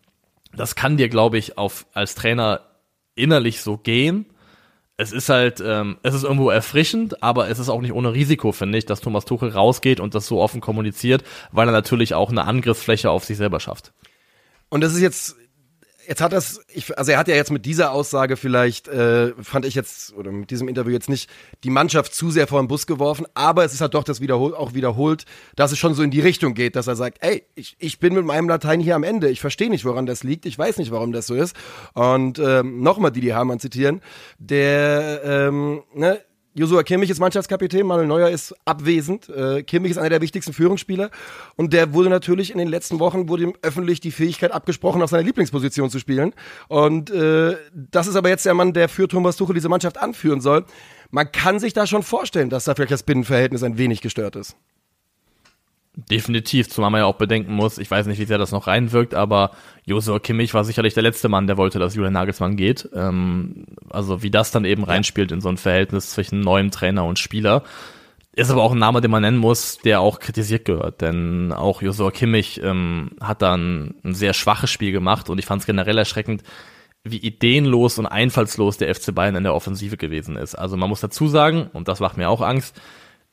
das 0.56 0.74
kann 0.74 0.96
dir, 0.96 1.08
glaube 1.08 1.38
ich, 1.38 1.58
auf 1.58 1.86
als 1.92 2.14
Trainer 2.14 2.60
innerlich 3.14 3.60
so 3.60 3.76
gehen. 3.76 4.26
Es 4.98 5.12
ist 5.12 5.28
halt, 5.28 5.62
ähm, 5.64 5.98
es 6.02 6.14
ist 6.14 6.24
irgendwo 6.24 6.48
erfrischend, 6.48 7.22
aber 7.22 7.50
es 7.50 7.58
ist 7.58 7.68
auch 7.68 7.82
nicht 7.82 7.92
ohne 7.92 8.14
Risiko, 8.14 8.52
finde 8.52 8.78
ich, 8.78 8.86
dass 8.86 9.00
Thomas 9.00 9.26
Tuchel 9.26 9.50
rausgeht 9.50 10.00
und 10.00 10.14
das 10.14 10.26
so 10.26 10.40
offen 10.40 10.62
kommuniziert, 10.62 11.22
weil 11.52 11.68
er 11.68 11.72
natürlich 11.72 12.14
auch 12.14 12.30
eine 12.30 12.44
Angriffsfläche 12.44 13.10
auf 13.10 13.24
sich 13.24 13.36
selber 13.36 13.60
schafft. 13.60 13.92
Und 14.70 14.80
das 14.80 14.94
ist 14.94 15.02
jetzt 15.02 15.36
jetzt 16.06 16.20
hat 16.20 16.32
das, 16.32 16.60
ich, 16.72 16.96
also 16.98 17.12
er 17.12 17.18
hat 17.18 17.28
ja 17.28 17.34
jetzt 17.34 17.50
mit 17.50 17.66
dieser 17.66 17.92
Aussage 17.92 18.36
vielleicht, 18.36 18.88
äh, 18.88 19.32
fand 19.42 19.64
ich 19.64 19.74
jetzt, 19.74 20.14
oder 20.14 20.30
mit 20.32 20.50
diesem 20.50 20.68
Interview 20.68 20.92
jetzt 20.92 21.08
nicht 21.08 21.30
die 21.64 21.70
Mannschaft 21.70 22.14
zu 22.14 22.30
sehr 22.30 22.46
vor 22.46 22.60
den 22.62 22.68
Bus 22.68 22.86
geworfen, 22.86 23.26
aber 23.34 23.64
es 23.64 23.72
ist 23.74 23.80
halt 23.80 23.94
doch 23.94 24.04
das 24.04 24.20
wiederhol 24.20 24.54
auch 24.54 24.74
wiederholt, 24.74 25.24
dass 25.56 25.72
es 25.72 25.78
schon 25.78 25.94
so 25.94 26.02
in 26.02 26.10
die 26.10 26.20
Richtung 26.20 26.54
geht, 26.54 26.76
dass 26.76 26.86
er 26.86 26.96
sagt, 26.96 27.18
ey, 27.20 27.44
ich, 27.54 27.76
ich 27.78 27.98
bin 27.98 28.14
mit 28.14 28.24
meinem 28.24 28.48
Latein 28.48 28.80
hier 28.80 28.94
am 28.94 29.02
Ende, 29.02 29.28
ich 29.28 29.40
verstehe 29.40 29.70
nicht, 29.70 29.84
woran 29.84 30.06
das 30.06 30.22
liegt, 30.22 30.46
ich 30.46 30.58
weiß 30.58 30.78
nicht, 30.78 30.90
warum 30.90 31.12
das 31.12 31.26
so 31.26 31.34
ist. 31.34 31.56
Und 31.94 32.38
ähm, 32.38 32.82
nochmal 32.82 33.12
Didi 33.12 33.28
Hamann 33.28 33.60
zitieren, 33.60 34.00
der, 34.38 35.22
ähm, 35.24 35.82
ne, 35.94 36.20
Josua 36.58 36.84
Kimmich 36.84 37.10
ist 37.10 37.20
Mannschaftskapitän, 37.20 37.86
Manuel 37.86 38.06
Neuer 38.08 38.30
ist 38.30 38.54
abwesend. 38.64 39.28
Äh, 39.28 39.62
Kimmich 39.62 39.90
ist 39.90 39.98
einer 39.98 40.08
der 40.08 40.22
wichtigsten 40.22 40.54
Führungsspieler 40.54 41.10
und 41.56 41.74
der 41.74 41.92
wurde 41.92 42.08
natürlich 42.08 42.50
in 42.50 42.56
den 42.56 42.68
letzten 42.68 42.98
Wochen 42.98 43.28
wurde 43.28 43.42
ihm 43.42 43.52
öffentlich 43.60 44.00
die 44.00 44.10
Fähigkeit 44.10 44.52
abgesprochen, 44.52 45.02
auf 45.02 45.10
seiner 45.10 45.22
Lieblingsposition 45.22 45.90
zu 45.90 45.98
spielen. 45.98 46.32
Und 46.68 47.10
äh, 47.10 47.56
das 47.74 48.06
ist 48.06 48.16
aber 48.16 48.30
jetzt 48.30 48.46
der 48.46 48.54
Mann, 48.54 48.72
der 48.72 48.88
für 48.88 49.06
Thomas 49.06 49.36
Tuchel 49.36 49.54
diese 49.54 49.68
Mannschaft 49.68 49.98
anführen 49.98 50.40
soll. 50.40 50.64
Man 51.10 51.30
kann 51.30 51.58
sich 51.58 51.74
da 51.74 51.86
schon 51.86 52.02
vorstellen, 52.02 52.48
dass 52.48 52.64
da 52.64 52.74
vielleicht 52.74 52.92
das 52.92 53.02
Binnenverhältnis 53.02 53.62
ein 53.62 53.76
wenig 53.76 54.00
gestört 54.00 54.34
ist. 54.34 54.56
Definitiv, 55.98 56.68
zumal 56.68 56.90
man 56.90 57.00
ja 57.00 57.06
auch 57.06 57.16
bedenken 57.16 57.54
muss, 57.54 57.78
ich 57.78 57.90
weiß 57.90 58.06
nicht, 58.06 58.18
wie 58.18 58.26
sehr 58.26 58.36
das 58.36 58.52
noch 58.52 58.66
reinwirkt, 58.66 59.14
aber 59.14 59.52
Josua 59.86 60.18
Kimmich 60.18 60.52
war 60.52 60.62
sicherlich 60.62 60.92
der 60.92 61.02
letzte 61.02 61.30
Mann, 61.30 61.46
der 61.46 61.56
wollte, 61.56 61.78
dass 61.78 61.94
Julian 61.94 62.12
Nagelsmann 62.12 62.56
geht. 62.56 62.86
Ähm, 62.92 63.64
also 63.88 64.22
wie 64.22 64.30
das 64.30 64.50
dann 64.50 64.66
eben 64.66 64.84
reinspielt 64.84 65.32
in 65.32 65.40
so 65.40 65.48
ein 65.48 65.56
Verhältnis 65.56 66.10
zwischen 66.10 66.40
neuem 66.40 66.70
Trainer 66.70 67.06
und 67.06 67.18
Spieler. 67.18 67.62
Ist 68.32 68.50
aber 68.50 68.62
auch 68.62 68.72
ein 68.72 68.78
Name, 68.78 69.00
den 69.00 69.10
man 69.10 69.22
nennen 69.22 69.38
muss, 69.38 69.78
der 69.78 70.02
auch 70.02 70.18
kritisiert 70.20 70.66
gehört. 70.66 71.00
Denn 71.00 71.50
auch 71.54 71.80
Josua 71.80 72.10
Kimmich 72.10 72.60
ähm, 72.62 73.12
hat 73.18 73.40
dann 73.40 73.94
ein 74.04 74.12
sehr 74.12 74.34
schwaches 74.34 74.70
Spiel 74.70 74.92
gemacht 74.92 75.30
und 75.30 75.38
ich 75.38 75.46
fand 75.46 75.62
es 75.62 75.66
generell 75.66 75.96
erschreckend, 75.96 76.42
wie 77.04 77.16
ideenlos 77.16 77.98
und 77.98 78.04
einfallslos 78.04 78.76
der 78.76 78.94
FC 78.94 79.14
Bayern 79.14 79.36
in 79.36 79.44
der 79.44 79.54
Offensive 79.54 79.96
gewesen 79.96 80.36
ist. 80.36 80.56
Also 80.56 80.76
man 80.76 80.90
muss 80.90 81.00
dazu 81.00 81.26
sagen, 81.26 81.70
und 81.72 81.88
das 81.88 82.00
macht 82.00 82.18
mir 82.18 82.28
auch 82.28 82.42
Angst, 82.42 82.78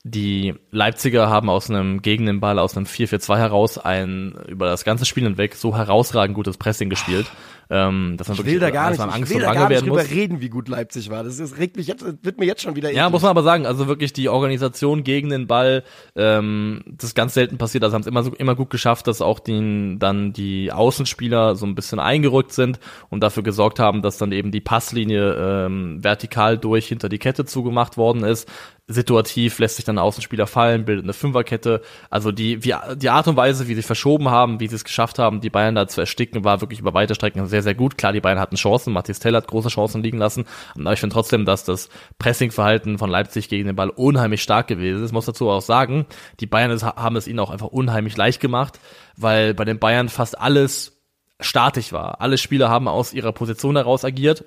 die 0.04 0.54
Leipziger 0.72 1.30
haben 1.30 1.50
aus 1.50 1.70
einem 1.70 2.02
gegen 2.02 2.26
den 2.26 2.42
Ball 2.42 2.60
aus 2.60 2.76
einem 2.76 2.86
4-4-2 2.86 3.38
heraus 3.38 3.78
ein 3.78 4.34
über 4.48 4.68
das 4.68 4.84
ganze 4.84 5.06
Spiel 5.06 5.24
hinweg 5.24 5.56
so 5.56 5.78
herausragend 5.78 6.36
gutes 6.36 6.58
Pressing 6.58 6.90
gespielt. 6.90 7.26
Ähm, 7.70 8.18
dass 8.18 8.28
man 8.28 8.38
ich 8.38 8.46
will 8.46 8.60
da 8.60 8.70
gar 8.70 8.92
nicht, 8.92 9.00
Angst 9.00 9.32
ich 9.32 9.38
will 9.38 9.42
da 9.42 9.54
gar 9.54 9.70
nicht 9.70 9.82
drüber 9.82 10.02
muss. 10.02 10.12
reden, 10.12 10.42
wie 10.42 10.50
gut 10.50 10.68
Leipzig 10.68 11.10
war. 11.10 11.24
Das, 11.24 11.40
ist, 11.40 11.58
regt 11.58 11.78
mich 11.78 11.88
jetzt, 11.88 12.06
wird 12.22 12.38
mir 12.38 12.46
jetzt 12.46 12.62
schon 12.62 12.76
wieder 12.76 12.92
Ja, 12.92 13.04
eklig. 13.04 13.12
muss 13.14 13.22
man 13.22 13.32
aber 13.32 13.44
sagen, 13.44 13.66
also 13.66 13.88
wirklich 13.88 14.12
die 14.12 14.28
Organisation 14.28 15.04
gegen 15.04 15.30
den 15.30 15.48
Ball, 15.48 15.84
ähm, 16.16 16.84
das 16.86 17.10
ist 17.10 17.16
ganz 17.16 17.34
selten 17.34 17.58
passiert. 17.58 17.84
Also 17.86 17.96
haben 17.96 18.02
es 18.02 18.08
immer 18.08 18.24
so 18.24 18.34
immer 18.34 18.56
gut 18.56 18.70
geschafft, 18.70 19.08
dass 19.08 19.22
auch 19.22 19.40
die, 19.40 19.96
dann 19.98 20.34
die 20.34 20.72
Außenspieler 20.74 21.56
so 21.56 21.66
ein 21.66 21.74
bisschen 21.74 22.00
eingerückt 22.00 22.52
sind 22.52 22.80
und 23.10 23.22
dafür 23.22 23.44
gesorgt 23.44 23.80
haben, 23.80 24.02
dass 24.02 24.18
dann 24.18 24.34
eben 24.34 24.52
die 24.52 24.62
Passlinie 24.62 25.34
ähm, 25.34 26.04
vertikal 26.04 26.58
durch 26.58 26.88
hinter 26.88 27.08
die 27.08 27.20
Kette 27.20 27.46
zugemacht 27.46 27.96
worden 27.96 28.24
ist. 28.24 28.48
Situativ 28.88 29.60
lässt 29.60 29.78
sich 29.78 29.86
dann 29.86 29.98
ein 29.98 30.04
Außenspieler 30.04 30.46
fallen, 30.46 30.84
bildet 30.84 31.06
eine 31.06 31.14
Fünferkette. 31.14 31.82
Also 32.10 32.34
die, 32.34 32.66
wie, 32.66 32.76
die 32.96 33.10
Art 33.10 33.28
und 33.30 33.38
Weise, 33.38 33.70
wie 33.70 33.76
sie 33.76 33.82
verschoben 33.82 34.30
haben, 34.30 34.60
wie 34.60 34.68
sie 34.68 34.76
es 34.76 34.84
geschafft 34.84 35.20
haben, 35.20 35.40
die 35.40 35.50
Bayern 35.50 35.76
da 35.76 35.88
zu 35.88 36.02
ersticken, 36.02 36.44
war 36.44 36.60
wirklich 36.60 36.82
über 36.82 36.94
weite 36.94 37.16
Strecken 37.16 37.46
sehr, 37.48 37.64
sehr 37.64 37.76
gut. 37.76 37.98
Klar, 37.98 38.12
die 38.12 38.20
Bayern 38.20 38.40
hatten 38.40 38.58
Chancen, 38.58 38.92
Matthias 38.92 39.20
Tell 39.20 39.36
hat 39.36 39.48
große 39.48 39.70
Chancen 39.70 40.04
liegen 40.04 40.18
lassen, 40.18 40.44
aber 40.76 40.92
ich 40.92 41.00
finde 41.00 41.14
trotzdem, 41.14 41.46
dass 41.46 41.64
das 41.64 41.88
Pressingverhalten 42.20 42.98
von 42.98 43.10
Leipzig 43.10 43.48
gegen 43.48 43.68
den 43.68 43.76
Ball 43.78 43.90
unheimlich 43.90 44.44
stark 44.44 44.68
gewesen 44.68 45.02
ist. 45.02 45.14
Muss 45.14 45.26
dazu 45.26 45.50
auch 45.50 45.62
sagen, 45.62 46.06
die 46.42 46.46
Bayern 46.46 46.78
haben 46.82 47.16
es 47.16 47.28
ihnen 47.28 47.40
auch 47.40 47.52
einfach 47.52 47.68
unheimlich 47.68 48.18
leicht 48.18 48.42
gemacht, 48.42 48.82
weil 49.16 49.54
bei 49.54 49.64
den 49.64 49.80
Bayern 49.80 50.10
fast 50.10 50.38
alles 50.38 51.02
statisch 51.40 51.94
war. 51.94 52.20
Alle 52.20 52.38
Spieler 52.38 52.70
haben 52.70 52.90
aus 52.90 53.14
ihrer 53.14 53.32
Position 53.32 53.78
heraus 53.78 54.04
agiert. 54.04 54.44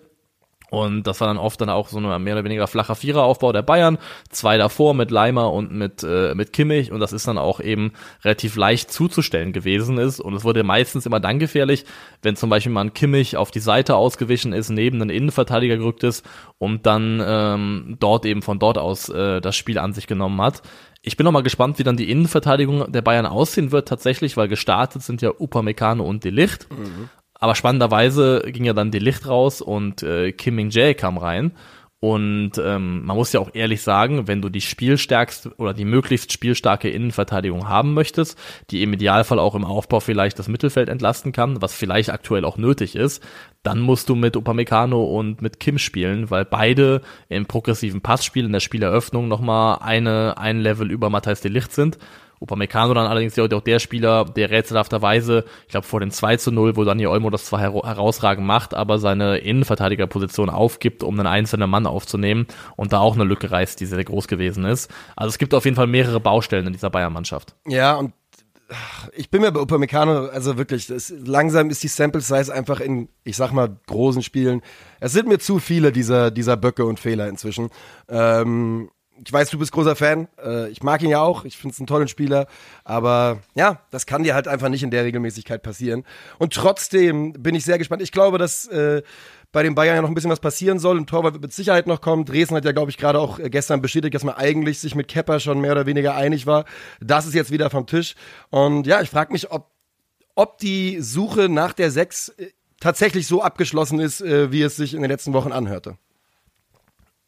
Und 0.70 1.06
das 1.06 1.20
war 1.20 1.28
dann 1.28 1.38
oft 1.38 1.60
dann 1.60 1.70
auch 1.70 1.88
so 1.88 1.98
ein 1.98 2.22
mehr 2.22 2.34
oder 2.34 2.44
weniger 2.44 2.66
flacher 2.66 2.96
Viereraufbau 2.96 3.52
der 3.52 3.62
Bayern. 3.62 3.98
Zwei 4.30 4.58
davor 4.58 4.94
mit 4.94 5.10
Leimer 5.10 5.52
und 5.52 5.72
mit, 5.72 6.02
äh, 6.02 6.34
mit 6.34 6.52
Kimmich. 6.52 6.90
Und 6.90 7.00
das 7.00 7.12
ist 7.12 7.28
dann 7.28 7.38
auch 7.38 7.60
eben 7.60 7.92
relativ 8.24 8.56
leicht 8.56 8.92
zuzustellen 8.92 9.52
gewesen 9.52 9.98
ist. 9.98 10.20
Und 10.20 10.34
es 10.34 10.44
wurde 10.44 10.64
meistens 10.64 11.06
immer 11.06 11.20
dann 11.20 11.38
gefährlich, 11.38 11.84
wenn 12.22 12.36
zum 12.36 12.50
Beispiel 12.50 12.72
mal 12.72 12.82
ein 12.82 12.94
Kimmich 12.94 13.36
auf 13.36 13.50
die 13.50 13.60
Seite 13.60 13.96
ausgewichen 13.96 14.52
ist, 14.52 14.70
neben 14.70 15.00
einen 15.00 15.10
Innenverteidiger 15.10 15.76
gerückt 15.76 16.02
ist 16.02 16.26
und 16.58 16.86
dann 16.86 17.22
ähm, 17.24 17.96
dort 18.00 18.26
eben 18.26 18.42
von 18.42 18.58
dort 18.58 18.78
aus 18.78 19.08
äh, 19.08 19.40
das 19.40 19.56
Spiel 19.56 19.78
an 19.78 19.92
sich 19.92 20.06
genommen 20.06 20.40
hat. 20.40 20.62
Ich 21.02 21.16
bin 21.16 21.24
noch 21.24 21.32
mal 21.32 21.42
gespannt, 21.42 21.78
wie 21.78 21.84
dann 21.84 21.96
die 21.96 22.10
Innenverteidigung 22.10 22.90
der 22.90 23.02
Bayern 23.02 23.26
aussehen 23.26 23.70
wird 23.70 23.86
tatsächlich, 23.86 24.36
weil 24.36 24.48
gestartet 24.48 25.02
sind 25.02 25.22
ja 25.22 25.30
Upamecano 25.38 26.02
und 26.02 26.24
Delicht. 26.24 26.68
Mhm. 26.70 27.10
Aber 27.38 27.54
spannenderweise 27.54 28.42
ging 28.46 28.64
ja 28.64 28.72
dann 28.72 28.90
die 28.90 28.98
Licht 28.98 29.28
raus 29.28 29.60
und 29.60 30.02
äh, 30.02 30.32
Kim 30.32 30.56
Min 30.56 30.70
Jae 30.70 30.94
kam 30.94 31.18
rein. 31.18 31.52
Und 31.98 32.52
ähm, 32.62 33.04
man 33.06 33.16
muss 33.16 33.32
ja 33.32 33.40
auch 33.40 33.50
ehrlich 33.54 33.80
sagen, 33.80 34.28
wenn 34.28 34.42
du 34.42 34.50
die 34.50 34.60
spielstärkste 34.60 35.54
oder 35.56 35.72
die 35.72 35.86
möglichst 35.86 36.30
spielstarke 36.30 36.90
Innenverteidigung 36.90 37.68
haben 37.68 37.94
möchtest, 37.94 38.38
die 38.70 38.82
im 38.82 38.92
Idealfall 38.92 39.38
auch 39.38 39.54
im 39.54 39.64
Aufbau 39.64 40.00
vielleicht 40.00 40.38
das 40.38 40.46
Mittelfeld 40.46 40.90
entlasten 40.90 41.32
kann, 41.32 41.62
was 41.62 41.74
vielleicht 41.74 42.10
aktuell 42.10 42.44
auch 42.44 42.58
nötig 42.58 42.96
ist, 42.96 43.26
dann 43.62 43.80
musst 43.80 44.10
du 44.10 44.14
mit 44.14 44.36
Upamecano 44.36 45.02
und 45.04 45.40
mit 45.40 45.58
Kim 45.58 45.78
spielen, 45.78 46.30
weil 46.30 46.44
beide 46.44 47.00
im 47.30 47.46
progressiven 47.46 48.02
Passspiel 48.02 48.44
in 48.44 48.52
der 48.52 48.60
Spieleröffnung 48.60 49.26
nochmal 49.26 49.78
eine, 49.80 50.36
ein 50.36 50.60
Level 50.60 50.90
über 50.90 51.08
Matthijs 51.08 51.40
de 51.40 51.50
Licht 51.50 51.72
sind. 51.72 51.98
Upamecano 52.40 52.94
dann 52.94 53.06
allerdings 53.06 53.38
auch 53.38 53.60
der 53.62 53.78
Spieler, 53.78 54.24
der 54.24 54.50
rätselhafterweise, 54.50 55.44
ich 55.62 55.68
glaube 55.68 55.86
vor 55.86 56.00
dem 56.00 56.10
2 56.10 56.36
zu 56.36 56.52
0, 56.52 56.76
wo 56.76 56.84
Daniel 56.84 57.08
Olmo 57.08 57.30
das 57.30 57.46
zwar 57.46 57.60
herausragend 57.60 58.46
macht, 58.46 58.74
aber 58.74 58.98
seine 58.98 59.38
Innenverteidigerposition 59.38 60.50
aufgibt, 60.50 61.02
um 61.02 61.18
einen 61.18 61.26
einzelnen 61.26 61.70
Mann 61.70 61.86
aufzunehmen 61.86 62.46
und 62.76 62.92
da 62.92 63.00
auch 63.00 63.14
eine 63.14 63.24
Lücke 63.24 63.50
reißt, 63.50 63.80
die 63.80 63.86
sehr 63.86 64.02
groß 64.04 64.28
gewesen 64.28 64.64
ist. 64.64 64.90
Also 65.16 65.30
es 65.30 65.38
gibt 65.38 65.54
auf 65.54 65.64
jeden 65.64 65.76
Fall 65.76 65.86
mehrere 65.86 66.20
Baustellen 66.20 66.66
in 66.66 66.72
dieser 66.72 66.90
Bayern-Mannschaft. 66.90 67.54
Ja, 67.66 67.94
und 67.94 68.12
ich 69.12 69.30
bin 69.30 69.42
mir 69.42 69.52
bei 69.52 69.60
Upamecano, 69.60 70.26
also 70.26 70.58
wirklich, 70.58 70.88
das, 70.88 71.12
langsam 71.24 71.70
ist 71.70 71.82
die 71.82 71.88
Sample 71.88 72.20
Size 72.20 72.52
einfach 72.52 72.80
in, 72.80 73.08
ich 73.22 73.36
sag 73.36 73.52
mal, 73.52 73.76
großen 73.86 74.22
Spielen. 74.22 74.62
Es 74.98 75.12
sind 75.12 75.28
mir 75.28 75.38
zu 75.38 75.58
viele 75.58 75.92
dieser, 75.92 76.30
dieser 76.30 76.56
Böcke 76.56 76.84
und 76.84 76.98
Fehler 76.98 77.28
inzwischen. 77.28 77.70
Ähm, 78.08 78.90
ich 79.24 79.32
weiß, 79.32 79.50
du 79.50 79.58
bist 79.58 79.72
großer 79.72 79.96
Fan. 79.96 80.28
Äh, 80.42 80.68
ich 80.70 80.82
mag 80.82 81.02
ihn 81.02 81.10
ja 81.10 81.20
auch. 81.20 81.44
Ich 81.44 81.56
finde 81.56 81.72
es 81.72 81.80
einen 81.80 81.86
tollen 81.86 82.08
Spieler. 82.08 82.46
Aber 82.84 83.40
ja, 83.54 83.80
das 83.90 84.06
kann 84.06 84.22
dir 84.22 84.34
halt 84.34 84.48
einfach 84.48 84.68
nicht 84.68 84.82
in 84.82 84.90
der 84.90 85.04
Regelmäßigkeit 85.04 85.62
passieren. 85.62 86.04
Und 86.38 86.52
trotzdem 86.52 87.32
bin 87.32 87.54
ich 87.54 87.64
sehr 87.64 87.78
gespannt. 87.78 88.02
Ich 88.02 88.12
glaube, 88.12 88.38
dass 88.38 88.66
äh, 88.66 89.02
bei 89.52 89.62
den 89.62 89.74
Bayern 89.74 89.96
ja 89.96 90.02
noch 90.02 90.08
ein 90.08 90.14
bisschen 90.14 90.30
was 90.30 90.40
passieren 90.40 90.78
soll. 90.78 90.98
Ein 90.98 91.06
Torwart 91.06 91.34
wird 91.34 91.42
mit 91.42 91.52
Sicherheit 91.52 91.86
noch 91.86 92.00
kommen. 92.00 92.24
Dresden 92.24 92.56
hat 92.56 92.64
ja, 92.64 92.72
glaube 92.72 92.90
ich, 92.90 92.98
gerade 92.98 93.18
auch 93.18 93.38
äh, 93.38 93.48
gestern 93.48 93.80
bestätigt, 93.80 94.14
dass 94.14 94.24
man 94.24 94.34
eigentlich 94.34 94.80
sich 94.80 94.94
mit 94.94 95.08
Kepper 95.08 95.40
schon 95.40 95.60
mehr 95.60 95.72
oder 95.72 95.86
weniger 95.86 96.14
einig 96.14 96.46
war. 96.46 96.64
Das 97.00 97.26
ist 97.26 97.34
jetzt 97.34 97.50
wieder 97.50 97.70
vom 97.70 97.86
Tisch. 97.86 98.14
Und 98.50 98.86
ja, 98.86 99.00
ich 99.00 99.10
frage 99.10 99.32
mich, 99.32 99.50
ob, 99.50 99.70
ob 100.34 100.58
die 100.58 101.00
Suche 101.00 101.48
nach 101.48 101.72
der 101.72 101.90
Sechs 101.90 102.34
tatsächlich 102.80 103.26
so 103.26 103.42
abgeschlossen 103.42 104.00
ist, 104.00 104.22
wie 104.22 104.60
es 104.60 104.76
sich 104.76 104.92
in 104.92 105.00
den 105.00 105.10
letzten 105.10 105.32
Wochen 105.32 105.50
anhörte. 105.50 105.96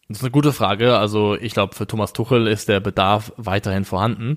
Das 0.09 0.19
ist 0.19 0.25
eine 0.25 0.31
gute 0.31 0.55
Frage. 0.55 0.97
Also 0.97 1.37
ich 1.37 1.53
glaube, 1.53 1.75
für 1.75 1.87
Thomas 1.87 2.15
Tuchel 2.15 2.47
ist 2.47 2.69
der 2.69 2.81
Bedarf 2.81 3.31
weiterhin 3.37 3.85
vorhanden. 3.85 4.37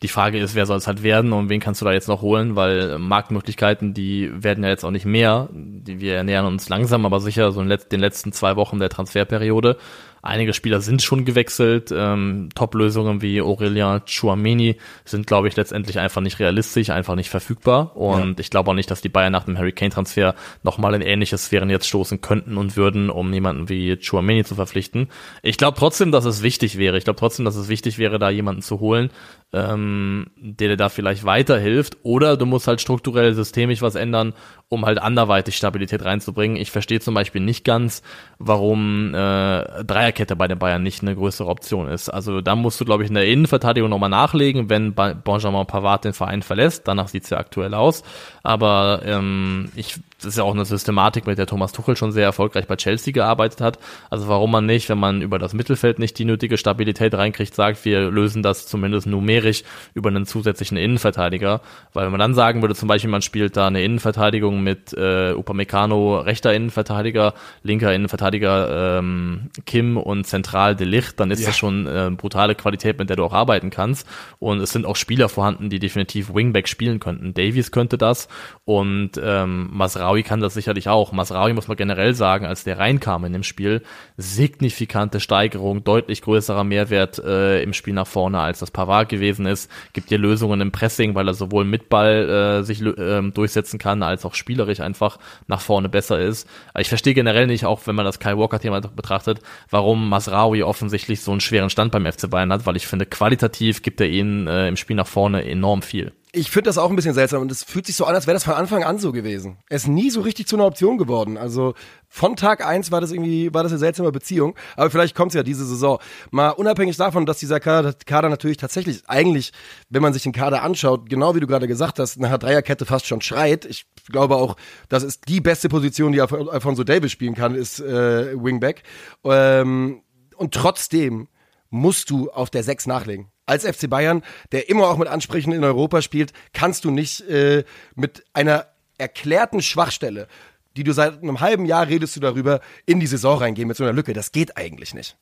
Die 0.00 0.08
Frage 0.08 0.38
ist, 0.38 0.54
wer 0.54 0.64
soll 0.64 0.78
es 0.78 0.86
halt 0.86 1.02
werden 1.02 1.34
und 1.34 1.50
wen 1.50 1.60
kannst 1.60 1.82
du 1.82 1.84
da 1.84 1.92
jetzt 1.92 2.08
noch 2.08 2.22
holen, 2.22 2.56
weil 2.56 2.98
Marktmöglichkeiten, 2.98 3.92
die 3.92 4.30
werden 4.32 4.64
ja 4.64 4.70
jetzt 4.70 4.82
auch 4.82 4.90
nicht 4.90 5.04
mehr. 5.04 5.50
Wir 5.52 6.24
nähern 6.24 6.46
uns 6.46 6.70
langsam, 6.70 7.04
aber 7.04 7.20
sicher 7.20 7.52
so 7.52 7.60
in 7.60 7.68
den 7.68 8.00
letzten 8.00 8.32
zwei 8.32 8.56
Wochen 8.56 8.78
der 8.78 8.88
Transferperiode. 8.88 9.76
Einige 10.22 10.52
Spieler 10.52 10.80
sind 10.80 11.02
schon 11.02 11.24
gewechselt. 11.24 11.92
Ähm, 11.94 12.50
Top-Lösungen 12.54 13.22
wie 13.22 13.40
Aurelien 13.40 14.02
Chouameni 14.06 14.76
sind, 15.04 15.26
glaube 15.26 15.48
ich, 15.48 15.56
letztendlich 15.56 15.98
einfach 15.98 16.20
nicht 16.20 16.38
realistisch, 16.38 16.90
einfach 16.90 17.14
nicht 17.14 17.30
verfügbar. 17.30 17.96
Und 17.96 18.38
ja. 18.38 18.40
ich 18.40 18.50
glaube 18.50 18.70
auch 18.70 18.74
nicht, 18.74 18.90
dass 18.90 19.00
die 19.00 19.08
Bayern 19.08 19.32
nach 19.32 19.44
dem 19.44 19.56
Harry 19.56 19.72
Kane-Transfer 19.72 20.34
nochmal 20.62 20.94
in 20.94 21.02
ähnliche 21.02 21.38
Sphären 21.38 21.70
jetzt 21.70 21.86
stoßen 21.88 22.20
könnten 22.20 22.56
und 22.56 22.76
würden, 22.76 23.10
um 23.10 23.32
jemanden 23.32 23.68
wie 23.68 23.96
Chouameni 23.96 24.44
zu 24.44 24.54
verpflichten. 24.54 25.08
Ich 25.42 25.56
glaube 25.56 25.78
trotzdem, 25.78 26.12
dass 26.12 26.24
es 26.24 26.42
wichtig 26.42 26.76
wäre. 26.76 26.98
Ich 26.98 27.04
glaube 27.04 27.18
trotzdem, 27.18 27.44
dass 27.44 27.56
es 27.56 27.68
wichtig 27.68 27.98
wäre, 27.98 28.18
da 28.18 28.30
jemanden 28.30 28.62
zu 28.62 28.80
holen, 28.80 29.10
ähm, 29.52 30.26
der 30.36 30.68
dir 30.68 30.76
da 30.76 30.88
vielleicht 30.88 31.24
weiterhilft. 31.24 31.98
Oder 32.02 32.36
du 32.36 32.46
musst 32.46 32.66
halt 32.66 32.80
strukturell 32.80 33.34
systemisch 33.34 33.82
was 33.82 33.94
ändern, 33.94 34.34
um 34.68 34.86
halt 34.86 34.98
anderweitig 34.98 35.56
Stabilität 35.56 36.04
reinzubringen. 36.04 36.56
Ich 36.56 36.70
verstehe 36.70 37.00
zum 37.00 37.14
Beispiel 37.14 37.40
nicht 37.40 37.64
ganz, 37.64 38.02
warum 38.38 39.14
äh, 39.14 39.84
Dreierkette 40.10 40.36
bei 40.36 40.48
den 40.48 40.58
Bayern 40.58 40.82
nicht 40.82 41.02
eine 41.02 41.14
größere 41.14 41.48
Option 41.48 41.88
ist. 41.88 42.08
Also 42.08 42.40
da 42.40 42.56
musst 42.56 42.80
du, 42.80 42.84
glaube 42.84 43.02
ich, 43.02 43.08
in 43.08 43.14
der 43.14 43.26
Innenverteidigung 43.26 43.90
nochmal 43.90 44.10
nachlegen, 44.10 44.68
wenn 44.68 44.94
Benjamin 44.94 45.66
Pavard 45.66 46.04
den 46.04 46.12
Verein 46.12 46.42
verlässt. 46.42 46.86
Danach 46.88 47.08
sieht's 47.08 47.30
ja 47.30 47.38
aktuell 47.38 47.74
aus. 47.74 48.02
Aber 48.42 49.02
ähm, 49.04 49.70
ich 49.76 49.96
das 50.20 50.34
ist 50.34 50.38
ja 50.38 50.44
auch 50.44 50.54
eine 50.54 50.64
Systematik, 50.66 51.26
mit 51.26 51.38
der 51.38 51.46
Thomas 51.46 51.72
Tuchel 51.72 51.96
schon 51.96 52.12
sehr 52.12 52.24
erfolgreich 52.24 52.66
bei 52.66 52.76
Chelsea 52.76 53.12
gearbeitet 53.12 53.60
hat. 53.60 53.78
Also 54.10 54.28
warum 54.28 54.50
man 54.50 54.66
nicht, 54.66 54.88
wenn 54.88 54.98
man 54.98 55.22
über 55.22 55.38
das 55.38 55.54
Mittelfeld 55.54 55.98
nicht 55.98 56.18
die 56.18 56.26
nötige 56.26 56.58
Stabilität 56.58 57.14
reinkriegt, 57.14 57.54
sagt, 57.54 57.84
wir 57.84 58.10
lösen 58.10 58.42
das 58.42 58.66
zumindest 58.66 59.06
numerisch 59.06 59.64
über 59.94 60.10
einen 60.10 60.26
zusätzlichen 60.26 60.76
Innenverteidiger. 60.76 61.62
Weil 61.94 62.04
wenn 62.04 62.12
man 62.12 62.20
dann 62.20 62.34
sagen 62.34 62.60
würde, 62.60 62.74
zum 62.74 62.88
Beispiel, 62.88 63.10
man 63.10 63.22
spielt 63.22 63.56
da 63.56 63.66
eine 63.66 63.82
Innenverteidigung 63.82 64.62
mit 64.62 64.92
äh, 64.92 65.32
Upamecano, 65.32 66.18
rechter 66.20 66.52
Innenverteidiger, 66.52 67.34
linker 67.62 67.94
Innenverteidiger 67.94 68.98
ähm, 68.98 69.50
Kim 69.64 69.96
und 69.96 70.26
zentral 70.26 70.76
De 70.76 70.86
Licht, 70.86 71.18
dann 71.18 71.30
ist 71.30 71.40
ja. 71.40 71.46
das 71.46 71.58
schon 71.58 71.86
äh, 71.86 72.10
brutale 72.14 72.54
Qualität, 72.54 72.98
mit 72.98 73.08
der 73.08 73.16
du 73.16 73.24
auch 73.24 73.32
arbeiten 73.32 73.70
kannst. 73.70 74.06
Und 74.38 74.60
es 74.60 74.70
sind 74.70 74.84
auch 74.84 74.96
Spieler 74.96 75.28
vorhanden, 75.28 75.70
die 75.70 75.78
definitiv 75.78 76.34
Wingback 76.34 76.68
spielen 76.68 77.00
könnten. 77.00 77.32
Davies 77.32 77.70
könnte 77.70 77.96
das 77.96 78.28
und 78.64 79.12
ähm, 79.22 79.68
Masraoui 79.72 80.09
Masraoui 80.10 80.22
kann 80.24 80.40
das 80.40 80.54
sicherlich 80.54 80.88
auch. 80.88 81.12
Masraoui 81.12 81.52
muss 81.52 81.68
man 81.68 81.76
generell 81.76 82.14
sagen, 82.14 82.44
als 82.44 82.64
der 82.64 82.78
reinkam 82.78 83.24
in 83.24 83.32
dem 83.32 83.44
Spiel, 83.44 83.82
signifikante 84.16 85.20
Steigerung, 85.20 85.84
deutlich 85.84 86.22
größerer 86.22 86.64
Mehrwert 86.64 87.20
äh, 87.20 87.62
im 87.62 87.72
Spiel 87.72 87.94
nach 87.94 88.08
vorne, 88.08 88.40
als 88.40 88.58
das 88.58 88.72
Pavard 88.72 89.08
gewesen 89.08 89.46
ist. 89.46 89.70
Gibt 89.92 90.10
dir 90.10 90.18
Lösungen 90.18 90.60
im 90.60 90.72
Pressing, 90.72 91.14
weil 91.14 91.28
er 91.28 91.34
sowohl 91.34 91.64
mit 91.64 91.88
Ball 91.88 92.60
äh, 92.60 92.62
sich 92.64 92.82
äh, 92.82 93.22
durchsetzen 93.30 93.78
kann, 93.78 94.02
als 94.02 94.24
auch 94.24 94.34
spielerisch 94.34 94.80
einfach 94.80 95.18
nach 95.46 95.60
vorne 95.60 95.88
besser 95.88 96.18
ist. 96.18 96.48
Ich 96.76 96.88
verstehe 96.88 97.14
generell 97.14 97.46
nicht, 97.46 97.64
auch 97.64 97.86
wenn 97.86 97.94
man 97.94 98.04
das 98.04 98.18
Kyle 98.18 98.36
Walker-Thema 98.38 98.80
betrachtet, 98.80 99.38
warum 99.70 100.08
Masraoui 100.08 100.64
offensichtlich 100.64 101.20
so 101.20 101.30
einen 101.30 101.40
schweren 101.40 101.70
Stand 101.70 101.92
beim 101.92 102.10
FC 102.10 102.28
Bayern 102.28 102.52
hat, 102.52 102.66
weil 102.66 102.76
ich 102.76 102.88
finde, 102.88 103.06
qualitativ 103.06 103.82
gibt 103.82 104.00
er 104.00 104.08
ihnen 104.08 104.48
äh, 104.48 104.66
im 104.66 104.76
Spiel 104.76 104.96
nach 104.96 105.06
vorne 105.06 105.44
enorm 105.44 105.82
viel 105.82 106.12
ich 106.32 106.50
finde 106.50 106.68
das 106.68 106.78
auch 106.78 106.90
ein 106.90 106.96
bisschen 106.96 107.14
seltsam 107.14 107.42
und 107.42 107.50
es 107.50 107.64
fühlt 107.64 107.86
sich 107.86 107.96
so 107.96 108.04
an, 108.04 108.14
als 108.14 108.26
wäre 108.26 108.34
das 108.34 108.44
von 108.44 108.54
Anfang 108.54 108.84
an 108.84 108.98
so 108.98 109.10
gewesen. 109.10 109.58
Er 109.68 109.76
ist 109.76 109.88
nie 109.88 110.10
so 110.10 110.20
richtig 110.20 110.46
zu 110.46 110.56
einer 110.56 110.66
Option 110.66 110.96
geworden. 110.96 111.36
Also 111.36 111.74
von 112.08 112.36
Tag 112.36 112.64
eins 112.64 112.92
war 112.92 113.00
das 113.00 113.10
irgendwie, 113.10 113.52
war 113.52 113.64
das 113.64 113.72
eine 113.72 113.80
seltsame 113.80 114.12
Beziehung. 114.12 114.54
Aber 114.76 114.90
vielleicht 114.90 115.16
kommt's 115.16 115.34
ja 115.34 115.42
diese 115.42 115.64
Saison. 115.64 115.98
Mal 116.30 116.50
unabhängig 116.50 116.96
davon, 116.96 117.26
dass 117.26 117.38
dieser 117.38 117.58
Kader, 117.58 117.94
Kader 118.06 118.28
natürlich 118.28 118.58
tatsächlich 118.58 119.02
eigentlich, 119.08 119.52
wenn 119.88 120.02
man 120.02 120.12
sich 120.12 120.22
den 120.22 120.32
Kader 120.32 120.62
anschaut, 120.62 121.10
genau 121.10 121.34
wie 121.34 121.40
du 121.40 121.48
gerade 121.48 121.66
gesagt 121.66 121.98
hast, 121.98 122.20
nach 122.20 122.38
Dreierkette 122.38 122.86
fast 122.86 123.06
schon 123.06 123.20
schreit. 123.20 123.64
Ich 123.64 123.86
glaube 124.06 124.36
auch, 124.36 124.56
das 124.88 125.02
ist 125.02 125.26
die 125.28 125.40
beste 125.40 125.68
Position, 125.68 126.12
die 126.12 126.20
Alfonso 126.20 126.84
Davis 126.84 127.10
spielen 127.10 127.34
kann, 127.34 127.56
ist 127.56 127.80
äh, 127.80 128.40
Wingback. 128.40 128.84
Ähm, 129.24 130.02
und 130.36 130.54
trotzdem 130.54 131.26
musst 131.70 132.10
du 132.10 132.30
auf 132.30 132.50
der 132.50 132.62
Sechs 132.62 132.86
nachlegen 132.86 133.30
als 133.50 133.66
FC 133.66 133.90
Bayern, 133.90 134.22
der 134.52 134.68
immer 134.70 134.88
auch 134.88 134.96
mit 134.96 135.08
Ansprüchen 135.08 135.52
in 135.52 135.64
Europa 135.64 136.00
spielt, 136.00 136.32
kannst 136.52 136.84
du 136.84 136.90
nicht 136.90 137.20
äh, 137.28 137.64
mit 137.94 138.24
einer 138.32 138.66
erklärten 138.96 139.60
Schwachstelle 139.60 140.28
die 140.76 140.84
du 140.84 140.92
seit 140.92 141.22
einem 141.22 141.40
halben 141.40 141.66
Jahr 141.66 141.88
redest 141.88 142.16
du 142.16 142.20
darüber, 142.20 142.60
in 142.86 143.00
die 143.00 143.06
Saison 143.06 143.38
reingehen 143.38 143.68
mit 143.68 143.76
so 143.76 143.84
einer 143.84 143.92
Lücke. 143.92 144.12
Das 144.12 144.32
geht 144.32 144.56
eigentlich 144.56 144.94
nicht. 144.94 145.16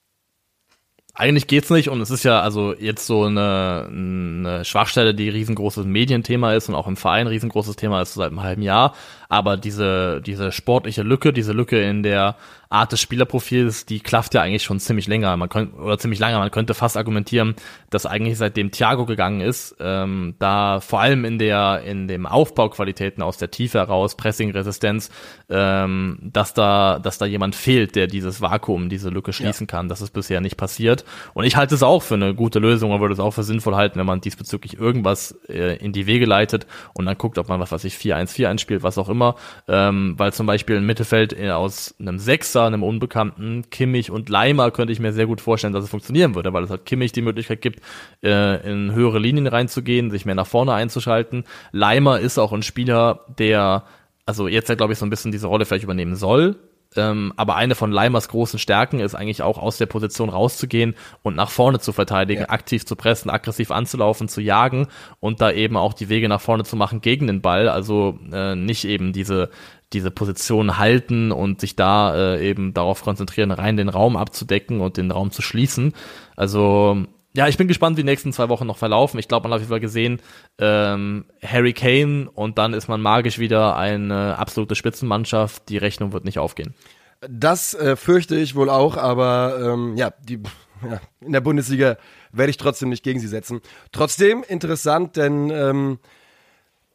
Eigentlich 1.14 1.48
geht's 1.48 1.70
nicht 1.70 1.88
und 1.88 2.00
es 2.00 2.10
ist 2.10 2.22
ja 2.22 2.42
also 2.42 2.74
jetzt 2.74 3.04
so 3.04 3.24
eine, 3.24 3.88
eine 3.90 4.64
Schwachstelle, 4.64 5.16
die 5.16 5.28
riesengroßes 5.28 5.84
Medienthema 5.84 6.54
ist 6.54 6.68
und 6.68 6.76
auch 6.76 6.86
im 6.86 6.96
Verein 6.96 7.26
riesengroßes 7.26 7.74
Thema 7.74 8.02
ist 8.02 8.14
seit 8.14 8.28
einem 8.28 8.42
halben 8.42 8.62
Jahr. 8.62 8.94
Aber 9.28 9.56
diese, 9.56 10.22
diese 10.24 10.52
sportliche 10.52 11.02
Lücke, 11.02 11.32
diese 11.32 11.52
Lücke 11.52 11.82
in 11.82 12.04
der 12.04 12.36
Art 12.70 12.92
des 12.92 13.00
Spielerprofils, 13.00 13.86
die 13.86 14.00
klafft 14.00 14.34
ja 14.34 14.42
eigentlich 14.42 14.62
schon 14.62 14.78
ziemlich 14.78 15.06
länger. 15.06 15.36
Man 15.36 15.48
könnte, 15.48 15.76
oder 15.76 15.98
ziemlich 15.98 16.20
lange, 16.20 16.38
man 16.38 16.50
könnte 16.50 16.74
fast 16.74 16.98
argumentieren, 16.98 17.54
dass 17.88 18.04
eigentlich 18.04 18.36
seitdem 18.36 18.70
Thiago 18.70 19.06
gegangen 19.06 19.40
ist, 19.40 19.76
ähm, 19.80 20.34
da 20.38 20.80
vor 20.80 21.00
allem 21.00 21.24
in 21.24 21.38
der, 21.38 21.82
in 21.86 22.08
dem 22.08 22.26
Aufbauqualitäten 22.26 23.22
aus 23.22 23.38
der 23.38 23.50
Tiefe 23.50 23.78
heraus, 23.78 24.16
Pressing-Resistenz, 24.16 25.10
ähm, 25.48 26.18
dass 26.22 26.52
da, 26.52 26.98
dass 26.98 27.16
da 27.16 27.24
jemand 27.24 27.54
fehlt, 27.54 27.96
der 27.96 28.06
dieses 28.06 28.42
Vakuum, 28.42 28.90
diese 28.90 29.08
Lücke 29.08 29.32
schließen 29.32 29.66
ja. 29.66 29.70
kann. 29.70 29.88
Das 29.88 30.02
ist 30.02 30.10
bisher 30.10 30.42
nicht 30.42 30.58
passiert. 30.58 31.06
Und 31.32 31.44
ich 31.44 31.56
halte 31.56 31.74
es 31.74 31.82
auch 31.82 32.02
für 32.02 32.14
eine 32.14 32.34
gute 32.34 32.58
Lösung 32.58 32.90
und 32.90 33.00
würde 33.00 33.14
es 33.14 33.20
auch 33.20 33.32
für 33.32 33.44
sinnvoll 33.44 33.76
halten, 33.76 33.98
wenn 33.98 34.06
man 34.06 34.20
diesbezüglich 34.20 34.78
irgendwas 34.78 35.38
äh, 35.48 35.76
in 35.76 35.92
die 35.92 36.06
Wege 36.06 36.26
leitet 36.26 36.66
und 36.92 37.06
dann 37.06 37.16
guckt, 37.16 37.38
ob 37.38 37.48
man 37.48 37.60
was 37.60 37.72
weiß 37.72 37.84
ich 37.84 37.94
4-1-4 37.94 38.46
einspielt, 38.46 38.82
was 38.82 38.98
auch 38.98 39.08
immer, 39.08 39.36
ähm, 39.68 40.14
weil 40.18 40.34
zum 40.34 40.46
Beispiel 40.46 40.76
ein 40.76 40.84
Mittelfeld 40.84 41.38
aus 41.50 41.94
einem 41.98 42.18
Sechser, 42.18 42.57
einem 42.66 42.82
Unbekannten, 42.82 43.64
Kimmich 43.70 44.10
und 44.10 44.28
Leimer 44.28 44.70
könnte 44.70 44.92
ich 44.92 45.00
mir 45.00 45.12
sehr 45.12 45.26
gut 45.26 45.40
vorstellen, 45.40 45.72
dass 45.72 45.84
es 45.84 45.90
funktionieren 45.90 46.34
würde, 46.34 46.52
weil 46.52 46.64
es 46.64 46.70
halt 46.70 46.86
Kimmich 46.86 47.12
die 47.12 47.22
Möglichkeit 47.22 47.60
gibt, 47.60 47.80
äh, 48.22 48.68
in 48.68 48.92
höhere 48.92 49.18
Linien 49.18 49.46
reinzugehen, 49.46 50.10
sich 50.10 50.24
mehr 50.24 50.34
nach 50.34 50.46
vorne 50.46 50.72
einzuschalten. 50.72 51.44
Leimer 51.72 52.20
ist 52.20 52.38
auch 52.38 52.52
ein 52.52 52.62
Spieler, 52.62 53.24
der 53.38 53.84
also 54.28 54.46
jetzt 54.46 54.68
ja, 54.68 54.74
glaube 54.74 54.92
ich, 54.92 54.98
so 54.98 55.06
ein 55.06 55.10
bisschen 55.10 55.32
diese 55.32 55.46
Rolle 55.46 55.64
vielleicht 55.64 55.84
übernehmen 55.84 56.14
soll, 56.14 56.56
ähm, 56.96 57.32
aber 57.36 57.56
eine 57.56 57.74
von 57.74 57.92
Leimers 57.92 58.28
großen 58.28 58.58
Stärken 58.58 59.00
ist 59.00 59.14
eigentlich 59.14 59.42
auch 59.42 59.58
aus 59.58 59.76
der 59.76 59.86
Position 59.86 60.30
rauszugehen 60.30 60.94
und 61.22 61.36
nach 61.36 61.50
vorne 61.50 61.80
zu 61.80 61.92
verteidigen, 61.92 62.42
ja. 62.42 62.48
aktiv 62.48 62.86
zu 62.86 62.96
pressen, 62.96 63.30
aggressiv 63.30 63.70
anzulaufen, 63.70 64.28
zu 64.28 64.40
jagen 64.40 64.88
und 65.20 65.40
da 65.40 65.50
eben 65.50 65.76
auch 65.76 65.92
die 65.92 66.08
Wege 66.08 66.28
nach 66.28 66.40
vorne 66.40 66.64
zu 66.64 66.76
machen 66.76 67.00
gegen 67.00 67.26
den 67.26 67.42
Ball. 67.42 67.68
Also 67.68 68.18
äh, 68.32 68.54
nicht 68.54 68.84
eben 68.84 69.12
diese 69.12 69.50
diese 69.92 70.10
Position 70.10 70.76
halten 70.76 71.32
und 71.32 71.60
sich 71.60 71.74
da 71.74 72.14
äh, 72.14 72.46
eben 72.46 72.74
darauf 72.74 73.02
konzentrieren, 73.02 73.50
rein 73.50 73.78
den 73.78 73.88
Raum 73.88 74.16
abzudecken 74.16 74.80
und 74.80 74.98
den 74.98 75.10
Raum 75.10 75.30
zu 75.30 75.40
schließen. 75.40 75.94
Also 76.36 77.04
ja, 77.38 77.46
ich 77.46 77.56
bin 77.56 77.68
gespannt, 77.68 77.96
wie 77.96 78.02
die 78.02 78.06
nächsten 78.06 78.32
zwei 78.32 78.48
Wochen 78.48 78.66
noch 78.66 78.78
verlaufen. 78.78 79.16
Ich 79.20 79.28
glaube, 79.28 79.44
man 79.44 79.52
hat 79.52 79.58
auf 79.58 79.62
jeden 79.62 79.70
Fall 79.70 79.78
gesehen, 79.78 80.20
ähm, 80.58 81.24
Harry 81.40 81.72
Kane 81.72 82.28
und 82.34 82.58
dann 82.58 82.74
ist 82.74 82.88
man 82.88 83.00
magisch 83.00 83.38
wieder 83.38 83.76
eine 83.76 84.36
absolute 84.36 84.74
Spitzenmannschaft. 84.74 85.68
Die 85.68 85.78
Rechnung 85.78 86.12
wird 86.12 86.24
nicht 86.24 86.40
aufgehen. 86.40 86.74
Das 87.20 87.74
äh, 87.74 87.94
fürchte 87.94 88.34
ich 88.34 88.56
wohl 88.56 88.68
auch, 88.68 88.96
aber 88.96 89.56
ähm, 89.62 89.96
ja, 89.96 90.10
die, 90.20 90.40
ja, 90.82 91.00
in 91.20 91.30
der 91.30 91.40
Bundesliga 91.40 91.96
werde 92.32 92.50
ich 92.50 92.56
trotzdem 92.56 92.88
nicht 92.88 93.04
gegen 93.04 93.20
sie 93.20 93.28
setzen. 93.28 93.60
Trotzdem 93.92 94.42
interessant, 94.48 95.16
denn 95.16 95.50
ähm, 95.50 96.00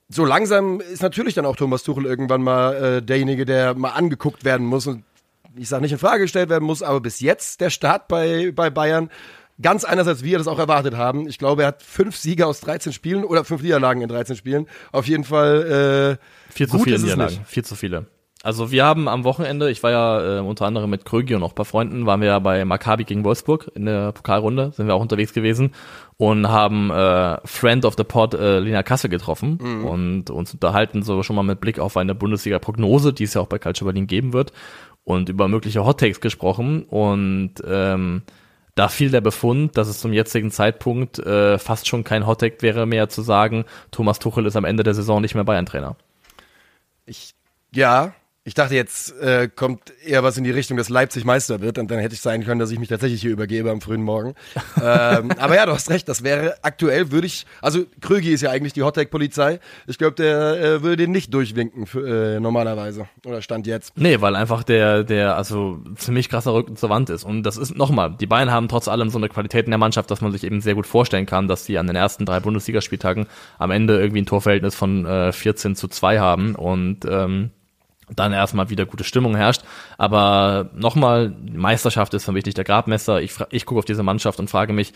so 0.09 0.25
langsam 0.25 0.81
ist 0.81 1.01
natürlich 1.01 1.35
dann 1.35 1.45
auch 1.45 1.55
Thomas 1.55 1.83
Tuchel 1.83 2.05
irgendwann 2.05 2.43
mal 2.43 2.75
äh, 2.75 3.01
derjenige, 3.01 3.45
der 3.45 3.75
mal 3.75 3.91
angeguckt 3.91 4.43
werden 4.43 4.67
muss 4.67 4.87
und 4.87 5.05
ich 5.55 5.69
sage 5.69 5.83
nicht 5.83 5.93
in 5.93 5.99
Frage 5.99 6.23
gestellt 6.23 6.49
werden 6.49 6.65
muss, 6.65 6.83
aber 6.83 6.99
bis 6.99 7.21
jetzt 7.21 7.61
der 7.61 7.69
Start 7.69 8.09
bei, 8.09 8.51
bei 8.53 8.69
Bayern 8.69 9.09
Ganz 9.61 9.83
anders, 9.83 10.07
als 10.07 10.23
wir 10.23 10.37
das 10.37 10.47
auch 10.47 10.59
erwartet 10.59 10.95
haben. 10.95 11.27
Ich 11.27 11.37
glaube, 11.37 11.63
er 11.63 11.69
hat 11.69 11.83
fünf 11.83 12.15
Siege 12.15 12.47
aus 12.47 12.59
13 12.61 12.91
Spielen 12.91 13.23
oder 13.23 13.43
fünf 13.43 13.61
Niederlagen 13.61 14.01
in 14.01 14.09
13 14.09 14.35
Spielen. 14.35 14.67
Auf 14.91 15.07
jeden 15.07 15.23
Fall 15.23 16.17
äh, 16.19 16.53
viel 16.53 16.67
zu 16.67 16.79
viele 16.79 16.99
Niederlagen. 16.99 17.41
Viel 17.45 17.63
zu 17.63 17.75
viele. 17.75 18.07
Also 18.43 18.71
wir 18.71 18.83
haben 18.83 19.07
am 19.07 19.23
Wochenende, 19.23 19.71
ich 19.71 19.83
war 19.83 19.91
ja 19.91 20.37
äh, 20.37 20.39
unter 20.41 20.65
anderem 20.65 20.89
mit 20.89 21.05
Krögi 21.05 21.33
und 21.33 21.43
auch 21.43 21.53
bei 21.53 21.63
Freunden, 21.63 22.05
waren 22.05 22.19
wir 22.19 22.27
ja 22.27 22.39
bei 22.39 22.65
Maccabi 22.65 23.05
gegen 23.05 23.23
Wolfsburg 23.23 23.71
in 23.73 23.85
der 23.85 24.11
Pokalrunde, 24.11 24.73
sind 24.75 24.85
wir 24.85 24.95
auch 24.95 25.01
unterwegs 25.01 25.31
gewesen 25.31 25.71
und 26.17 26.49
haben 26.49 26.91
äh, 26.91 27.37
Friend 27.45 27.85
of 27.85 27.93
the 27.95 28.03
Pod 28.03 28.33
äh, 28.33 28.59
Lena 28.59 28.83
Kassel 28.83 29.09
getroffen 29.09 29.59
mhm. 29.61 29.85
und 29.85 30.29
uns 30.29 30.53
unterhalten 30.53 31.03
so 31.03 31.23
schon 31.23 31.37
mal 31.37 31.43
mit 31.43 31.61
Blick 31.61 31.79
auf 31.79 31.95
eine 31.95 32.15
Bundesliga-Prognose, 32.15 33.13
die 33.13 33.23
es 33.23 33.33
ja 33.33 33.39
auch 33.39 33.47
bei 33.47 33.59
Culture 33.59 33.89
Berlin 33.89 34.07
geben 34.07 34.33
wird 34.33 34.51
und 35.05 35.29
über 35.29 35.47
mögliche 35.47 35.85
Hot 35.85 36.01
Takes 36.01 36.19
gesprochen 36.19 36.83
und 36.83 37.53
ähm, 37.65 38.23
da 38.75 38.87
fiel 38.87 39.11
der 39.11 39.21
Befund, 39.21 39.77
dass 39.77 39.87
es 39.87 39.99
zum 39.99 40.13
jetzigen 40.13 40.51
Zeitpunkt 40.51 41.19
äh, 41.19 41.59
fast 41.59 41.87
schon 41.87 42.03
kein 42.03 42.25
Hottag 42.25 42.61
wäre 42.61 42.85
mehr 42.85 43.09
zu 43.09 43.21
sagen, 43.21 43.65
Thomas 43.91 44.19
Tuchel 44.19 44.45
ist 44.45 44.55
am 44.55 44.65
Ende 44.65 44.83
der 44.83 44.93
Saison 44.93 45.21
nicht 45.21 45.35
mehr 45.35 45.43
Bayern-Trainer. 45.43 45.95
Ich, 47.05 47.35
ja, 47.71 48.13
ich 48.45 48.55
dachte, 48.55 48.75
jetzt 48.75 49.17
äh, 49.21 49.47
kommt 49.47 49.93
eher 50.05 50.21
was 50.21 50.37
in 50.37 50.43
die 50.43 50.51
Richtung, 50.51 50.75
dass 50.75 50.89
Leipzig 50.89 51.23
Meister 51.23 51.61
wird 51.61 51.77
und 51.77 51.89
dann 51.89 51.99
hätte 51.99 52.13
ich 52.13 52.19
sein 52.19 52.43
können, 52.43 52.59
dass 52.59 52.71
ich 52.71 52.79
mich 52.79 52.89
tatsächlich 52.89 53.21
hier 53.21 53.31
übergebe 53.31 53.71
am 53.71 53.79
frühen 53.79 54.03
Morgen. 54.03 54.35
ähm, 54.83 55.31
aber 55.37 55.55
ja, 55.55 55.65
du 55.65 55.71
hast 55.71 55.89
recht, 55.89 56.09
das 56.09 56.25
wäre 56.25 56.55
aktuell 56.61 57.11
würde 57.11 57.25
ich, 57.25 57.45
also 57.61 57.85
Krögi 58.01 58.33
ist 58.33 58.41
ja 58.41 58.49
eigentlich 58.49 58.73
die 58.73 58.83
Hottech-Polizei. 58.83 59.61
Ich 59.87 59.97
glaube, 59.97 60.15
der 60.15 60.59
äh, 60.61 60.83
würde 60.83 60.97
den 60.97 61.11
nicht 61.11 61.33
durchwinken 61.33 61.85
für, 61.85 62.35
äh, 62.35 62.39
normalerweise 62.41 63.07
oder 63.25 63.41
stand 63.41 63.65
jetzt. 63.65 63.95
Nee, 63.95 64.19
weil 64.19 64.35
einfach 64.35 64.63
der, 64.63 65.05
der 65.05 65.37
also 65.37 65.81
ziemlich 65.95 66.27
krasser 66.27 66.53
Rücken 66.53 66.75
zur 66.75 66.89
Wand 66.89 67.09
ist. 67.09 67.23
Und 67.23 67.43
das 67.43 67.55
ist 67.55 67.77
nochmal, 67.77 68.13
die 68.19 68.27
Bayern 68.27 68.51
haben 68.51 68.67
trotz 68.67 68.89
allem 68.89 69.09
so 69.09 69.19
eine 69.19 69.29
Qualität 69.29 69.65
in 69.65 69.71
der 69.71 69.77
Mannschaft, 69.77 70.11
dass 70.11 70.19
man 70.19 70.33
sich 70.33 70.43
eben 70.43 70.59
sehr 70.59 70.75
gut 70.75 70.85
vorstellen 70.85 71.25
kann, 71.25 71.47
dass 71.47 71.63
die 71.63 71.77
an 71.77 71.87
den 71.87 71.95
ersten 71.95 72.25
drei 72.25 72.41
Bundesligaspieltagen 72.41 73.27
am 73.57 73.71
Ende 73.71 74.01
irgendwie 74.01 74.21
ein 74.21 74.25
Torverhältnis 74.25 74.75
von 74.75 75.05
äh, 75.05 75.31
14 75.31 75.77
zu 75.77 75.87
2 75.87 76.19
haben 76.19 76.55
und 76.55 77.05
ähm, 77.05 77.51
dann 78.15 78.33
erstmal 78.33 78.69
wieder 78.69 78.85
gute 78.85 79.03
Stimmung 79.03 79.35
herrscht. 79.35 79.63
Aber 79.97 80.69
nochmal, 80.73 81.35
Meisterschaft 81.51 82.13
ist 82.13 82.25
für 82.25 82.31
mich 82.31 82.45
nicht 82.45 82.57
der 82.57 82.65
Grabmesser. 82.65 83.21
Ich, 83.21 83.33
ich 83.51 83.65
gucke 83.65 83.79
auf 83.79 83.85
diese 83.85 84.03
Mannschaft 84.03 84.39
und 84.39 84.49
frage 84.49 84.73
mich, 84.73 84.93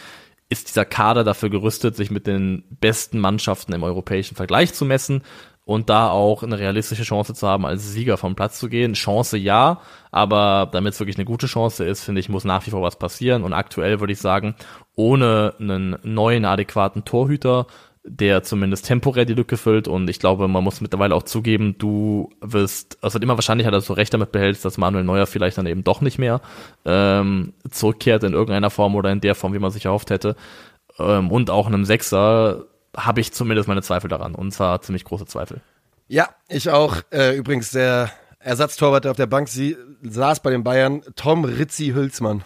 ist 0.50 0.70
dieser 0.70 0.86
Kader 0.86 1.24
dafür 1.24 1.50
gerüstet, 1.50 1.96
sich 1.96 2.12
mit 2.12 2.26
den 2.26 2.64
besten 2.80 3.20
Mannschaften 3.20 3.74
im 3.74 3.84
europäischen 3.84 4.36
Vergleich 4.36 4.74
zu 4.74 4.86
messen 4.86 5.24
und 5.66 5.90
da 5.90 6.10
auch 6.10 6.44
eine 6.44 6.58
realistische 6.58 7.04
Chance 7.04 7.34
zu 7.34 7.46
haben, 7.46 7.66
als 7.66 7.92
Sieger 7.92 8.16
vom 8.16 8.36
Platz 8.36 8.58
zu 8.58 8.70
gehen? 8.70 8.94
Chance 8.94 9.38
ja, 9.38 9.82
aber 10.12 10.70
damit 10.72 10.94
es 10.94 11.00
wirklich 11.02 11.18
eine 11.18 11.26
gute 11.26 11.48
Chance 11.48 11.84
ist, 11.84 12.04
finde 12.04 12.22
ich, 12.22 12.30
muss 12.30 12.46
nach 12.46 12.66
wie 12.66 12.72
vor 12.72 12.82
was 12.82 12.98
passieren. 12.98 13.44
Und 13.44 13.52
aktuell 13.52 14.00
würde 14.00 14.14
ich 14.14 14.20
sagen, 14.20 14.56
ohne 14.96 15.56
einen 15.60 15.98
neuen 16.04 16.46
adäquaten 16.46 17.04
Torhüter 17.04 17.68
der 18.08 18.44
zumindest 18.44 18.86
temporär 18.86 19.26
die 19.26 19.34
Lücke 19.34 19.58
füllt 19.58 19.88
und 19.88 20.10
ich 20.10 20.20
glaube, 20.20 20.48
man 20.48 20.64
muss 20.64 20.82
mittlerweile 20.82 21.14
auch 21.14 21.24
zugeben, 21.24 21.76
du 21.78 22.30
wirst, 22.42 22.98
also 23.02 23.20
immer 23.20 23.36
wahrscheinlicher, 23.36 23.72
dass 23.72 23.86
du 23.86 23.94
recht 23.94 24.14
damit 24.14 24.32
behältst, 24.32 24.64
dass 24.64 24.78
Manuel 24.78 25.04
Neuer 25.04 25.28
vielleicht 25.28 25.58
dann 25.58 25.66
eben 25.66 25.84
doch 25.84 26.02
nicht 26.02 26.18
mehr 26.18 26.42
ähm, 26.86 27.54
zurückkehrt 27.70 28.24
in 28.24 28.34
irgendeiner 28.34 28.70
Form 28.70 28.96
oder 28.96 29.12
in 29.12 29.22
der 29.22 29.36
Form, 29.36 29.54
wie 29.54 29.60
man 29.60 29.72
sich 29.72 29.86
erhofft 29.86 30.10
hätte. 30.10 30.36
Ähm, 30.98 31.32
und 31.32 31.50
auch 31.50 31.68
in 31.68 31.74
einem 31.74 31.86
Sechser 31.86 32.66
habe 32.96 33.22
ich 33.22 33.34
zumindest 33.34 33.68
meine 33.68 33.82
Zweifel 33.82 34.10
daran 34.10 34.34
und 34.34 34.52
zwar 34.52 34.82
ziemlich 34.82 35.04
große 35.04 35.26
Zweifel. 35.26 35.62
Ja, 36.08 36.30
ich 36.48 36.70
auch. 36.70 36.96
Äh, 37.12 37.36
übrigens, 37.36 37.72
der 37.72 38.12
Ersatztorwart 38.40 39.06
auf 39.08 39.18
der 39.18 39.28
Bank 39.28 39.50
sie 39.50 39.76
saß 40.02 40.40
bei 40.42 40.52
den 40.52 40.64
Bayern, 40.64 41.02
Tom 41.16 41.44
Ritzi 41.44 41.92
Hülsmann. 41.94 42.44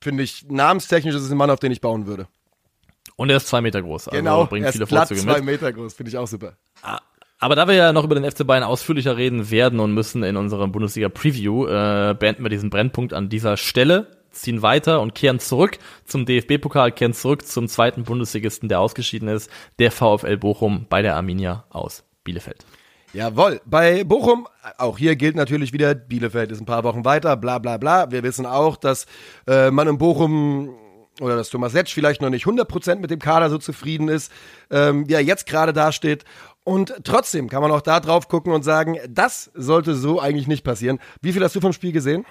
Finde 0.00 0.22
ich, 0.22 0.46
namenstechnisch 0.50 1.14
ist 1.14 1.22
es 1.22 1.30
ein 1.30 1.38
Mann, 1.38 1.50
auf 1.50 1.60
den 1.60 1.72
ich 1.72 1.80
bauen 1.80 2.06
würde. 2.06 2.26
Und 3.16 3.30
er 3.30 3.36
ist 3.36 3.46
zwei 3.46 3.60
Meter 3.60 3.82
groß. 3.82 4.08
Also 4.08 4.18
genau, 4.18 4.46
bringt 4.46 4.64
er 4.64 4.70
ist 4.70 4.76
viele 4.76 4.86
glatt 4.86 5.08
Vorzüge 5.08 5.20
zwei 5.20 5.36
mit. 5.36 5.44
Meter 5.44 5.72
groß, 5.72 5.94
finde 5.94 6.10
ich 6.10 6.18
auch 6.18 6.26
super. 6.26 6.56
Ah, 6.82 6.98
aber 7.38 7.56
da 7.56 7.68
wir 7.68 7.74
ja 7.74 7.92
noch 7.92 8.04
über 8.04 8.14
den 8.14 8.28
FC 8.28 8.46
Bayern 8.46 8.62
ausführlicher 8.62 9.16
reden 9.16 9.50
werden 9.50 9.78
und 9.80 9.92
müssen 9.92 10.22
in 10.22 10.36
unserem 10.36 10.72
Bundesliga-Preview, 10.72 11.66
äh, 11.66 12.16
beenden 12.18 12.42
wir 12.42 12.48
diesen 12.48 12.70
Brennpunkt 12.70 13.12
an 13.12 13.28
dieser 13.28 13.56
Stelle, 13.56 14.06
ziehen 14.30 14.62
weiter 14.62 15.00
und 15.00 15.14
kehren 15.14 15.38
zurück 15.38 15.78
zum 16.06 16.26
DFB-Pokal, 16.26 16.92
kehren 16.92 17.12
zurück 17.12 17.46
zum 17.46 17.68
zweiten 17.68 18.04
Bundesligisten, 18.04 18.68
der 18.68 18.80
ausgeschieden 18.80 19.28
ist, 19.28 19.50
der 19.78 19.90
VfL 19.90 20.38
Bochum 20.38 20.86
bei 20.88 21.02
der 21.02 21.16
Arminia 21.16 21.64
aus 21.70 22.04
Bielefeld. 22.24 22.64
Jawohl, 23.12 23.60
bei 23.64 24.02
Bochum, 24.02 24.48
auch 24.76 24.98
hier 24.98 25.14
gilt 25.14 25.36
natürlich 25.36 25.72
wieder, 25.72 25.94
Bielefeld 25.94 26.50
ist 26.50 26.60
ein 26.60 26.66
paar 26.66 26.82
Wochen 26.82 27.04
weiter, 27.04 27.36
bla 27.36 27.58
bla 27.58 27.76
bla. 27.76 28.10
Wir 28.10 28.24
wissen 28.24 28.44
auch, 28.44 28.76
dass 28.76 29.06
äh, 29.46 29.70
man 29.70 29.86
in 29.86 29.98
Bochum 29.98 30.74
oder 31.20 31.36
dass 31.36 31.50
Thomas 31.50 31.72
Setsch 31.72 31.94
vielleicht 31.94 32.20
noch 32.20 32.30
nicht 32.30 32.46
100% 32.46 32.96
mit 32.96 33.10
dem 33.10 33.20
Kader 33.20 33.50
so 33.50 33.58
zufrieden 33.58 34.08
ist, 34.08 34.32
ähm, 34.70 35.06
er 35.08 35.22
jetzt 35.22 35.46
gerade 35.46 35.72
dasteht. 35.72 36.24
Und 36.64 36.94
trotzdem 37.04 37.48
kann 37.48 37.62
man 37.62 37.70
auch 37.70 37.82
da 37.82 38.00
drauf 38.00 38.28
gucken 38.28 38.52
und 38.52 38.62
sagen, 38.62 38.98
das 39.08 39.50
sollte 39.54 39.94
so 39.94 40.20
eigentlich 40.20 40.46
nicht 40.46 40.64
passieren. 40.64 40.98
Wie 41.20 41.32
viel 41.32 41.44
hast 41.44 41.54
du 41.54 41.60
vom 41.60 41.72
Spiel 41.72 41.92
gesehen? 41.92 42.24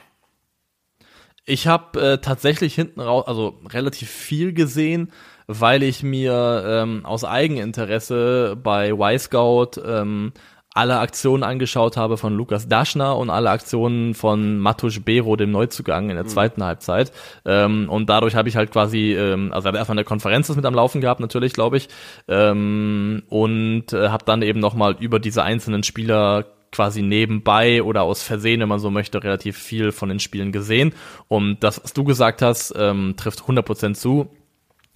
Ich 1.45 1.67
habe 1.67 2.01
äh, 2.01 2.17
tatsächlich 2.19 2.73
hinten 2.73 3.01
raus, 3.01 3.25
also 3.27 3.59
relativ 3.69 4.09
viel 4.09 4.53
gesehen, 4.53 5.11
weil 5.45 5.83
ich 5.83 6.01
mir 6.01 6.63
ähm, 6.65 7.05
aus 7.05 7.25
Eigeninteresse 7.25 8.57
bei 8.61 8.91
Y-Scout 8.91 9.71
ähm, 9.85 10.31
alle 10.73 10.99
Aktionen 10.99 11.43
angeschaut 11.43 11.97
habe 11.97 12.17
von 12.17 12.35
Lukas 12.35 12.67
Daschner 12.67 13.17
und 13.17 13.29
alle 13.29 13.49
Aktionen 13.49 14.13
von 14.13 14.57
Matusz 14.57 14.99
Bero, 14.99 15.35
dem 15.35 15.51
Neuzugang 15.51 16.09
in 16.09 16.15
der 16.15 16.25
mhm. 16.25 16.29
zweiten 16.29 16.61
mhm. 16.61 16.65
Halbzeit. 16.65 17.11
Ähm, 17.45 17.89
und 17.89 18.09
dadurch 18.09 18.35
habe 18.35 18.49
ich 18.49 18.55
halt 18.55 18.71
quasi, 18.71 19.13
ähm, 19.13 19.51
also 19.53 19.67
habe 19.67 19.77
erstmal 19.77 19.97
eine 19.97 20.05
Konferenz 20.05 20.53
mit 20.53 20.65
am 20.65 20.75
Laufen 20.75 21.01
gehabt, 21.01 21.19
natürlich, 21.19 21.53
glaube 21.53 21.77
ich. 21.77 21.89
Ähm, 22.27 23.23
und 23.29 23.93
äh, 23.93 24.09
habe 24.09 24.25
dann 24.25 24.41
eben 24.41 24.59
nochmal 24.59 24.95
über 24.99 25.19
diese 25.19 25.43
einzelnen 25.43 25.83
Spieler 25.83 26.45
quasi 26.71 27.01
nebenbei 27.01 27.83
oder 27.83 28.01
aus 28.01 28.23
Versehen, 28.23 28.59
wenn 28.59 28.67
man 28.67 28.79
so 28.79 28.89
möchte, 28.89 29.23
relativ 29.23 29.57
viel 29.57 29.91
von 29.91 30.09
den 30.09 30.19
Spielen 30.19 30.51
gesehen. 30.51 30.93
Und 31.27 31.63
das, 31.63 31.83
was 31.83 31.93
du 31.93 32.03
gesagt 32.03 32.41
hast, 32.41 32.73
ähm, 32.75 33.13
trifft 33.15 33.41
100% 33.41 33.93
zu 33.93 34.27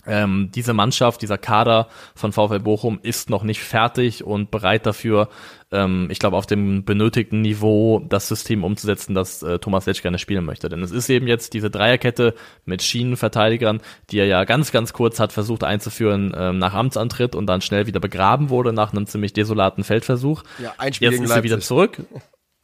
ähm, 0.08 0.50
diese 0.54 0.74
Mannschaft, 0.74 1.22
dieser 1.22 1.38
Kader 1.38 1.88
von 2.16 2.32
VfL 2.32 2.60
Bochum 2.60 3.00
ist 3.04 3.30
noch 3.30 3.44
nicht 3.44 3.62
fertig 3.62 4.24
und 4.24 4.52
bereit 4.52 4.86
dafür, 4.86 5.30
ähm, 5.72 6.08
ich 6.10 6.20
glaube, 6.20 6.38
auf 6.38 6.46
dem 6.46 6.86
benötigten 6.86 7.42
Niveau 7.42 8.00
das 8.08 8.28
System 8.28 8.64
umzusetzen, 8.64 9.14
das 9.14 9.44
äh, 9.44 9.60
Thomas 9.60 9.86
Letsch 9.86 10.02
gerne 10.02 10.18
spielen 10.18 10.46
möchte. 10.46 10.70
Denn 10.70 10.82
es 10.82 10.92
ist 10.92 11.10
eben 11.10 11.28
jetzt 11.28 11.54
diese 11.54 11.70
Dreierkette 11.70 12.34
mit 12.66 12.82
Schienenverteidigern, 12.82 13.82
die 14.10 14.20
er 14.20 14.26
ja 14.26 14.46
ganz, 14.46 14.72
ganz 14.72 14.94
kurz 14.94 15.20
hat 15.20 15.34
versucht 15.34 15.64
einzuführen 15.64 16.34
ähm, 16.38 16.58
nach 16.58 16.74
Amtsantritt 16.74 17.36
und 17.36 17.48
dann 17.48 17.62
schnell 17.62 17.88
wieder 17.88 18.00
begraben 18.00 18.50
wurde 18.50 18.72
nach 18.72 18.94
einem 18.94 19.08
ziemlich 19.08 19.34
desolaten 19.34 19.84
Feldversuch. 19.84 20.44
Ja, 20.58 20.74
ein 20.78 20.94
Spiel 20.94 21.12
jetzt 21.12 21.22
ist 21.22 21.32
er 21.32 21.44
wieder 21.44 21.60
zurück. 21.60 22.02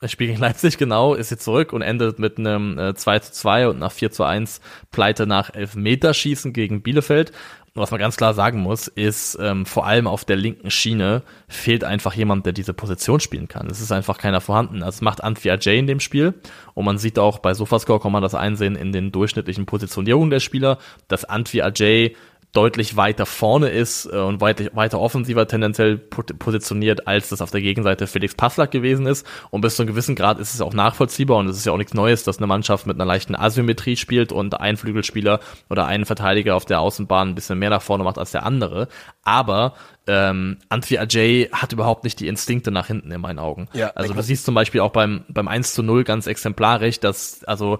Das 0.03 0.11
Spiel 0.11 0.27
gegen 0.27 0.41
Leipzig, 0.41 0.77
genau, 0.77 1.13
ist 1.13 1.31
jetzt 1.31 1.45
zurück 1.45 1.71
und 1.71 1.81
endet 1.81 2.19
mit 2.19 2.37
einem 2.37 2.77
äh, 2.77 2.93
2 2.93 3.19
zu 3.19 3.31
2 3.31 3.69
und 3.69 3.79
nach 3.79 3.93
4 3.93 4.11
zu 4.11 4.25
1 4.25 4.59
Pleite 4.91 5.25
nach 5.25 5.55
Elfmeterschießen 5.55 6.51
gegen 6.51 6.81
Bielefeld. 6.81 7.31
Und 7.73 7.81
was 7.81 7.89
man 7.89 8.01
ganz 8.01 8.17
klar 8.17 8.33
sagen 8.33 8.59
muss, 8.59 8.89
ist, 8.89 9.37
ähm, 9.41 9.65
vor 9.65 9.87
allem 9.87 10.05
auf 10.05 10.25
der 10.25 10.35
linken 10.35 10.71
Schiene 10.71 11.23
fehlt 11.47 11.85
einfach 11.85 12.15
jemand, 12.15 12.45
der 12.45 12.51
diese 12.51 12.73
Position 12.73 13.21
spielen 13.21 13.47
kann. 13.47 13.67
Es 13.67 13.79
ist 13.79 13.93
einfach 13.93 14.17
keiner 14.17 14.41
vorhanden. 14.41 14.83
Also 14.83 14.97
es 14.97 15.01
macht 15.01 15.23
Antwi 15.23 15.49
Ajay 15.49 15.79
in 15.79 15.87
dem 15.87 16.01
Spiel. 16.01 16.33
Und 16.73 16.83
man 16.83 16.97
sieht 16.97 17.17
auch 17.17 17.39
bei 17.39 17.53
Sofascore 17.53 18.01
kann 18.01 18.11
man 18.11 18.21
das 18.21 18.35
einsehen 18.35 18.75
in 18.75 18.91
den 18.91 19.13
durchschnittlichen 19.13 19.65
Positionierungen 19.65 20.31
der 20.31 20.41
Spieler, 20.41 20.79
dass 21.07 21.23
Antwi 21.23 21.61
Ajay 21.61 22.17
deutlich 22.53 22.95
weiter 22.95 23.25
vorne 23.25 23.69
ist 23.69 24.05
äh, 24.05 24.15
und 24.15 24.39
weit, 24.39 24.75
weiter 24.75 24.99
offensiver 24.99 25.47
tendenziell 25.47 25.97
positioniert, 25.97 27.07
als 27.07 27.29
das 27.29 27.41
auf 27.41 27.51
der 27.51 27.61
Gegenseite 27.61 28.05
Felix 28.05 28.35
Passlack 28.35 28.69
gewesen 28.71 29.07
ist. 29.07 29.25
Und 29.49 29.61
bis 29.61 29.75
zu 29.75 29.81
einem 29.81 29.91
gewissen 29.91 30.15
Grad 30.15 30.39
ist 30.39 30.53
es 30.53 30.61
auch 30.61 30.73
nachvollziehbar 30.73 31.37
und 31.37 31.47
es 31.47 31.57
ist 31.57 31.65
ja 31.65 31.71
auch 31.71 31.77
nichts 31.77 31.95
Neues, 31.95 32.23
dass 32.23 32.37
eine 32.37 32.47
Mannschaft 32.47 32.85
mit 32.85 32.95
einer 32.95 33.05
leichten 33.05 33.35
Asymmetrie 33.35 33.97
spielt 33.97 34.31
und 34.31 34.59
ein 34.59 34.77
Flügelspieler 34.77 35.39
oder 35.69 35.87
ein 35.87 36.05
Verteidiger 36.05 36.55
auf 36.55 36.65
der 36.65 36.79
Außenbahn 36.79 37.29
ein 37.29 37.35
bisschen 37.35 37.57
mehr 37.57 37.71
nach 37.71 37.81
vorne 37.81 38.03
macht 38.03 38.19
als 38.19 38.31
der 38.31 38.45
andere. 38.45 38.87
Aber 39.23 39.73
ähm, 40.05 40.57
Antwi 40.69 40.99
Ajay 40.99 41.49
hat 41.51 41.73
überhaupt 41.73 42.03
nicht 42.03 42.19
die 42.19 42.27
Instinkte 42.27 42.69
nach 42.69 42.87
hinten 42.87 43.11
in 43.11 43.21
meinen 43.21 43.39
Augen. 43.39 43.67
Ja, 43.73 43.91
also 43.95 44.13
du 44.13 44.21
siehst 44.21 44.45
zum 44.45 44.53
Beispiel 44.53 44.81
auch 44.81 44.91
beim, 44.91 45.23
beim 45.27 45.47
1 45.47 45.73
zu 45.73 45.81
0 45.81 46.03
ganz 46.03 46.27
exemplarisch, 46.27 46.99
dass 46.99 47.43
also 47.45 47.79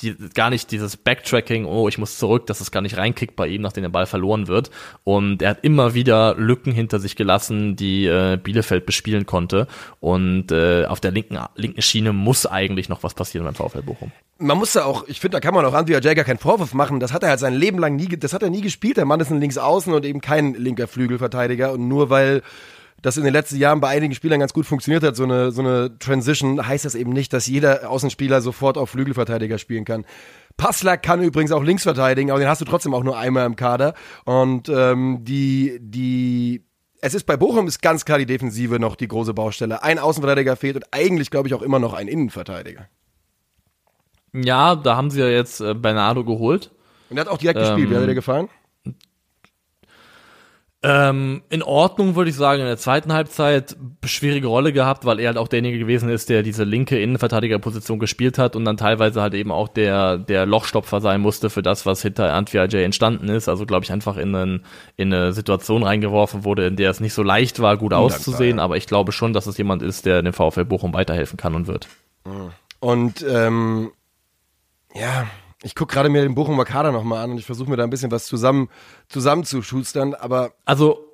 die, 0.00 0.16
gar 0.34 0.50
nicht 0.50 0.70
dieses 0.72 0.96
Backtracking, 0.96 1.66
oh, 1.66 1.88
ich 1.88 1.98
muss 1.98 2.18
zurück, 2.18 2.46
dass 2.46 2.60
es 2.60 2.70
gar 2.70 2.80
nicht 2.82 2.96
reinkickt 2.96 3.36
bei 3.36 3.46
ihm, 3.46 3.62
nachdem 3.62 3.82
der 3.82 3.90
Ball 3.90 4.06
verloren 4.06 4.48
wird. 4.48 4.70
Und 5.04 5.40
er 5.40 5.50
hat 5.50 5.58
immer 5.62 5.94
wieder 5.94 6.34
Lücken 6.36 6.72
hinter 6.72 6.98
sich 6.98 7.14
gelassen, 7.14 7.76
die 7.76 8.06
äh, 8.06 8.36
Bielefeld 8.36 8.86
bespielen 8.86 9.24
konnte. 9.24 9.68
Und 10.00 10.50
äh, 10.50 10.86
auf 10.86 11.00
der 11.00 11.12
linken, 11.12 11.38
linken 11.54 11.82
Schiene 11.82 12.12
muss 12.12 12.44
eigentlich 12.44 12.88
noch 12.88 13.02
was 13.02 13.14
passieren 13.14 13.44
beim 13.44 13.54
VfL 13.54 13.82
Bochum. 13.82 14.10
Man 14.38 14.58
muss 14.58 14.74
ja 14.74 14.84
auch, 14.84 15.06
ich 15.06 15.20
finde, 15.20 15.36
da 15.36 15.40
kann 15.40 15.54
man 15.54 15.64
auch 15.64 15.74
Andrea 15.74 16.00
Jäger 16.00 16.24
keinen 16.24 16.38
Vorwurf 16.38 16.74
machen. 16.74 16.98
Das 16.98 17.12
hat 17.12 17.22
er 17.22 17.28
halt 17.28 17.40
sein 17.40 17.54
Leben 17.54 17.78
lang 17.78 17.94
nie, 17.94 18.08
das 18.08 18.32
hat 18.32 18.42
er 18.42 18.50
nie 18.50 18.62
gespielt. 18.62 18.96
Der 18.96 19.04
Mann 19.04 19.20
ist 19.20 19.30
ein 19.30 19.40
Linksaußen 19.40 19.92
und 19.94 20.04
eben 20.04 20.20
kein 20.20 20.54
linker 20.54 20.88
Flügelverteidiger. 20.88 21.72
Und 21.72 21.86
nur 21.86 22.10
weil 22.10 22.42
das 23.04 23.18
in 23.18 23.24
den 23.24 23.34
letzten 23.34 23.58
Jahren 23.58 23.80
bei 23.80 23.88
einigen 23.88 24.14
Spielern 24.14 24.40
ganz 24.40 24.54
gut 24.54 24.64
funktioniert 24.64 25.02
hat, 25.02 25.14
so 25.14 25.24
eine, 25.24 25.50
so 25.50 25.60
eine 25.60 25.98
Transition, 25.98 26.66
heißt 26.66 26.86
das 26.86 26.94
eben 26.94 27.12
nicht, 27.12 27.34
dass 27.34 27.46
jeder 27.46 27.90
Außenspieler 27.90 28.40
sofort 28.40 28.78
auf 28.78 28.88
Flügelverteidiger 28.88 29.58
spielen 29.58 29.84
kann. 29.84 30.06
Passlack 30.56 31.02
kann 31.02 31.22
übrigens 31.22 31.52
auch 31.52 31.62
links 31.62 31.82
verteidigen, 31.82 32.30
aber 32.30 32.40
den 32.40 32.48
hast 32.48 32.62
du 32.62 32.64
trotzdem 32.64 32.94
auch 32.94 33.04
nur 33.04 33.18
einmal 33.18 33.44
im 33.44 33.56
Kader. 33.56 33.92
Und 34.24 34.70
ähm, 34.70 35.18
die, 35.20 35.78
die 35.82 36.64
es 37.02 37.12
ist 37.12 37.24
bei 37.24 37.36
Bochum 37.36 37.66
ist 37.66 37.82
ganz 37.82 38.06
klar 38.06 38.16
die 38.16 38.24
Defensive 38.24 38.78
noch 38.78 38.96
die 38.96 39.08
große 39.08 39.34
Baustelle. 39.34 39.82
Ein 39.82 39.98
Außenverteidiger 39.98 40.56
fehlt 40.56 40.76
und 40.76 40.86
eigentlich, 40.90 41.30
glaube 41.30 41.46
ich, 41.46 41.52
auch 41.52 41.60
immer 41.60 41.78
noch 41.78 41.92
ein 41.92 42.08
Innenverteidiger. 42.08 42.88
Ja, 44.32 44.76
da 44.76 44.96
haben 44.96 45.10
sie 45.10 45.20
ja 45.20 45.28
jetzt 45.28 45.60
äh, 45.60 45.74
Bernardo 45.74 46.24
geholt. 46.24 46.70
Und 47.10 47.18
er 47.18 47.26
hat 47.26 47.28
auch 47.28 47.36
direkt 47.36 47.58
ähm, 47.58 47.66
gespielt. 47.66 47.90
Wie 47.90 47.96
hat 47.96 48.02
er 48.02 48.06
dir 48.06 48.14
gefallen? 48.14 48.48
Ähm, 50.86 51.42
in 51.48 51.62
Ordnung, 51.62 52.14
würde 52.14 52.28
ich 52.28 52.36
sagen. 52.36 52.60
In 52.60 52.66
der 52.66 52.76
zweiten 52.76 53.14
Halbzeit 53.14 53.74
schwierige 54.04 54.48
Rolle 54.48 54.70
gehabt, 54.70 55.06
weil 55.06 55.18
er 55.18 55.28
halt 55.28 55.38
auch 55.38 55.48
derjenige 55.48 55.78
gewesen 55.78 56.10
ist, 56.10 56.28
der 56.28 56.42
diese 56.42 56.64
linke 56.64 57.00
Innenverteidigerposition 57.00 57.98
gespielt 57.98 58.36
hat 58.36 58.54
und 58.54 58.66
dann 58.66 58.76
teilweise 58.76 59.22
halt 59.22 59.32
eben 59.32 59.50
auch 59.50 59.68
der, 59.68 60.18
der 60.18 60.44
Lochstopfer 60.44 61.00
sein 61.00 61.22
musste 61.22 61.48
für 61.48 61.62
das, 61.62 61.86
was 61.86 62.02
hinter 62.02 62.34
Antwi 62.34 62.58
Ajay 62.58 62.84
entstanden 62.84 63.30
ist. 63.30 63.48
Also, 63.48 63.64
glaube 63.64 63.84
ich, 63.84 63.92
einfach 63.92 64.18
in, 64.18 64.34
einen, 64.34 64.64
in 64.96 65.10
eine 65.10 65.32
Situation 65.32 65.84
reingeworfen 65.84 66.44
wurde, 66.44 66.66
in 66.66 66.76
der 66.76 66.90
es 66.90 67.00
nicht 67.00 67.14
so 67.14 67.22
leicht 67.22 67.60
war, 67.60 67.78
gut 67.78 67.94
auszusehen. 67.94 68.58
Aber 68.58 68.76
ich 68.76 68.86
glaube 68.86 69.12
schon, 69.12 69.32
dass 69.32 69.46
es 69.46 69.56
jemand 69.56 69.80
ist, 69.80 70.04
der 70.04 70.20
dem 70.20 70.34
VfL 70.34 70.66
Bochum 70.66 70.92
weiterhelfen 70.92 71.38
kann 71.38 71.54
und 71.54 71.66
wird. 71.66 71.88
Und 72.80 73.24
ähm, 73.26 73.90
ja, 74.94 75.26
ich 75.64 75.74
gucke 75.74 75.94
gerade 75.94 76.10
mir 76.10 76.22
den 76.22 76.34
Bochumer 76.34 76.64
Kader 76.64 76.92
nochmal 76.92 77.24
an 77.24 77.32
und 77.32 77.38
ich 77.38 77.46
versuche 77.46 77.70
mir 77.70 77.76
da 77.76 77.84
ein 77.84 77.90
bisschen 77.90 78.10
was 78.10 78.26
zusammen 78.26 78.68
zusammenzuschustern, 79.08 80.14
aber. 80.14 80.52
Also, 80.64 81.10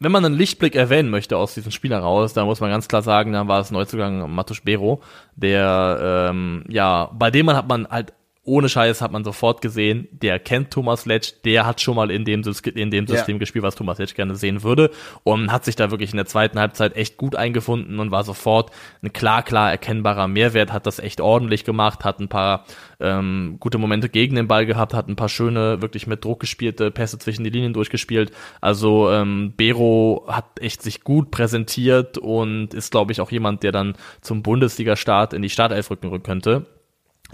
wenn 0.00 0.10
man 0.10 0.24
einen 0.24 0.34
Lichtblick 0.34 0.74
erwähnen 0.74 1.10
möchte 1.10 1.36
aus 1.36 1.54
diesem 1.54 1.70
Spiel 1.70 1.92
heraus, 1.92 2.32
dann 2.32 2.46
muss 2.46 2.60
man 2.60 2.70
ganz 2.70 2.88
klar 2.88 3.02
sagen, 3.02 3.32
dann 3.32 3.46
war 3.46 3.60
es 3.60 3.70
Neuzugang 3.70 4.30
Matusz 4.34 4.62
Bero, 4.62 5.00
der, 5.36 6.28
ähm, 6.30 6.64
ja, 6.68 7.10
bei 7.12 7.30
dem 7.30 7.46
man 7.46 7.56
hat 7.56 7.68
man 7.68 7.86
halt 7.88 8.12
ohne 8.44 8.68
Scheiß 8.68 9.00
hat 9.00 9.10
man 9.10 9.24
sofort 9.24 9.62
gesehen, 9.62 10.06
der 10.12 10.38
kennt 10.38 10.70
Thomas 10.70 11.06
Letsch, 11.06 11.32
der 11.44 11.66
hat 11.66 11.80
schon 11.80 11.96
mal 11.96 12.10
in 12.10 12.24
dem, 12.24 12.42
in 12.74 12.90
dem 12.90 13.06
System 13.06 13.36
ja. 13.36 13.38
gespielt, 13.38 13.64
was 13.64 13.74
Thomas 13.74 13.98
Letsch 13.98 14.14
gerne 14.14 14.36
sehen 14.36 14.62
würde 14.62 14.90
und 15.22 15.50
hat 15.50 15.64
sich 15.64 15.76
da 15.76 15.90
wirklich 15.90 16.10
in 16.10 16.18
der 16.18 16.26
zweiten 16.26 16.58
Halbzeit 16.58 16.94
echt 16.96 17.16
gut 17.16 17.36
eingefunden 17.36 17.98
und 17.98 18.10
war 18.10 18.22
sofort 18.22 18.70
ein 19.02 19.12
klar, 19.12 19.42
klar 19.42 19.70
erkennbarer 19.70 20.28
Mehrwert, 20.28 20.72
hat 20.72 20.86
das 20.86 20.98
echt 20.98 21.20
ordentlich 21.20 21.64
gemacht, 21.64 22.04
hat 22.04 22.20
ein 22.20 22.28
paar 22.28 22.66
ähm, 23.00 23.56
gute 23.60 23.78
Momente 23.78 24.08
gegen 24.08 24.36
den 24.36 24.48
Ball 24.48 24.66
gehabt, 24.66 24.94
hat 24.94 25.08
ein 25.08 25.16
paar 25.16 25.28
schöne, 25.28 25.80
wirklich 25.80 26.06
mit 26.06 26.24
Druck 26.24 26.40
gespielte 26.40 26.90
Pässe 26.90 27.18
zwischen 27.18 27.44
die 27.44 27.50
Linien 27.50 27.72
durchgespielt. 27.72 28.30
Also 28.60 29.10
ähm, 29.10 29.54
Bero 29.56 30.24
hat 30.28 30.60
echt 30.60 30.82
sich 30.82 31.02
gut 31.02 31.30
präsentiert 31.30 32.18
und 32.18 32.74
ist, 32.74 32.90
glaube 32.90 33.12
ich, 33.12 33.20
auch 33.20 33.30
jemand, 33.30 33.62
der 33.62 33.72
dann 33.72 33.94
zum 34.20 34.42
Bundesliga-Start 34.42 35.32
in 35.32 35.42
die 35.42 35.50
Startelf 35.50 35.90
rücken 35.90 36.22
könnte. 36.22 36.66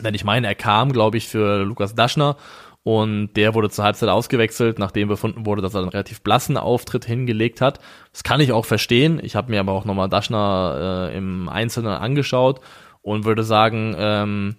Denn 0.02 0.14
ich 0.14 0.24
meine, 0.24 0.46
er 0.46 0.54
kam, 0.54 0.92
glaube 0.92 1.16
ich, 1.16 1.28
für 1.28 1.62
Lukas 1.64 1.94
Daschner 1.94 2.36
und 2.82 3.34
der 3.34 3.54
wurde 3.54 3.68
zur 3.68 3.84
Halbzeit 3.84 4.08
ausgewechselt, 4.08 4.78
nachdem 4.78 5.08
befunden 5.08 5.44
wurde, 5.44 5.60
dass 5.60 5.74
er 5.74 5.80
einen 5.80 5.90
relativ 5.90 6.22
blassen 6.22 6.56
Auftritt 6.56 7.04
hingelegt 7.04 7.60
hat. 7.60 7.78
Das 8.12 8.22
kann 8.22 8.40
ich 8.40 8.52
auch 8.52 8.64
verstehen. 8.64 9.20
Ich 9.22 9.36
habe 9.36 9.50
mir 9.50 9.60
aber 9.60 9.72
auch 9.72 9.84
nochmal 9.84 10.08
Daschner 10.08 11.10
äh, 11.10 11.16
im 11.16 11.48
Einzelnen 11.48 11.92
angeschaut 11.92 12.60
und 13.02 13.24
würde 13.24 13.44
sagen, 13.44 13.94
ähm, 13.98 14.56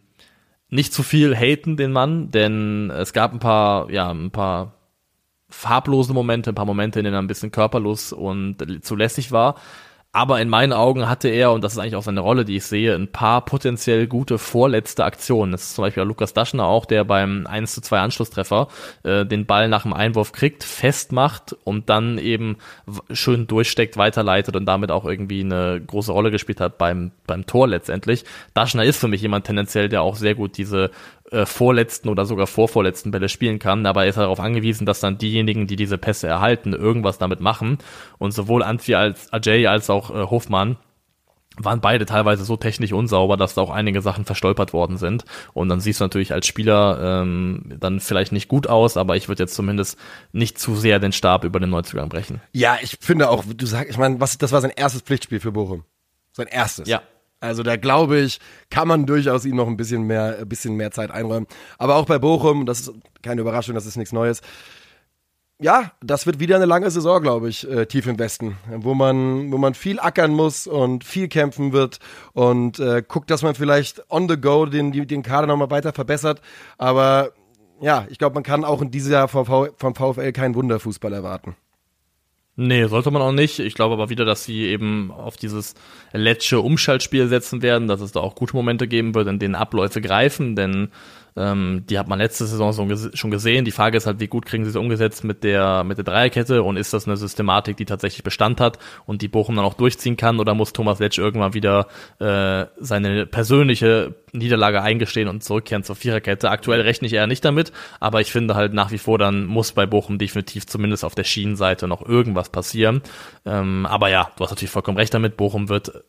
nicht 0.70 0.94
zu 0.94 1.04
viel 1.04 1.36
haten 1.36 1.78
den 1.78 1.92
Mann, 1.92 2.32
denn 2.32 2.92
es 2.92 3.12
gab 3.12 3.34
ein 3.34 3.40
paar, 3.40 3.90
ja, 3.92 4.10
ein 4.12 4.32
paar 4.32 4.74
farblose 5.50 6.14
Momente, 6.14 6.52
ein 6.52 6.56
paar 6.56 6.66
Momente, 6.66 7.00
in 7.00 7.06
denen 7.06 7.16
er 7.16 7.22
ein 7.22 7.28
bisschen 7.28 7.52
körperlos 7.52 8.14
und 8.14 8.84
zu 8.84 8.96
lässig 8.96 9.32
war. 9.32 9.56
Aber 10.14 10.42
in 10.42 10.50
meinen 10.50 10.74
Augen 10.74 11.08
hatte 11.08 11.30
er, 11.30 11.54
und 11.54 11.64
das 11.64 11.74
ist 11.74 11.80
eigentlich 11.80 11.96
auch 11.96 12.04
seine 12.04 12.20
Rolle, 12.20 12.44
die 12.44 12.58
ich 12.58 12.66
sehe, 12.66 12.94
ein 12.96 13.10
paar 13.10 13.46
potenziell 13.46 14.08
gute 14.08 14.38
vorletzte 14.38 15.06
Aktionen. 15.06 15.54
Das 15.54 15.64
ist 15.64 15.76
zum 15.76 15.84
Beispiel 15.84 16.04
Lukas 16.04 16.34
Daschner 16.34 16.66
auch, 16.66 16.86
der 16.86 17.06
beim 17.06 17.48
1 17.48 17.76
zu 17.76 17.82
2 17.82 18.00
Anschlusstreffer 18.00 18.68
äh, 19.04 19.26
den 19.26 19.46
Ball 19.46 19.70
nach 19.70 19.84
dem 19.84 19.94
Einwurf 19.94 20.34
kriegt, 20.34 20.66
festmacht 20.66 21.56
und 21.64 21.90
dann 21.90 22.18
eben 22.18 22.58
schön 23.12 23.48
durchsteckt, 23.48 23.96
weiterleitet 23.96 24.58
und 24.58 24.66
damit 24.66 24.92
auch 24.92 25.06
irgendwie 25.06 25.42
eine 25.42 25.80
große 25.80 26.12
Rolle 26.12 26.30
gespielt 26.30 26.60
hat 26.60 26.78
beim, 26.78 27.12
beim 27.26 27.46
Tor 27.46 27.70
letztendlich. 27.70 28.26
Daschner 28.54 28.84
ist 28.84 29.00
für 29.00 29.08
mich 29.08 29.22
jemand 29.22 29.46
tendenziell, 29.46 29.88
der 29.88 30.02
auch 30.02 30.18
sehr 30.18 30.36
gut 30.36 30.58
diese 30.58 30.92
äh, 31.32 31.46
vorletzten 31.46 32.10
oder 32.10 32.26
sogar 32.26 32.48
vorvorletzten 32.48 33.12
Bälle 33.12 33.30
spielen 33.30 33.58
kann, 33.58 33.86
aber 33.86 34.04
er 34.04 34.10
ist 34.10 34.18
darauf 34.18 34.40
angewiesen, 34.40 34.86
dass 34.86 35.00
dann 35.00 35.18
diejenigen, 35.18 35.66
die 35.66 35.76
diese 35.76 35.98
Pässe 35.98 36.28
erhalten, 36.28 36.74
irgendwas 36.74 37.18
damit 37.18 37.40
machen. 37.40 37.78
Und 38.18 38.34
sowohl 38.34 38.64
Antwi 38.64 38.96
als 38.96 39.32
Ajay 39.32 39.68
als 39.68 39.90
auch 39.90 40.12
äh, 40.12 40.30
Hofmann 40.30 40.78
waren 41.58 41.82
beide 41.82 42.06
teilweise 42.06 42.46
so 42.46 42.56
technisch 42.56 42.94
unsauber, 42.94 43.36
dass 43.36 43.56
da 43.56 43.62
auch 43.62 43.70
einige 43.70 44.02
Sachen 44.02 44.26
verstolpert 44.26 44.74
worden 44.74 44.98
sind. 44.98 45.26
Und 45.54 45.70
dann 45.70 45.82
siehst 45.82 46.00
du 46.00 46.06
natürlich 46.06 46.34
als 46.34 46.48
Spieler 46.48 47.22
ähm, 47.22 47.76
dann 47.80 48.00
vielleicht 48.00 48.32
nicht 48.32 48.48
gut 48.48 48.68
aus, 48.68 48.96
aber 48.96 49.18
ich 49.18 49.28
würde 49.28 49.44
jetzt 49.44 49.56
zumindest 49.56 49.98
nicht 50.32 50.60
zu 50.60 50.76
sehr 50.76 51.00
den 51.00 51.12
Stab 51.12 51.44
über 51.44 51.60
den 51.60 51.70
Neuzugang 51.70 52.10
brechen. 52.10 52.42
Ja, 52.54 52.78
ich 52.82 52.98
finde 53.02 53.30
auch, 53.30 53.44
du 53.46 53.66
sagst, 53.66 53.90
ich 53.90 53.98
meine, 53.98 54.20
was, 54.20 54.38
das 54.38 54.52
war 54.52 54.62
sein 54.62 54.72
erstes 54.76 55.02
Pflichtspiel 55.02 55.40
für 55.40 55.52
Bochum. 55.52 55.84
Sein 56.32 56.48
erstes. 56.48 56.88
Ja. 56.88 57.02
Also 57.42 57.64
da 57.64 57.76
glaube 57.76 58.20
ich, 58.20 58.40
kann 58.70 58.88
man 58.88 59.06
durchaus 59.06 59.46
ihm 59.46 59.56
noch 59.56 59.68
ein 59.68 59.76
bisschen 59.76 60.04
mehr, 60.04 60.38
ein 60.40 60.48
bisschen 60.48 60.76
mehr 60.76 60.92
Zeit 60.92 61.12
einräumen. 61.12 61.48
Aber 61.80 61.96
auch 61.96 62.06
bei 62.06 62.20
Bochum, 62.20 62.66
das 62.66 62.82
ist 62.82 62.94
keine 63.24 63.42
Überraschung, 63.42 63.74
das 63.76 63.88
ist 63.88 63.98
nichts 63.98 64.14
Neues. 64.14 64.42
Ja, 65.60 65.92
das 66.02 66.26
wird 66.26 66.40
wieder 66.40 66.56
eine 66.56 66.66
lange 66.66 66.90
Saison, 66.90 67.22
glaube 67.22 67.50
ich, 67.50 67.70
äh, 67.70 67.86
tief 67.86 68.08
im 68.08 68.18
Westen, 68.18 68.58
wo 68.78 68.96
man, 68.96 69.52
wo 69.52 69.58
man 69.58 69.74
viel 69.74 70.00
ackern 70.00 70.32
muss 70.32 70.66
und 70.66 71.04
viel 71.04 71.28
kämpfen 71.28 71.72
wird 71.72 72.00
und 72.34 72.80
äh, 72.80 73.04
guckt, 73.08 73.30
dass 73.30 73.44
man 73.44 73.54
vielleicht 73.54 74.10
on 74.10 74.28
the 74.30 74.38
go 74.40 74.66
den, 74.66 74.92
den 74.92 75.22
Kader 75.22 75.46
nochmal 75.48 75.70
weiter 75.70 75.94
verbessert. 75.94 76.42
Aber 76.78 77.32
ja, 77.80 78.06
ich 78.10 78.18
glaube, 78.18 78.36
man 78.36 78.44
kann 78.44 78.64
auch 78.64 78.82
in 78.82 78.92
diesem 78.92 79.14
Jahr 79.14 79.28
vom, 79.28 79.46
vom 79.46 79.96
VfL 79.96 80.32
keinen 80.32 80.56
Wunderfußball 80.56 81.14
erwarten. 81.14 81.56
Nee, 82.58 82.86
sollte 82.88 83.12
man 83.12 83.22
auch 83.22 83.32
nicht. 83.32 83.60
Ich 83.60 83.76
glaube 83.76 83.94
aber 83.94 84.10
wieder, 84.10 84.26
dass 84.26 84.44
sie 84.44 84.66
eben 84.66 85.10
auf 85.12 85.38
dieses 85.38 85.74
letzte 86.12 86.60
Umschaltspiel 86.60 87.28
setzen 87.28 87.62
werden, 87.62 87.88
dass 87.88 88.02
es 88.02 88.12
da 88.12 88.20
auch 88.20 88.36
gute 88.36 88.56
Momente 88.56 88.88
geben 88.88 89.16
wird, 89.16 89.28
in 89.28 89.40
denen 89.40 89.56
Abläufe 89.56 90.02
greifen, 90.02 90.56
denn 90.56 90.90
ähm, 91.36 91.86
die 91.90 91.98
hat 91.98 92.08
man 92.08 92.20
letzte 92.20 92.46
Saison 92.46 92.74
schon 93.14 93.32
gesehen. 93.32 93.66
Die 93.66 93.72
Frage 93.72 93.98
ist 93.98 94.06
halt, 94.06 94.20
wie 94.20 94.28
gut 94.28 94.46
kriegen 94.46 94.64
sie 94.64 94.70
es 94.70 94.76
umgesetzt 94.76 95.24
mit 95.24 95.44
der, 95.44 95.84
mit 95.84 95.98
der 95.98 96.04
Dreierkette 96.04 96.64
und 96.64 96.78
ist 96.78 96.94
das 96.94 97.08
eine 97.08 97.18
Systematik, 97.18 97.78
die 97.78 97.86
tatsächlich 97.86 98.24
Bestand 98.24 98.60
hat 98.60 98.80
und 99.06 99.22
die 99.22 99.28
Bochum 99.28 99.56
dann 99.56 99.66
auch 99.66 99.74
durchziehen 99.74 100.18
kann 100.18 100.40
oder 100.40 100.54
muss 100.54 100.74
Thomas 100.74 101.00
Letsch 101.00 101.18
irgendwann 101.18 101.54
wieder 101.54 101.88
äh, 102.20 102.66
seine 102.80 103.26
persönliche 103.26 104.16
Niederlage 104.34 104.82
eingestehen 104.82 105.28
und 105.28 105.44
zurückkehren 105.44 105.84
zur 105.84 105.96
Viererkette? 105.96 106.50
Aktuell 106.50 106.82
rechne 106.82 107.08
ich 107.08 107.14
eher 107.14 107.28
nicht 107.28 107.46
damit, 107.46 107.72
aber 108.00 108.22
ich 108.22 108.32
finde 108.32 108.56
halt 108.56 108.74
nach 108.74 108.92
wie 108.92 108.98
vor, 108.98 109.18
dann 109.18 109.46
muss 109.46 109.72
bei 109.72 109.86
Bochum 109.86 110.18
definitiv 110.18 110.68
zumindest 110.68 111.06
auf 111.06 111.16
der 111.16 111.24
Schienenseite 111.24 111.88
noch 111.88 112.06
irgendwas 112.06 112.50
passieren. 112.50 113.02
Ähm, 113.46 113.86
aber 113.86 114.10
ja, 114.10 114.32
du 114.36 114.44
hast 114.44 114.52
natürlich 114.52 114.72
vollkommen 114.72 114.98
recht 114.98 115.14
damit. 115.14 115.38
Bochum 115.38 115.70
wird 115.70 116.04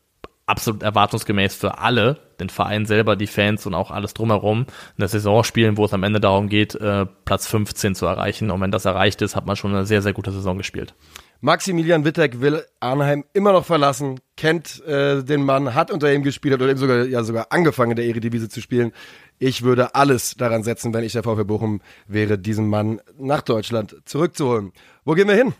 absolut 0.52 0.82
erwartungsgemäß 0.82 1.54
für 1.54 1.78
alle, 1.78 2.18
den 2.38 2.50
Verein 2.50 2.86
selber, 2.86 3.16
die 3.16 3.26
Fans 3.26 3.66
und 3.66 3.74
auch 3.74 3.90
alles 3.90 4.12
drumherum, 4.14 4.66
eine 4.98 5.08
Saison 5.08 5.42
spielen, 5.44 5.78
wo 5.78 5.86
es 5.86 5.94
am 5.94 6.02
Ende 6.02 6.20
darum 6.20 6.48
geht, 6.48 6.74
äh, 6.74 7.06
Platz 7.24 7.46
15 7.46 7.94
zu 7.94 8.06
erreichen. 8.06 8.50
Und 8.50 8.60
wenn 8.60 8.70
das 8.70 8.84
erreicht 8.84 9.22
ist, 9.22 9.34
hat 9.34 9.46
man 9.46 9.56
schon 9.56 9.74
eine 9.74 9.86
sehr, 9.86 10.02
sehr 10.02 10.12
gute 10.12 10.30
Saison 10.30 10.58
gespielt. 10.58 10.94
Maximilian 11.40 12.04
Wittek 12.04 12.40
will 12.40 12.62
Arnheim 12.78 13.24
immer 13.32 13.52
noch 13.52 13.64
verlassen, 13.64 14.20
kennt 14.36 14.84
äh, 14.84 15.24
den 15.24 15.42
Mann, 15.42 15.74
hat 15.74 15.90
unter 15.90 16.12
ihm 16.12 16.22
gespielt 16.22 16.54
oder 16.54 16.68
eben 16.68 16.78
sogar, 16.78 17.04
ja, 17.06 17.24
sogar 17.24 17.46
angefangen, 17.50 17.92
in 17.92 17.96
der 17.96 18.06
Eredivisie 18.06 18.48
zu 18.48 18.60
spielen. 18.60 18.92
Ich 19.38 19.62
würde 19.62 19.96
alles 19.96 20.36
daran 20.36 20.62
setzen, 20.62 20.94
wenn 20.94 21.02
ich 21.02 21.14
der 21.14 21.24
VfB 21.24 21.44
Bochum 21.44 21.80
wäre, 22.06 22.38
diesen 22.38 22.68
Mann 22.68 23.00
nach 23.18 23.42
Deutschland 23.42 23.96
zurückzuholen. 24.04 24.72
Wo 25.04 25.14
gehen 25.14 25.26
wir 25.26 25.34
hin? 25.34 25.54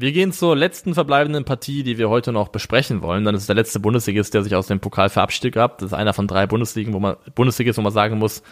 Wir 0.00 0.12
gehen 0.12 0.32
zur 0.32 0.56
letzten 0.56 0.94
verbleibenden 0.94 1.44
Partie, 1.44 1.82
die 1.82 1.98
wir 1.98 2.08
heute 2.08 2.32
noch 2.32 2.48
besprechen 2.48 3.02
wollen. 3.02 3.26
Dann 3.26 3.34
ist 3.34 3.42
es 3.42 3.46
der 3.48 3.54
letzte 3.54 3.80
Bundesligist, 3.80 4.32
der 4.32 4.42
sich 4.42 4.54
aus 4.56 4.66
dem 4.66 4.80
Pokal 4.80 5.10
verabschiedet 5.10 5.52
gehabt. 5.52 5.82
Das 5.82 5.88
ist 5.88 5.92
einer 5.92 6.14
von 6.14 6.26
drei 6.26 6.46
Bundesligen, 6.46 6.94
wo 6.94 7.00
man 7.00 7.16
Bundesligist, 7.34 7.76
wo 7.76 7.82
man 7.82 7.92
sagen 7.92 8.18
muss, 8.18 8.42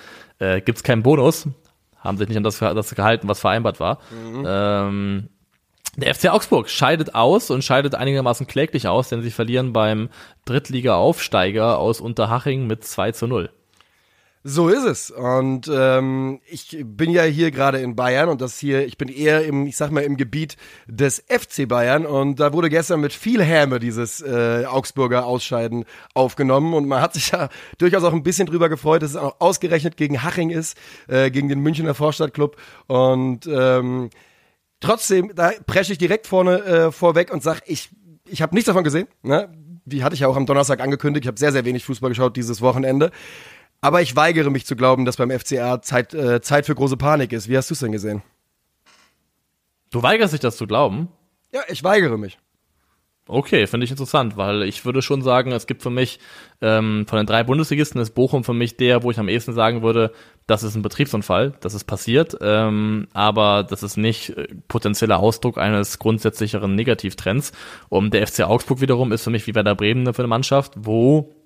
äh, 0.40 0.60
gibt 0.60 0.76
es 0.76 0.84
keinen 0.84 1.02
Bonus. 1.02 1.48
Haben 2.00 2.18
sich 2.18 2.28
nicht 2.28 2.36
an 2.36 2.42
das, 2.42 2.58
das 2.58 2.94
gehalten, 2.94 3.28
was 3.28 3.40
vereinbart 3.40 3.80
war. 3.80 3.98
Mhm. 4.10 4.44
Ähm, 4.46 5.28
der 5.96 6.14
FC 6.14 6.28
Augsburg 6.28 6.68
scheidet 6.68 7.14
aus 7.14 7.50
und 7.50 7.64
scheidet 7.64 7.94
einigermaßen 7.94 8.46
kläglich 8.46 8.86
aus, 8.86 9.08
denn 9.08 9.22
sie 9.22 9.30
verlieren 9.30 9.72
beim 9.72 10.10
Drittliga-Aufsteiger 10.44 11.78
aus 11.78 12.02
Unterhaching 12.02 12.66
mit 12.66 12.84
2 12.84 13.12
zu 13.12 13.26
0. 13.26 13.48
So 14.50 14.70
ist 14.70 14.84
es. 14.84 15.10
Und 15.10 15.70
ähm, 15.70 16.40
ich 16.46 16.82
bin 16.82 17.10
ja 17.10 17.24
hier 17.24 17.50
gerade 17.50 17.80
in 17.80 17.94
Bayern 17.94 18.30
und 18.30 18.40
das 18.40 18.58
hier, 18.58 18.86
ich 18.86 18.96
bin 18.96 19.08
eher 19.08 19.44
im, 19.44 19.66
ich 19.66 19.76
sag 19.76 19.90
mal, 19.90 20.02
im 20.02 20.16
Gebiet 20.16 20.56
des 20.86 21.22
FC 21.28 21.68
Bayern 21.68 22.06
und 22.06 22.40
da 22.40 22.54
wurde 22.54 22.70
gestern 22.70 23.02
mit 23.02 23.12
viel 23.12 23.42
Häme 23.42 23.78
dieses 23.78 24.22
äh, 24.22 24.64
Augsburger 24.64 25.26
Ausscheiden 25.26 25.84
aufgenommen 26.14 26.72
und 26.72 26.88
man 26.88 27.02
hat 27.02 27.12
sich 27.12 27.32
ja 27.32 27.50
durchaus 27.78 28.04
auch 28.04 28.14
ein 28.14 28.22
bisschen 28.22 28.46
drüber 28.46 28.70
gefreut, 28.70 29.02
dass 29.02 29.10
es 29.10 29.16
auch 29.16 29.38
ausgerechnet 29.38 29.98
gegen 29.98 30.22
Haching 30.22 30.48
ist, 30.48 30.78
äh, 31.08 31.30
gegen 31.30 31.50
den 31.50 31.60
Münchner 31.60 31.92
Vorstadtclub 31.92 32.56
und 32.86 33.46
ähm, 33.46 34.08
trotzdem, 34.80 35.30
da 35.34 35.50
presche 35.66 35.92
ich 35.92 35.98
direkt 35.98 36.26
vorne 36.26 36.64
äh, 36.64 36.90
vorweg 36.90 37.34
und 37.34 37.42
sag, 37.42 37.60
ich, 37.66 37.90
ich 38.26 38.40
habe 38.40 38.54
nichts 38.54 38.68
davon 38.68 38.84
gesehen. 38.84 39.08
Ne? 39.22 39.52
Die 39.84 40.04
hatte 40.04 40.14
ich 40.14 40.20
ja 40.20 40.28
auch 40.28 40.36
am 40.36 40.46
Donnerstag 40.46 40.80
angekündigt. 40.80 41.24
Ich 41.24 41.28
habe 41.28 41.38
sehr, 41.38 41.52
sehr 41.52 41.66
wenig 41.66 41.84
Fußball 41.84 42.08
geschaut 42.08 42.36
dieses 42.36 42.62
Wochenende. 42.62 43.10
Aber 43.80 44.02
ich 44.02 44.16
weigere 44.16 44.50
mich 44.50 44.66
zu 44.66 44.76
glauben, 44.76 45.04
dass 45.04 45.16
beim 45.16 45.30
FCA 45.30 45.80
Zeit, 45.80 46.14
äh, 46.14 46.40
Zeit 46.40 46.66
für 46.66 46.74
große 46.74 46.96
Panik 46.96 47.32
ist. 47.32 47.48
Wie 47.48 47.56
hast 47.56 47.70
du 47.70 47.74
es 47.74 47.80
denn 47.80 47.92
gesehen? 47.92 48.22
Du 49.90 50.02
weigerst 50.02 50.32
dich 50.32 50.40
das 50.40 50.56
zu 50.56 50.66
glauben? 50.66 51.08
Ja, 51.52 51.62
ich 51.68 51.84
weigere 51.84 52.18
mich. 52.18 52.38
Okay, 53.30 53.66
finde 53.66 53.84
ich 53.84 53.90
interessant, 53.90 54.38
weil 54.38 54.62
ich 54.62 54.86
würde 54.86 55.02
schon 55.02 55.20
sagen, 55.20 55.52
es 55.52 55.66
gibt 55.66 55.82
für 55.82 55.90
mich 55.90 56.18
ähm, 56.62 57.04
von 57.06 57.18
den 57.18 57.26
drei 57.26 57.44
Bundesligisten 57.44 58.00
ist 58.00 58.14
Bochum 58.14 58.42
für 58.42 58.54
mich 58.54 58.78
der, 58.78 59.02
wo 59.02 59.10
ich 59.10 59.18
am 59.18 59.28
ehesten 59.28 59.52
sagen 59.52 59.82
würde, 59.82 60.12
das 60.46 60.62
ist 60.62 60.74
ein 60.74 60.82
Betriebsunfall, 60.82 61.52
das 61.60 61.74
ist 61.74 61.84
passiert, 61.84 62.38
ähm, 62.40 63.06
aber 63.12 63.64
das 63.64 63.82
ist 63.82 63.98
nicht 63.98 64.30
äh, 64.30 64.48
potenzieller 64.66 65.18
Ausdruck 65.18 65.58
eines 65.58 65.98
grundsätzlicheren 65.98 66.74
Negativtrends. 66.74 67.52
Und 67.90 68.14
der 68.14 68.26
FC 68.26 68.44
Augsburg 68.44 68.80
wiederum 68.80 69.12
ist 69.12 69.24
für 69.24 69.30
mich 69.30 69.46
wie 69.46 69.54
Werder 69.54 69.74
Bremen 69.74 70.14
für 70.14 70.22
eine 70.22 70.28
Mannschaft, 70.28 70.72
wo 70.76 71.37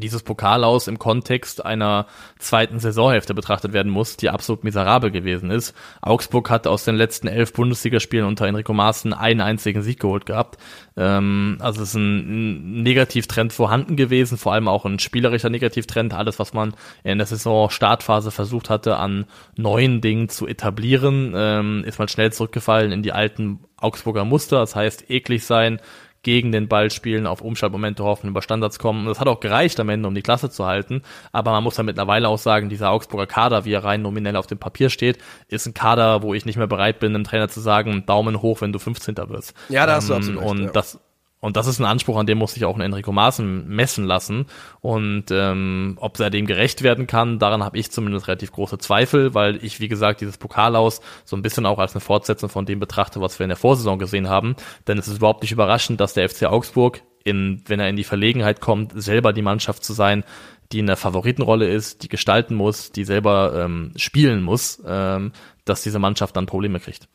dieses 0.00 0.22
Pokal 0.22 0.64
aus 0.64 0.88
im 0.88 0.98
Kontext 0.98 1.64
einer 1.64 2.06
zweiten 2.38 2.78
Saisonhälfte 2.78 3.34
betrachtet 3.34 3.72
werden 3.72 3.90
muss, 3.90 4.16
die 4.16 4.30
absolut 4.30 4.64
miserabel 4.64 5.10
gewesen 5.10 5.50
ist. 5.50 5.74
Augsburg 6.02 6.50
hat 6.50 6.66
aus 6.66 6.84
den 6.84 6.96
letzten 6.96 7.28
elf 7.28 7.52
Bundesligaspielen 7.52 8.26
unter 8.26 8.46
Enrico 8.46 8.72
Maaßen 8.72 9.12
einen 9.12 9.40
einzigen 9.40 9.82
Sieg 9.82 10.00
geholt 10.00 10.26
gehabt. 10.26 10.58
Ähm, 10.96 11.58
also 11.60 11.82
es 11.82 11.90
ist 11.90 11.94
ein 11.94 12.82
Negativtrend 12.82 13.52
vorhanden 13.52 13.96
gewesen, 13.96 14.38
vor 14.38 14.52
allem 14.52 14.68
auch 14.68 14.84
ein 14.84 14.98
spielerischer 14.98 15.50
Negativtrend. 15.50 16.14
Alles, 16.14 16.38
was 16.38 16.52
man 16.52 16.74
in 17.04 17.18
der 17.18 17.26
Saison-Startphase 17.26 18.30
versucht 18.30 18.70
hatte, 18.70 18.96
an 18.96 19.26
neuen 19.56 20.00
Dingen 20.00 20.28
zu 20.28 20.46
etablieren, 20.46 21.32
ähm, 21.34 21.84
ist 21.86 21.98
mal 21.98 22.08
schnell 22.08 22.32
zurückgefallen 22.32 22.92
in 22.92 23.02
die 23.02 23.12
alten 23.12 23.60
Augsburger 23.78 24.24
Muster. 24.24 24.58
Das 24.58 24.74
heißt, 24.74 25.10
eklig 25.10 25.44
sein, 25.44 25.80
gegen 26.26 26.50
den 26.50 26.66
Ball 26.66 26.90
spielen, 26.90 27.24
auf 27.24 27.40
Umschaltmomente 27.40 28.02
hoffen, 28.02 28.30
über 28.30 28.42
Standards 28.42 28.80
kommen. 28.80 29.02
Und 29.02 29.06
das 29.06 29.20
hat 29.20 29.28
auch 29.28 29.38
gereicht 29.38 29.78
am 29.78 29.88
Ende, 29.88 30.08
um 30.08 30.14
die 30.16 30.22
Klasse 30.22 30.50
zu 30.50 30.66
halten. 30.66 31.02
Aber 31.30 31.52
man 31.52 31.62
muss 31.62 31.76
ja 31.76 31.84
mittlerweile 31.84 32.28
auch 32.28 32.38
sagen, 32.38 32.68
dieser 32.68 32.90
Augsburger 32.90 33.28
Kader, 33.28 33.64
wie 33.64 33.72
er 33.72 33.84
rein 33.84 34.02
nominell 34.02 34.34
auf 34.34 34.48
dem 34.48 34.58
Papier 34.58 34.90
steht, 34.90 35.18
ist 35.46 35.66
ein 35.66 35.74
Kader, 35.74 36.22
wo 36.22 36.34
ich 36.34 36.44
nicht 36.44 36.56
mehr 36.56 36.66
bereit 36.66 36.98
bin, 36.98 37.12
dem 37.12 37.22
Trainer 37.22 37.48
zu 37.48 37.60
sagen, 37.60 38.06
Daumen 38.06 38.42
hoch, 38.42 38.60
wenn 38.60 38.72
du 38.72 38.80
15. 38.80 39.16
wirst. 39.28 39.54
Ja, 39.68 39.86
da 39.86 39.94
hast 39.94 40.08
du 40.08 40.14
ähm, 40.14 40.18
absolut 40.18 40.40
recht, 40.40 40.50
Und 40.50 40.62
ja. 40.64 40.70
das, 40.72 40.98
und 41.46 41.56
das 41.56 41.68
ist 41.68 41.78
ein 41.78 41.84
Anspruch, 41.84 42.18
an 42.18 42.26
dem 42.26 42.38
muss 42.38 42.54
sich 42.54 42.64
auch 42.64 42.74
ein 42.74 42.80
Enrico 42.80 43.12
Maaßen 43.12 43.68
messen 43.68 44.04
lassen. 44.04 44.46
Und 44.80 45.26
ähm, 45.30 45.96
ob 46.00 46.18
er 46.18 46.28
dem 46.28 46.44
gerecht 46.44 46.82
werden 46.82 47.06
kann, 47.06 47.38
daran 47.38 47.62
habe 47.62 47.78
ich 47.78 47.92
zumindest 47.92 48.26
relativ 48.26 48.50
große 48.50 48.78
Zweifel, 48.78 49.32
weil 49.32 49.64
ich, 49.64 49.78
wie 49.78 49.86
gesagt, 49.86 50.20
dieses 50.20 50.38
Pokalaus 50.38 51.00
so 51.24 51.36
ein 51.36 51.42
bisschen 51.42 51.64
auch 51.64 51.78
als 51.78 51.94
eine 51.94 52.00
Fortsetzung 52.00 52.48
von 52.48 52.66
dem 52.66 52.80
betrachte, 52.80 53.20
was 53.20 53.38
wir 53.38 53.44
in 53.44 53.50
der 53.50 53.56
Vorsaison 53.56 54.00
gesehen 54.00 54.28
haben. 54.28 54.56
Denn 54.88 54.98
es 54.98 55.06
ist 55.06 55.18
überhaupt 55.18 55.42
nicht 55.42 55.52
überraschend, 55.52 56.00
dass 56.00 56.14
der 56.14 56.28
FC 56.28 56.46
Augsburg, 56.46 57.02
in, 57.22 57.62
wenn 57.66 57.78
er 57.78 57.90
in 57.90 57.96
die 57.96 58.02
Verlegenheit 58.02 58.60
kommt, 58.60 59.00
selber 59.00 59.32
die 59.32 59.42
Mannschaft 59.42 59.84
zu 59.84 59.92
sein, 59.92 60.24
die 60.72 60.80
in 60.80 60.88
der 60.88 60.96
Favoritenrolle 60.96 61.68
ist, 61.68 62.02
die 62.02 62.08
gestalten 62.08 62.56
muss, 62.56 62.90
die 62.90 63.04
selber 63.04 63.52
ähm, 63.54 63.92
spielen 63.94 64.42
muss, 64.42 64.82
ähm, 64.84 65.30
dass 65.64 65.84
diese 65.84 66.00
Mannschaft 66.00 66.36
dann 66.36 66.46
Probleme 66.46 66.80
kriegt. 66.80 67.08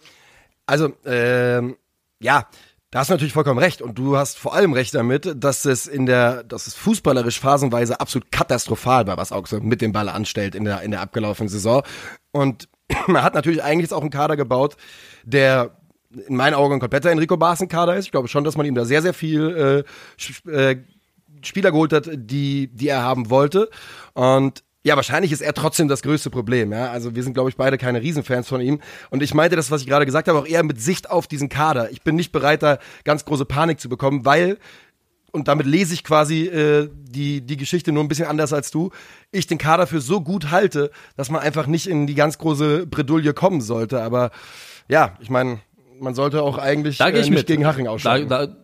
Also, 0.68 0.94
ähm, 1.04 1.76
ja, 2.22 2.48
da 2.92 3.00
hast 3.00 3.10
du 3.10 3.14
natürlich 3.14 3.32
vollkommen 3.32 3.60
recht 3.60 3.82
und 3.82 3.98
du 3.98 4.18
hast 4.18 4.38
vor 4.38 4.54
allem 4.54 4.74
recht 4.74 4.94
damit, 4.94 5.34
dass 5.42 5.64
es 5.64 5.88
in 5.88 6.06
der, 6.06 6.44
dass 6.44 6.68
es 6.68 6.76
fußballerisch 6.76 7.40
phasenweise 7.40 8.02
absolut 8.02 8.32
katastrophal 8.32 9.08
war, 9.08 9.16
was 9.16 9.32
Augsburg 9.32 9.64
mit 9.64 9.82
dem 9.82 9.94
Ball 9.94 10.10
anstellt 10.10 10.56
in 10.56 10.66
der 10.66 10.82
in 10.82 10.92
der 10.92 11.00
abgelaufenen 11.00 11.48
Saison. 11.48 11.84
Und 12.32 12.68
man 13.08 13.24
hat 13.24 13.34
natürlich 13.34 13.64
eigentlich 13.64 13.84
jetzt 13.84 13.94
auch 13.94 14.02
einen 14.02 14.10
Kader 14.10 14.36
gebaut, 14.36 14.76
der 15.24 15.78
in 16.28 16.36
meinen 16.36 16.54
Augen 16.54 16.74
ein 16.74 16.80
kompletter 16.82 17.10
Enrico 17.10 17.38
Baaßen 17.38 17.70
Kader 17.70 17.96
ist. 17.96 18.06
Ich 18.06 18.12
glaube 18.12 18.28
schon, 18.28 18.44
dass 18.44 18.58
man 18.58 18.66
ihm 18.66 18.76
da 18.76 18.84
sehr 18.84 19.02
sehr 19.02 19.14
viel 19.14 19.86
äh, 20.46 20.52
äh, 20.52 20.84
Spieler 21.44 21.72
geholt 21.72 21.94
hat, 21.94 22.10
die 22.14 22.68
die 22.68 22.90
er 22.90 23.04
haben 23.04 23.30
wollte 23.30 23.70
und 24.14 24.66
ja, 24.84 24.96
wahrscheinlich 24.96 25.32
ist 25.32 25.42
er 25.42 25.54
trotzdem 25.54 25.88
das 25.88 26.02
größte 26.02 26.30
Problem. 26.30 26.72
Ja? 26.72 26.92
Also 26.92 27.16
wir 27.16 27.24
sind, 27.24 27.34
glaube 27.34 27.50
ich, 27.50 27.56
beide 27.56 27.78
keine 27.78 28.02
Riesenfans 28.02 28.48
von 28.48 28.62
ihm. 28.62 28.82
Und 29.12 29.22
ich 29.22 29.34
meinte 29.34 29.56
das, 29.56 29.70
was 29.70 29.82
ich 29.82 29.88
gerade 29.88 30.06
gesagt 30.06 30.28
habe, 30.28 30.40
auch 30.40 30.48
eher 30.48 30.64
mit 30.64 30.82
Sicht 30.82 31.10
auf 31.10 31.28
diesen 31.28 31.50
Kader. 31.50 31.92
Ich 31.92 32.02
bin 32.02 32.16
nicht 32.16 32.32
bereit, 32.32 32.64
da 32.64 32.80
ganz 33.04 33.26
große 33.26 33.46
Panik 33.46 33.80
zu 33.80 33.90
bekommen, 33.90 34.26
weil 34.26 34.58
und 35.32 35.48
damit 35.48 35.66
lese 35.66 35.94
ich 35.94 36.04
quasi 36.04 36.48
äh, 36.48 36.90
die, 36.92 37.42
die 37.42 37.58
Geschichte 37.58 37.92
nur 37.92 38.04
ein 38.04 38.10
bisschen 38.10 38.28
anders 38.28 38.52
als 38.52 38.70
du, 38.70 38.92
ich 39.32 39.48
den 39.48 39.58
Kader 39.58 39.88
für 39.88 40.02
so 40.02 40.20
gut 40.20 40.52
halte, 40.52 40.92
dass 41.16 41.30
man 41.30 41.42
einfach 41.42 41.68
nicht 41.68 41.88
in 41.88 42.06
die 42.06 42.16
ganz 42.16 42.38
große 42.38 42.86
Bredouille 42.86 43.34
kommen 43.34 43.62
sollte. 43.62 44.02
Aber 44.02 44.32
ja, 44.90 45.16
ich 45.22 45.30
meine, 45.30 45.60
man 46.02 46.16
sollte 46.16 46.42
auch 46.42 46.58
eigentlich 46.58 46.98
da 46.98 47.08
äh, 47.08 47.14
nicht 47.14 47.30
mit. 47.30 47.48
gegen 47.48 47.66
Haching 47.66 47.88
aussteigen. 47.88 48.28
Da, 48.28 48.48
da, 48.48 48.56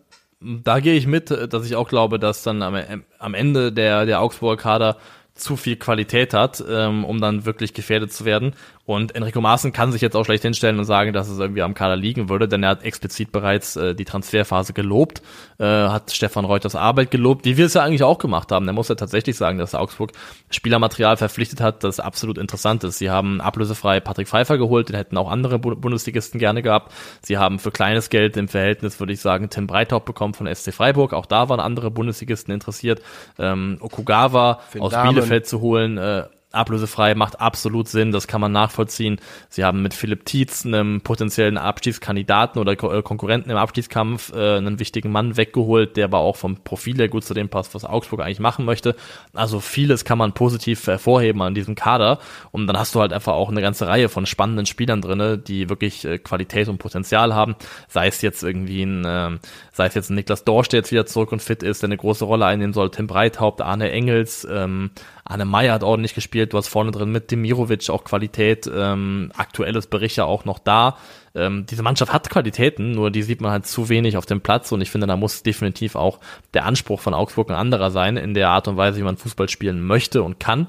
da 0.42 0.80
gehe 0.82 0.96
ich 0.96 1.08
mit, 1.08 1.32
dass 1.32 1.66
ich 1.66 1.78
auch 1.78 1.88
glaube, 1.88 2.20
dass 2.20 2.44
dann 2.44 2.62
am, 2.62 2.76
am 3.18 3.34
Ende 3.34 3.72
der, 3.72 4.06
der 4.06 4.20
Augsburger 4.20 4.62
Kader 4.62 4.98
zu 5.38 5.56
viel 5.56 5.76
Qualität 5.76 6.34
hat, 6.34 6.64
ähm, 6.68 7.06
um 7.06 7.22
dann 7.22 7.46
wirklich 7.46 7.74
gefährdet 7.74 8.12
zu 8.12 8.26
werden. 8.26 8.54
Und 8.88 9.16
Enrico 9.16 9.42
Maaßen 9.42 9.74
kann 9.74 9.92
sich 9.92 10.02
jetzt 10.02 10.16
auch 10.16 10.24
schlecht 10.24 10.44
hinstellen 10.44 10.80
und 10.80 10.86
sagen, 10.86 11.12
dass 11.12 11.28
es 11.28 11.38
irgendwie 11.40 11.62
am 11.62 11.74
Kader 11.74 11.98
liegen 11.98 12.30
würde, 12.30 12.48
denn 12.48 12.64
er 12.64 12.70
hat 12.70 12.84
explizit 12.84 13.34
bereits 13.34 13.76
äh, 13.76 13.94
die 13.94 14.06
Transferphase 14.06 14.72
gelobt, 14.72 15.22
äh, 15.60 15.66
hat 15.66 16.14
Stefan 16.14 16.46
Reuters 16.46 16.74
Arbeit 16.74 17.12
gelobt, 17.12 17.44
wie 17.44 17.58
wir 17.58 17.66
es 17.66 17.74
ja 17.74 17.84
eigentlich 17.84 18.04
auch 18.04 18.18
gemacht 18.18 18.50
haben. 18.50 18.66
Er 18.66 18.72
muss 18.72 18.88
ja 18.88 18.96
tatsächlich 18.96 19.36
sagen, 19.36 19.58
dass 19.58 19.76
Augsburg 19.76 20.14
Spielermaterial 20.50 21.18
verpflichtet 21.18 21.60
hat, 21.60 21.84
das 21.84 22.00
absolut 22.00 22.38
interessant 22.38 22.86
ist. 22.86 22.98
Sie 22.98 23.10
haben 23.10 23.42
ablösefrei 23.42 24.00
Patrick 24.00 24.30
Pfeiffer 24.30 24.58
geholt, 24.58 24.88
den 24.88 24.96
hätten 24.96 25.18
auch 25.18 25.30
andere 25.30 25.60
Bundesligisten 25.60 26.40
gerne 26.40 26.62
gehabt. 26.62 26.94
Sie 27.22 27.38
haben 27.38 27.60
für 27.60 27.72
kleines 27.72 28.10
Geld 28.10 28.38
im 28.38 28.48
Verhältnis, 28.48 29.02
würde 29.02 29.12
ich 29.12 29.20
sagen, 29.20 29.50
Tim 29.50 29.68
Breithaupt 29.68 30.06
bekommen 30.06 30.34
von 30.34 30.48
SC 30.48 30.74
Freiburg. 30.74 31.12
Auch 31.12 31.26
da 31.26 31.50
waren 31.50 31.60
andere 31.60 31.92
Bundesligisten 31.92 32.54
interessiert. 32.54 33.02
Ähm, 33.38 33.80
Okugawa 33.82 34.62
Finn 34.70 34.82
aus 34.82 34.94
Damen. 34.94 35.14
Bielefeld 35.14 35.46
zu 35.46 35.60
holen, 35.60 35.98
äh, 35.98 36.24
ablösefrei 36.52 37.14
macht 37.14 37.42
absolut 37.42 37.88
Sinn, 37.88 38.12
das 38.12 38.28
kann 38.28 38.40
man 38.40 38.52
nachvollziehen. 38.52 39.20
Sie 39.50 39.64
haben 39.64 39.82
mit 39.82 39.94
Philipp 39.94 40.26
Tietz, 40.26 40.66
einem 40.66 41.02
potenziellen 41.02 41.58
Abstiegskandidaten 41.58 42.60
oder 42.60 42.72
äh, 42.72 43.02
Konkurrenten 43.02 43.52
im 43.52 43.58
Abstiegskampf, 43.58 44.34
äh, 44.34 44.58
einen 44.58 44.80
wichtigen 44.80 45.12
Mann 45.12 45.36
weggeholt, 45.36 45.98
der 45.98 46.06
aber 46.06 46.20
auch 46.20 46.38
vom 46.38 46.58
Profil 46.64 46.98
her 46.98 47.10
gut 47.10 47.26
zu 47.26 47.34
dem 47.34 47.50
passt, 47.50 47.76
was 47.76 47.84
Augsburg 47.84 48.22
eigentlich 48.22 48.40
machen 48.40 48.66
möchte. 48.66 48.96
Also 49.34 49.60
vieles 49.60 50.06
kann 50.06 50.18
man 50.18 50.34
positiv 50.34 50.88
hervorheben 50.88 51.42
an 51.42 51.54
diesem 51.54 51.76
Kader 51.76 52.20
und 52.52 52.68
dann 52.68 52.78
hast 52.78 52.96
du 52.96 53.02
halt 53.02 53.12
einfach 53.12 53.34
auch 53.34 53.50
eine 53.50 53.62
ganze 53.62 53.88
Reihe 53.88 54.08
von 54.08 54.26
spannenden 54.26 54.66
Spielern 54.66 55.02
drinne, 55.02 55.38
die 55.38 55.70
wirklich 55.70 56.06
äh, 56.06 56.18
Qualität 56.18 56.70
und 56.70 56.78
Potenzial 56.78 57.36
haben. 57.36 57.56
Sei 57.90 58.08
es 58.08 58.22
jetzt 58.22 58.44
irgendwie 58.44 58.84
ein, 58.84 59.04
äh, 59.04 59.38
sei 59.74 59.88
es 59.88 59.96
jetzt 59.96 60.10
ein 60.10 60.16
Niklas 60.16 60.46
Dorsch, 60.46 60.70
der 60.70 60.80
jetzt 60.80 60.92
wieder 60.92 61.06
zurück 61.06 61.34
und 61.34 61.42
fit 61.42 61.62
ist, 61.62 61.84
der 61.84 61.88
eine 61.88 61.98
große 61.98 62.24
Rolle 62.24 62.46
einnehmen 62.46 62.74
soll, 62.74 62.90
Tim 62.90 63.08
Breithaupt, 63.08 63.62
Arne 63.62 63.92
Engels, 63.92 64.48
ähm, 64.50 64.92
Arne 65.30 65.46
Meyer 65.46 65.74
hat 65.74 65.84
ordentlich 65.84 66.16
gespielt, 66.16 66.54
du 66.54 66.58
hast 66.58 66.68
vorne 66.68 66.92
drin 66.92 67.12
mit 67.12 67.32
Demirovic 67.32 67.90
auch 67.90 68.04
Qualität, 68.04 68.70
ähm, 68.74 69.32
aktuelles 69.36 69.88
Bericht 69.88 70.18
ja 70.18 70.26
auch 70.26 70.46
noch 70.46 70.60
da. 70.60 70.98
Ähm, 71.36 71.66
diese 71.66 71.84
Mannschaft 71.84 72.14
hat 72.14 72.30
Qualitäten, 72.30 72.92
nur 72.92 73.12
die 73.12 73.24
sieht 73.24 73.42
man 73.42 73.52
halt 73.52 73.66
zu 73.66 73.90
wenig 73.90 74.18
auf 74.18 74.26
dem 74.26 74.42
Platz 74.42 74.72
und 74.72 74.82
ich 74.82 74.90
finde, 74.90 75.08
da 75.08 75.18
muss 75.18 75.44
definitiv 75.44 75.96
auch 75.96 76.20
der 76.54 76.66
Anspruch 76.66 77.02
von 77.02 77.14
Augsburg 77.14 77.50
ein 77.50 77.56
anderer 77.56 77.92
sein 77.92 78.18
in 78.18 78.34
der 78.34 78.50
Art 78.50 78.68
und 78.68 78.78
Weise, 78.78 79.00
wie 79.00 79.04
man 79.04 79.18
Fußball 79.18 79.50
spielen 79.50 79.86
möchte 79.86 80.24
und 80.24 80.40
kann. 80.40 80.68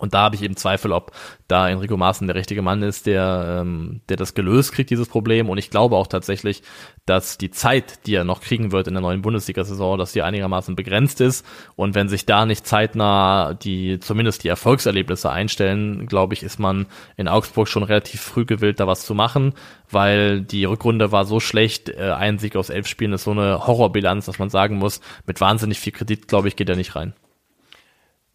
Und 0.00 0.14
da 0.14 0.22
habe 0.22 0.34
ich 0.34 0.42
eben 0.42 0.56
Zweifel, 0.56 0.92
ob 0.92 1.12
da 1.46 1.68
Enrico 1.68 1.96
Maaßen 1.96 2.26
der 2.26 2.34
richtige 2.36 2.62
Mann 2.62 2.82
ist, 2.82 3.06
der, 3.06 3.60
ähm, 3.60 4.00
der 4.08 4.16
das 4.16 4.34
gelöst 4.34 4.72
kriegt, 4.72 4.88
dieses 4.88 5.08
Problem. 5.08 5.50
Und 5.50 5.58
ich 5.58 5.68
glaube 5.68 5.96
auch 5.96 6.06
tatsächlich, 6.06 6.62
dass 7.04 7.36
die 7.36 7.50
Zeit, 7.50 8.06
die 8.06 8.14
er 8.14 8.24
noch 8.24 8.40
kriegen 8.40 8.72
wird 8.72 8.88
in 8.88 8.94
der 8.94 9.02
neuen 9.02 9.20
Bundesliga-Saison, 9.20 9.98
dass 9.98 10.12
die 10.12 10.22
einigermaßen 10.22 10.74
begrenzt 10.74 11.20
ist. 11.20 11.44
Und 11.76 11.94
wenn 11.94 12.08
sich 12.08 12.24
da 12.24 12.46
nicht 12.46 12.66
zeitnah 12.66 13.52
die, 13.52 14.00
zumindest 14.00 14.42
die 14.42 14.48
Erfolgserlebnisse 14.48 15.30
einstellen, 15.30 16.06
glaube 16.06 16.32
ich, 16.32 16.42
ist 16.42 16.58
man 16.58 16.86
in 17.18 17.28
Augsburg 17.28 17.68
schon 17.68 17.82
relativ 17.82 18.22
früh 18.22 18.46
gewillt, 18.46 18.80
da 18.80 18.86
was 18.86 19.04
zu 19.04 19.14
machen, 19.14 19.52
weil 19.90 20.40
die 20.40 20.64
Rückrunde 20.64 21.12
war 21.12 21.26
so 21.26 21.40
schlecht. 21.40 21.90
Äh, 21.90 22.12
ein 22.12 22.38
Sieg 22.38 22.56
aus 22.56 22.70
elf 22.70 22.86
Spielen 22.86 23.12
ist 23.12 23.24
so 23.24 23.32
eine 23.32 23.66
Horrorbilanz, 23.66 24.24
dass 24.24 24.38
man 24.38 24.48
sagen 24.48 24.76
muss, 24.76 25.02
mit 25.26 25.42
wahnsinnig 25.42 25.78
viel 25.78 25.92
Kredit, 25.92 26.26
glaube 26.26 26.48
ich, 26.48 26.56
geht 26.56 26.70
er 26.70 26.76
nicht 26.76 26.96
rein 26.96 27.12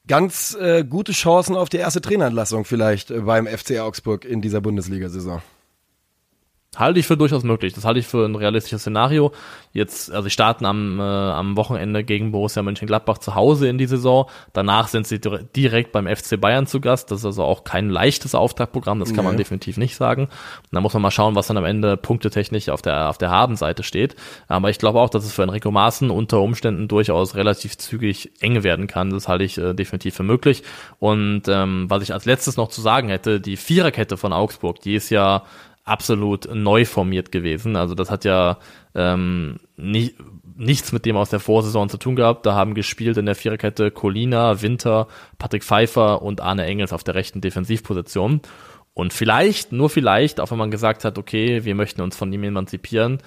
ganz 0.08 0.56
äh, 0.60 0.84
gute 0.84 1.12
Chancen 1.12 1.56
auf 1.56 1.70
die 1.70 1.78
erste 1.78 2.02
Trainerentlassung 2.02 2.66
vielleicht 2.66 3.12
äh, 3.12 3.22
beim 3.22 3.48
FC 3.48 3.80
Augsburg 3.80 4.26
in 4.26 4.42
dieser 4.42 4.62
Bundesliga-Saison. 4.62 5.42
Halte 6.76 7.00
ich 7.00 7.08
für 7.08 7.18
durchaus 7.18 7.44
möglich. 7.44 7.74
Das 7.74 7.86
halte 7.86 8.00
ich 8.00 8.08
für 8.08 8.26
ein 8.26 8.36
realistisches 8.36 8.82
Szenario. 8.82 9.32
Jetzt, 9.74 10.12
also 10.12 10.24
sie 10.24 10.30
starten 10.30 10.66
am, 10.66 11.00
äh, 11.00 11.04
am 11.04 11.58
Wochenende 11.58 12.04
gegen 12.04 12.32
Borussia 12.32 12.64
Mönchengladbach 12.64 13.18
zu 13.18 13.36
Hause 13.36 13.68
in 13.68 13.78
die 13.78 13.86
Saison. 13.86 14.30
Danach 14.54 14.88
sind 14.88 15.08
sie 15.08 15.20
direkt 15.20 15.92
beim 15.92 16.08
FC 16.08 16.40
Bayern 16.40 16.68
zu 16.68 16.80
Gast. 16.80 17.12
Das 17.12 17.20
ist 17.20 17.26
also 17.26 17.44
auch 17.44 17.64
kein 17.64 17.90
leichtes 17.90 18.36
Auftaktprogramm. 18.36 19.00
Das 19.00 19.10
kann 19.10 19.26
nee. 19.26 19.32
man 19.32 19.38
definitiv 19.38 19.78
nicht 19.78 19.96
sagen. 19.96 20.24
Und 20.24 20.32
da 20.72 20.82
muss 20.82 20.94
man 20.94 21.02
mal 21.02 21.12
schauen, 21.12 21.36
was 21.36 21.48
dann 21.48 21.58
am 21.58 21.66
Ende 21.66 21.98
punktetechnisch 21.98 22.70
auf 22.70 22.82
der, 22.82 23.10
auf 23.10 23.18
der 23.18 23.30
Habenseite 23.30 23.84
steht. 23.84 24.16
Aber 24.48 24.70
ich 24.70 24.78
glaube 24.78 25.00
auch, 25.00 25.10
dass 25.10 25.26
es 25.26 25.34
für 25.34 25.44
Enrico 25.44 25.72
Maaßen 25.72 26.10
unter 26.10 26.42
Umständen 26.42 26.88
durchaus 26.88 27.36
relativ 27.36 27.78
zügig 27.78 28.32
eng 28.40 28.64
werden 28.64 28.88
kann. 28.88 29.10
Das 29.10 29.28
halte 29.28 29.44
ich 29.44 29.58
äh, 29.58 29.74
definitiv 29.74 30.16
für 30.16 30.24
möglich. 30.24 30.64
Und 31.00 31.44
ähm, 31.48 31.86
was 31.90 32.04
ich 32.04 32.14
als 32.14 32.26
letztes 32.26 32.58
noch 32.58 32.70
zu 32.70 32.82
sagen 32.82 33.10
hätte, 33.10 33.40
die 33.40 33.58
Viererkette 33.58 34.18
von 34.18 34.34
Augsburg, 34.34 34.80
die 34.82 34.96
ist 34.96 35.10
ja 35.10 35.44
absolut 35.86 36.54
neu 36.54 36.84
formiert 36.84 37.32
gewesen. 37.32 37.76
Also 37.76 37.96
das 37.96 38.10
hat 38.12 38.26
ja 38.26 38.58
ähm, 38.96 39.58
nicht, 39.78 40.16
nichts 40.58 40.92
mit 40.92 41.06
dem 41.06 41.16
aus 41.16 41.30
der 41.30 41.40
Vorsaison 41.40 41.90
zu 41.90 41.98
tun 41.98 42.16
gehabt. 42.16 42.46
Da 42.46 42.56
haben 42.56 42.74
gespielt 42.74 43.18
in 43.18 43.28
der 43.28 43.36
Viererkette 43.36 43.92
Colina, 43.92 44.62
Winter, 44.62 45.08
Patrick 45.38 45.64
Pfeiffer 45.64 46.22
und 46.24 46.42
Arne 46.42 46.66
Engels 46.66 46.92
auf 46.92 47.04
der 47.04 47.16
rechten 47.16 47.40
Defensivposition. 47.40 48.42
Und 48.94 49.14
vielleicht, 49.14 49.72
nur 49.72 49.90
vielleicht, 49.90 50.40
auch 50.40 50.52
wenn 50.52 50.58
man 50.58 50.72
gesagt 50.72 51.06
hat, 51.06 51.18
okay, 51.18 51.66
wir 51.66 51.76
möchten 51.76 52.02
uns 52.02 52.16
von 52.16 52.32
ihm 52.34 52.44
emanzipieren, 52.44 53.20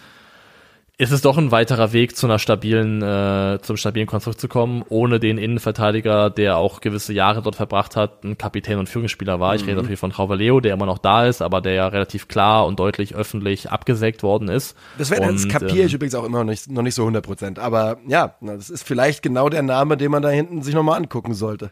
ist 1.00 1.12
es 1.12 1.20
doch 1.20 1.38
ein 1.38 1.52
weiterer 1.52 1.92
Weg 1.92 2.16
zu 2.16 2.26
einer 2.26 2.40
stabilen, 2.40 3.00
äh, 3.02 3.60
zum 3.62 3.76
stabilen 3.76 4.08
Konstrukt 4.08 4.40
zu 4.40 4.48
kommen, 4.48 4.84
ohne 4.88 5.20
den 5.20 5.38
Innenverteidiger, 5.38 6.28
der 6.28 6.56
auch 6.56 6.80
gewisse 6.80 7.12
Jahre 7.12 7.40
dort 7.40 7.54
verbracht 7.54 7.94
hat, 7.94 8.24
ein 8.24 8.36
Kapitän 8.36 8.80
und 8.80 8.88
Führungsspieler 8.88 9.38
war. 9.38 9.52
Mhm. 9.52 9.56
Ich 9.56 9.62
rede 9.62 9.72
mhm. 9.74 9.78
natürlich 9.78 10.00
von 10.00 10.10
Trauvaleo, 10.10 10.58
der 10.58 10.74
immer 10.74 10.86
noch 10.86 10.98
da 10.98 11.26
ist, 11.26 11.40
aber 11.40 11.60
der 11.60 11.74
ja 11.74 11.86
relativ 11.86 12.26
klar 12.26 12.66
und 12.66 12.80
deutlich 12.80 13.14
öffentlich 13.14 13.70
abgesägt 13.70 14.24
worden 14.24 14.48
ist. 14.48 14.76
Das, 14.98 15.12
wär, 15.12 15.20
das 15.20 15.46
kapiere 15.46 15.86
ich 15.86 15.92
ähm, 15.92 15.96
übrigens 15.96 16.16
auch 16.16 16.24
immer 16.24 16.38
noch 16.38 16.50
nicht, 16.50 16.68
noch 16.68 16.82
nicht 16.82 16.96
so 16.96 17.02
100 17.02 17.24
Prozent. 17.24 17.58
Aber 17.60 17.98
ja, 18.08 18.34
das 18.40 18.68
ist 18.68 18.82
vielleicht 18.82 19.22
genau 19.22 19.48
der 19.48 19.62
Name, 19.62 19.96
den 19.96 20.10
man 20.10 20.22
da 20.22 20.30
hinten 20.30 20.62
sich 20.62 20.74
nochmal 20.74 20.96
angucken 20.96 21.32
sollte. 21.32 21.70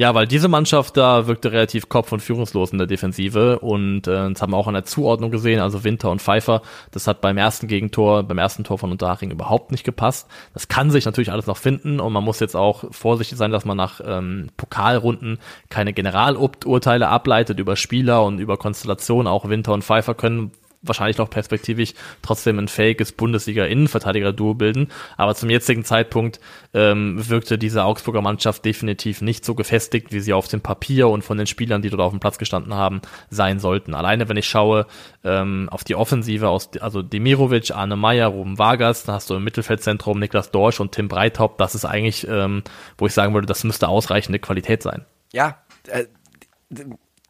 Ja, 0.00 0.14
weil 0.14 0.28
diese 0.28 0.46
Mannschaft 0.46 0.96
da 0.96 1.26
wirkte 1.26 1.50
relativ 1.50 1.88
kopf- 1.88 2.12
und 2.12 2.20
führungslos 2.20 2.70
in 2.70 2.78
der 2.78 2.86
Defensive 2.86 3.58
und 3.58 4.06
äh, 4.06 4.30
das 4.30 4.40
haben 4.40 4.52
wir 4.52 4.56
auch 4.56 4.68
an 4.68 4.74
der 4.74 4.84
Zuordnung 4.84 5.32
gesehen, 5.32 5.58
also 5.58 5.82
Winter 5.82 6.12
und 6.12 6.22
Pfeiffer, 6.22 6.62
das 6.92 7.08
hat 7.08 7.20
beim 7.20 7.36
ersten 7.36 7.66
Gegentor, 7.66 8.22
beim 8.22 8.38
ersten 8.38 8.62
Tor 8.62 8.78
von 8.78 8.92
Unterhaching 8.92 9.32
überhaupt 9.32 9.72
nicht 9.72 9.82
gepasst. 9.82 10.28
Das 10.54 10.68
kann 10.68 10.92
sich 10.92 11.04
natürlich 11.04 11.32
alles 11.32 11.48
noch 11.48 11.56
finden 11.56 11.98
und 11.98 12.12
man 12.12 12.22
muss 12.22 12.38
jetzt 12.38 12.54
auch 12.54 12.84
vorsichtig 12.92 13.38
sein, 13.38 13.50
dass 13.50 13.64
man 13.64 13.76
nach 13.76 14.00
ähm, 14.04 14.50
Pokalrunden 14.56 15.40
keine 15.68 15.92
Generalurteile 15.92 17.08
ableitet 17.08 17.58
über 17.58 17.74
Spieler 17.74 18.24
und 18.24 18.38
über 18.38 18.56
Konstellationen. 18.56 19.26
Auch 19.26 19.48
Winter 19.48 19.72
und 19.72 19.82
Pfeiffer 19.82 20.14
können 20.14 20.52
wahrscheinlich 20.82 21.18
noch 21.18 21.30
perspektivisch 21.30 21.94
trotzdem 22.22 22.58
ein 22.58 22.68
fähiges 22.68 23.12
Bundesliga-Innenverteidiger-Duo 23.12 24.54
bilden. 24.54 24.88
Aber 25.16 25.34
zum 25.34 25.50
jetzigen 25.50 25.84
Zeitpunkt 25.84 26.40
ähm, 26.74 27.28
wirkte 27.28 27.58
diese 27.58 27.84
Augsburger 27.84 28.22
Mannschaft 28.22 28.64
definitiv 28.64 29.20
nicht 29.20 29.44
so 29.44 29.54
gefestigt, 29.54 30.12
wie 30.12 30.20
sie 30.20 30.32
auf 30.32 30.48
dem 30.48 30.60
Papier 30.60 31.08
und 31.08 31.22
von 31.22 31.38
den 31.38 31.46
Spielern, 31.46 31.82
die 31.82 31.90
dort 31.90 32.02
auf 32.02 32.12
dem 32.12 32.20
Platz 32.20 32.38
gestanden 32.38 32.74
haben, 32.74 33.00
sein 33.30 33.58
sollten. 33.58 33.94
Alleine 33.94 34.28
wenn 34.28 34.36
ich 34.36 34.48
schaue 34.48 34.86
ähm, 35.24 35.68
auf 35.70 35.84
die 35.84 35.94
Offensive 35.94 36.48
aus, 36.48 36.70
also 36.80 37.02
Demirovic, 37.02 37.70
Arne 37.70 37.96
Meyer, 37.96 38.28
Ruben 38.28 38.58
Vargas, 38.58 39.04
dann 39.04 39.16
hast 39.16 39.30
du 39.30 39.34
im 39.34 39.44
Mittelfeldzentrum 39.44 40.18
Niklas 40.18 40.50
Dorsch 40.50 40.80
und 40.80 40.92
Tim 40.92 41.08
Breithaupt. 41.08 41.60
Das 41.60 41.74
ist 41.74 41.84
eigentlich, 41.84 42.26
ähm, 42.28 42.62
wo 42.96 43.06
ich 43.06 43.14
sagen 43.14 43.34
würde, 43.34 43.46
das 43.46 43.64
müsste 43.64 43.88
ausreichende 43.88 44.38
Qualität 44.38 44.82
sein. 44.82 45.04
Ja, 45.32 45.58
äh, 45.88 46.04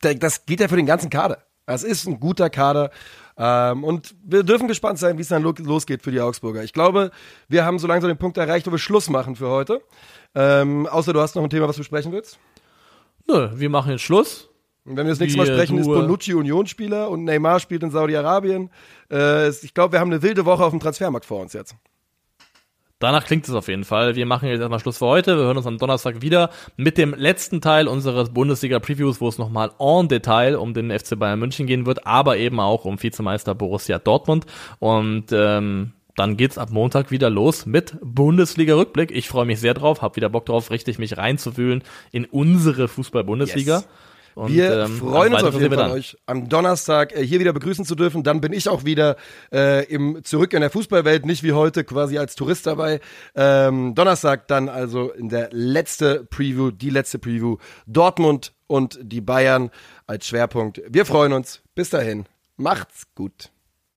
das 0.01 0.46
geht 0.46 0.61
ja 0.61 0.68
für 0.68 0.76
den 0.76 0.86
ganzen 0.86 1.11
Kader. 1.11 1.44
Das 1.66 1.82
ist 1.82 2.07
ein 2.07 2.18
guter 2.18 2.51
Kader. 2.51 2.90
Ähm, 3.39 3.84
und 3.84 4.16
wir 4.24 4.43
dürfen 4.43 4.66
gespannt 4.66 4.99
sein, 4.99 5.16
wie 5.16 5.22
es 5.22 5.28
dann 5.28 5.43
lo 5.43 5.55
losgeht 5.59 6.03
für 6.03 6.11
die 6.11 6.20
Augsburger. 6.20 6.64
Ich 6.64 6.72
glaube, 6.72 7.12
wir 7.49 7.64
haben 7.64 7.78
so 7.78 7.86
langsam 7.86 8.09
den 8.09 8.18
Punkt 8.18 8.36
erreicht, 8.36 8.66
wo 8.66 8.72
wir 8.72 8.78
Schluss 8.78 9.09
machen 9.09 9.36
für 9.36 9.49
heute. 9.49 9.80
Ähm, 10.34 10.86
außer 10.86 11.12
du 11.12 11.20
hast 11.20 11.36
noch 11.36 11.45
ein 11.45 11.51
Thema, 11.51 11.68
was 11.68 11.76
du 11.76 11.84
sprechen 11.84 12.11
willst? 12.12 12.39
Nö, 13.28 13.51
wir 13.55 13.70
machen 13.70 13.93
jetzt 13.93 14.03
Schluss. 14.03 14.49
Und 14.84 14.97
wenn 14.97 15.07
wir 15.07 15.12
das 15.12 15.20
nächste 15.20 15.39
Mal 15.39 15.47
sprechen, 15.47 15.78
ist 15.78 15.86
Bonucci 15.86 16.34
Unionsspieler 16.34 17.11
und 17.11 17.24
Neymar 17.24 17.61
spielt 17.61 17.82
in 17.82 17.91
Saudi-Arabien. 17.91 18.70
Äh, 19.11 19.51
ich 19.51 19.74
glaube, 19.74 19.93
wir 19.93 20.01
haben 20.01 20.11
eine 20.11 20.22
wilde 20.22 20.45
Woche 20.47 20.64
auf 20.64 20.70
dem 20.70 20.80
Transfermarkt 20.80 21.26
vor 21.26 21.43
uns 21.43 21.53
jetzt. 21.53 21.76
Danach 23.01 23.24
klingt 23.24 23.46
es 23.46 23.55
auf 23.55 23.68
jeden 23.68 23.84
Fall. 23.84 24.16
Wir 24.16 24.26
machen 24.26 24.49
jetzt 24.49 24.59
erstmal 24.59 24.80
Schluss 24.80 24.99
für 24.99 25.07
heute. 25.07 25.36
Wir 25.36 25.44
hören 25.44 25.57
uns 25.57 25.66
am 25.66 25.78
Donnerstag 25.78 26.20
wieder 26.20 26.51
mit 26.76 26.99
dem 26.99 27.14
letzten 27.14 27.61
Teil 27.61 27.86
unseres 27.86 28.30
Bundesliga-Previews, 28.30 29.20
wo 29.20 29.28
es 29.28 29.38
nochmal 29.38 29.70
en 29.78 30.09
Detail 30.09 30.57
um 30.57 30.74
den 30.74 30.90
FC 30.90 31.16
Bayern 31.16 31.38
München 31.38 31.68
gehen 31.68 31.86
wird, 31.86 32.07
aber 32.07 32.38
eben 32.38 32.59
auch 32.59 32.84
um 32.84 33.01
Vizemeister 33.01 33.55
Borussia 33.55 34.01
Dortmund. 34.01 34.46
Und 34.80 35.26
ähm, 35.30 35.92
dann 36.16 36.36
geht's 36.36 36.59
ab 36.59 36.70
Montag 36.72 37.12
wieder 37.12 37.30
los 37.30 37.66
mit 37.66 37.96
Bundesliga-Rückblick. 38.03 39.12
Ich 39.12 39.28
freue 39.28 39.46
mich 39.46 39.61
sehr 39.61 39.74
drauf, 39.74 40.03
habe 40.03 40.16
wieder 40.16 40.28
Bock 40.28 40.46
drauf, 40.46 40.72
richtig 40.72 40.99
mich 40.99 41.16
reinzuwühlen 41.16 41.84
in 42.11 42.24
unsere 42.24 42.88
Fußball-Bundesliga. 42.88 43.76
Yes. 43.76 43.88
Und, 44.39 44.53
wir 44.53 44.84
ähm, 44.84 44.99
freuen 44.99 45.34
uns 45.34 45.43
auf 45.43 45.61
jeden 45.61 45.74
Fall, 45.74 45.91
euch 45.91 46.16
am 46.26 46.49
Donnerstag 46.49 47.12
äh, 47.12 47.26
hier 47.26 47.41
wieder 47.41 47.53
begrüßen 47.53 47.84
zu 47.84 47.97
dürfen. 47.97 48.22
Dann 48.22 48.41
bin 48.41 48.53
ich 48.53 48.68
auch 48.68 48.84
wieder 48.84 49.16
äh, 49.53 49.84
im 49.86 50.22
zurück 50.22 50.53
in 50.53 50.61
der 50.61 50.70
Fußballwelt, 50.70 51.26
nicht 51.26 51.43
wie 51.43 51.55
heute 51.55 51.82
quasi 51.82 52.18
als 52.18 52.36
Tourist 52.36 52.64
dabei. 52.68 53.01
Ähm, 53.34 53.97
Donnerstag 53.97 54.47
dann 54.47 54.68
also 54.68 55.11
in 55.11 55.28
der 55.28 55.49
letzte 55.51 56.22
Preview, 56.22 56.70
die 56.70 56.91
letzte 56.91 57.18
Preview 57.18 57.57
Dortmund 57.89 58.53
und 58.68 59.01
die 59.03 59.20
Bayern 59.20 59.70
als 60.07 60.28
Schwerpunkt. 60.28 60.82
Wir 60.89 61.05
freuen 61.05 61.32
uns. 61.32 61.62
Bis 61.74 61.91
dahin, 61.91 62.26
macht's 62.57 63.09
gut. 63.16 63.51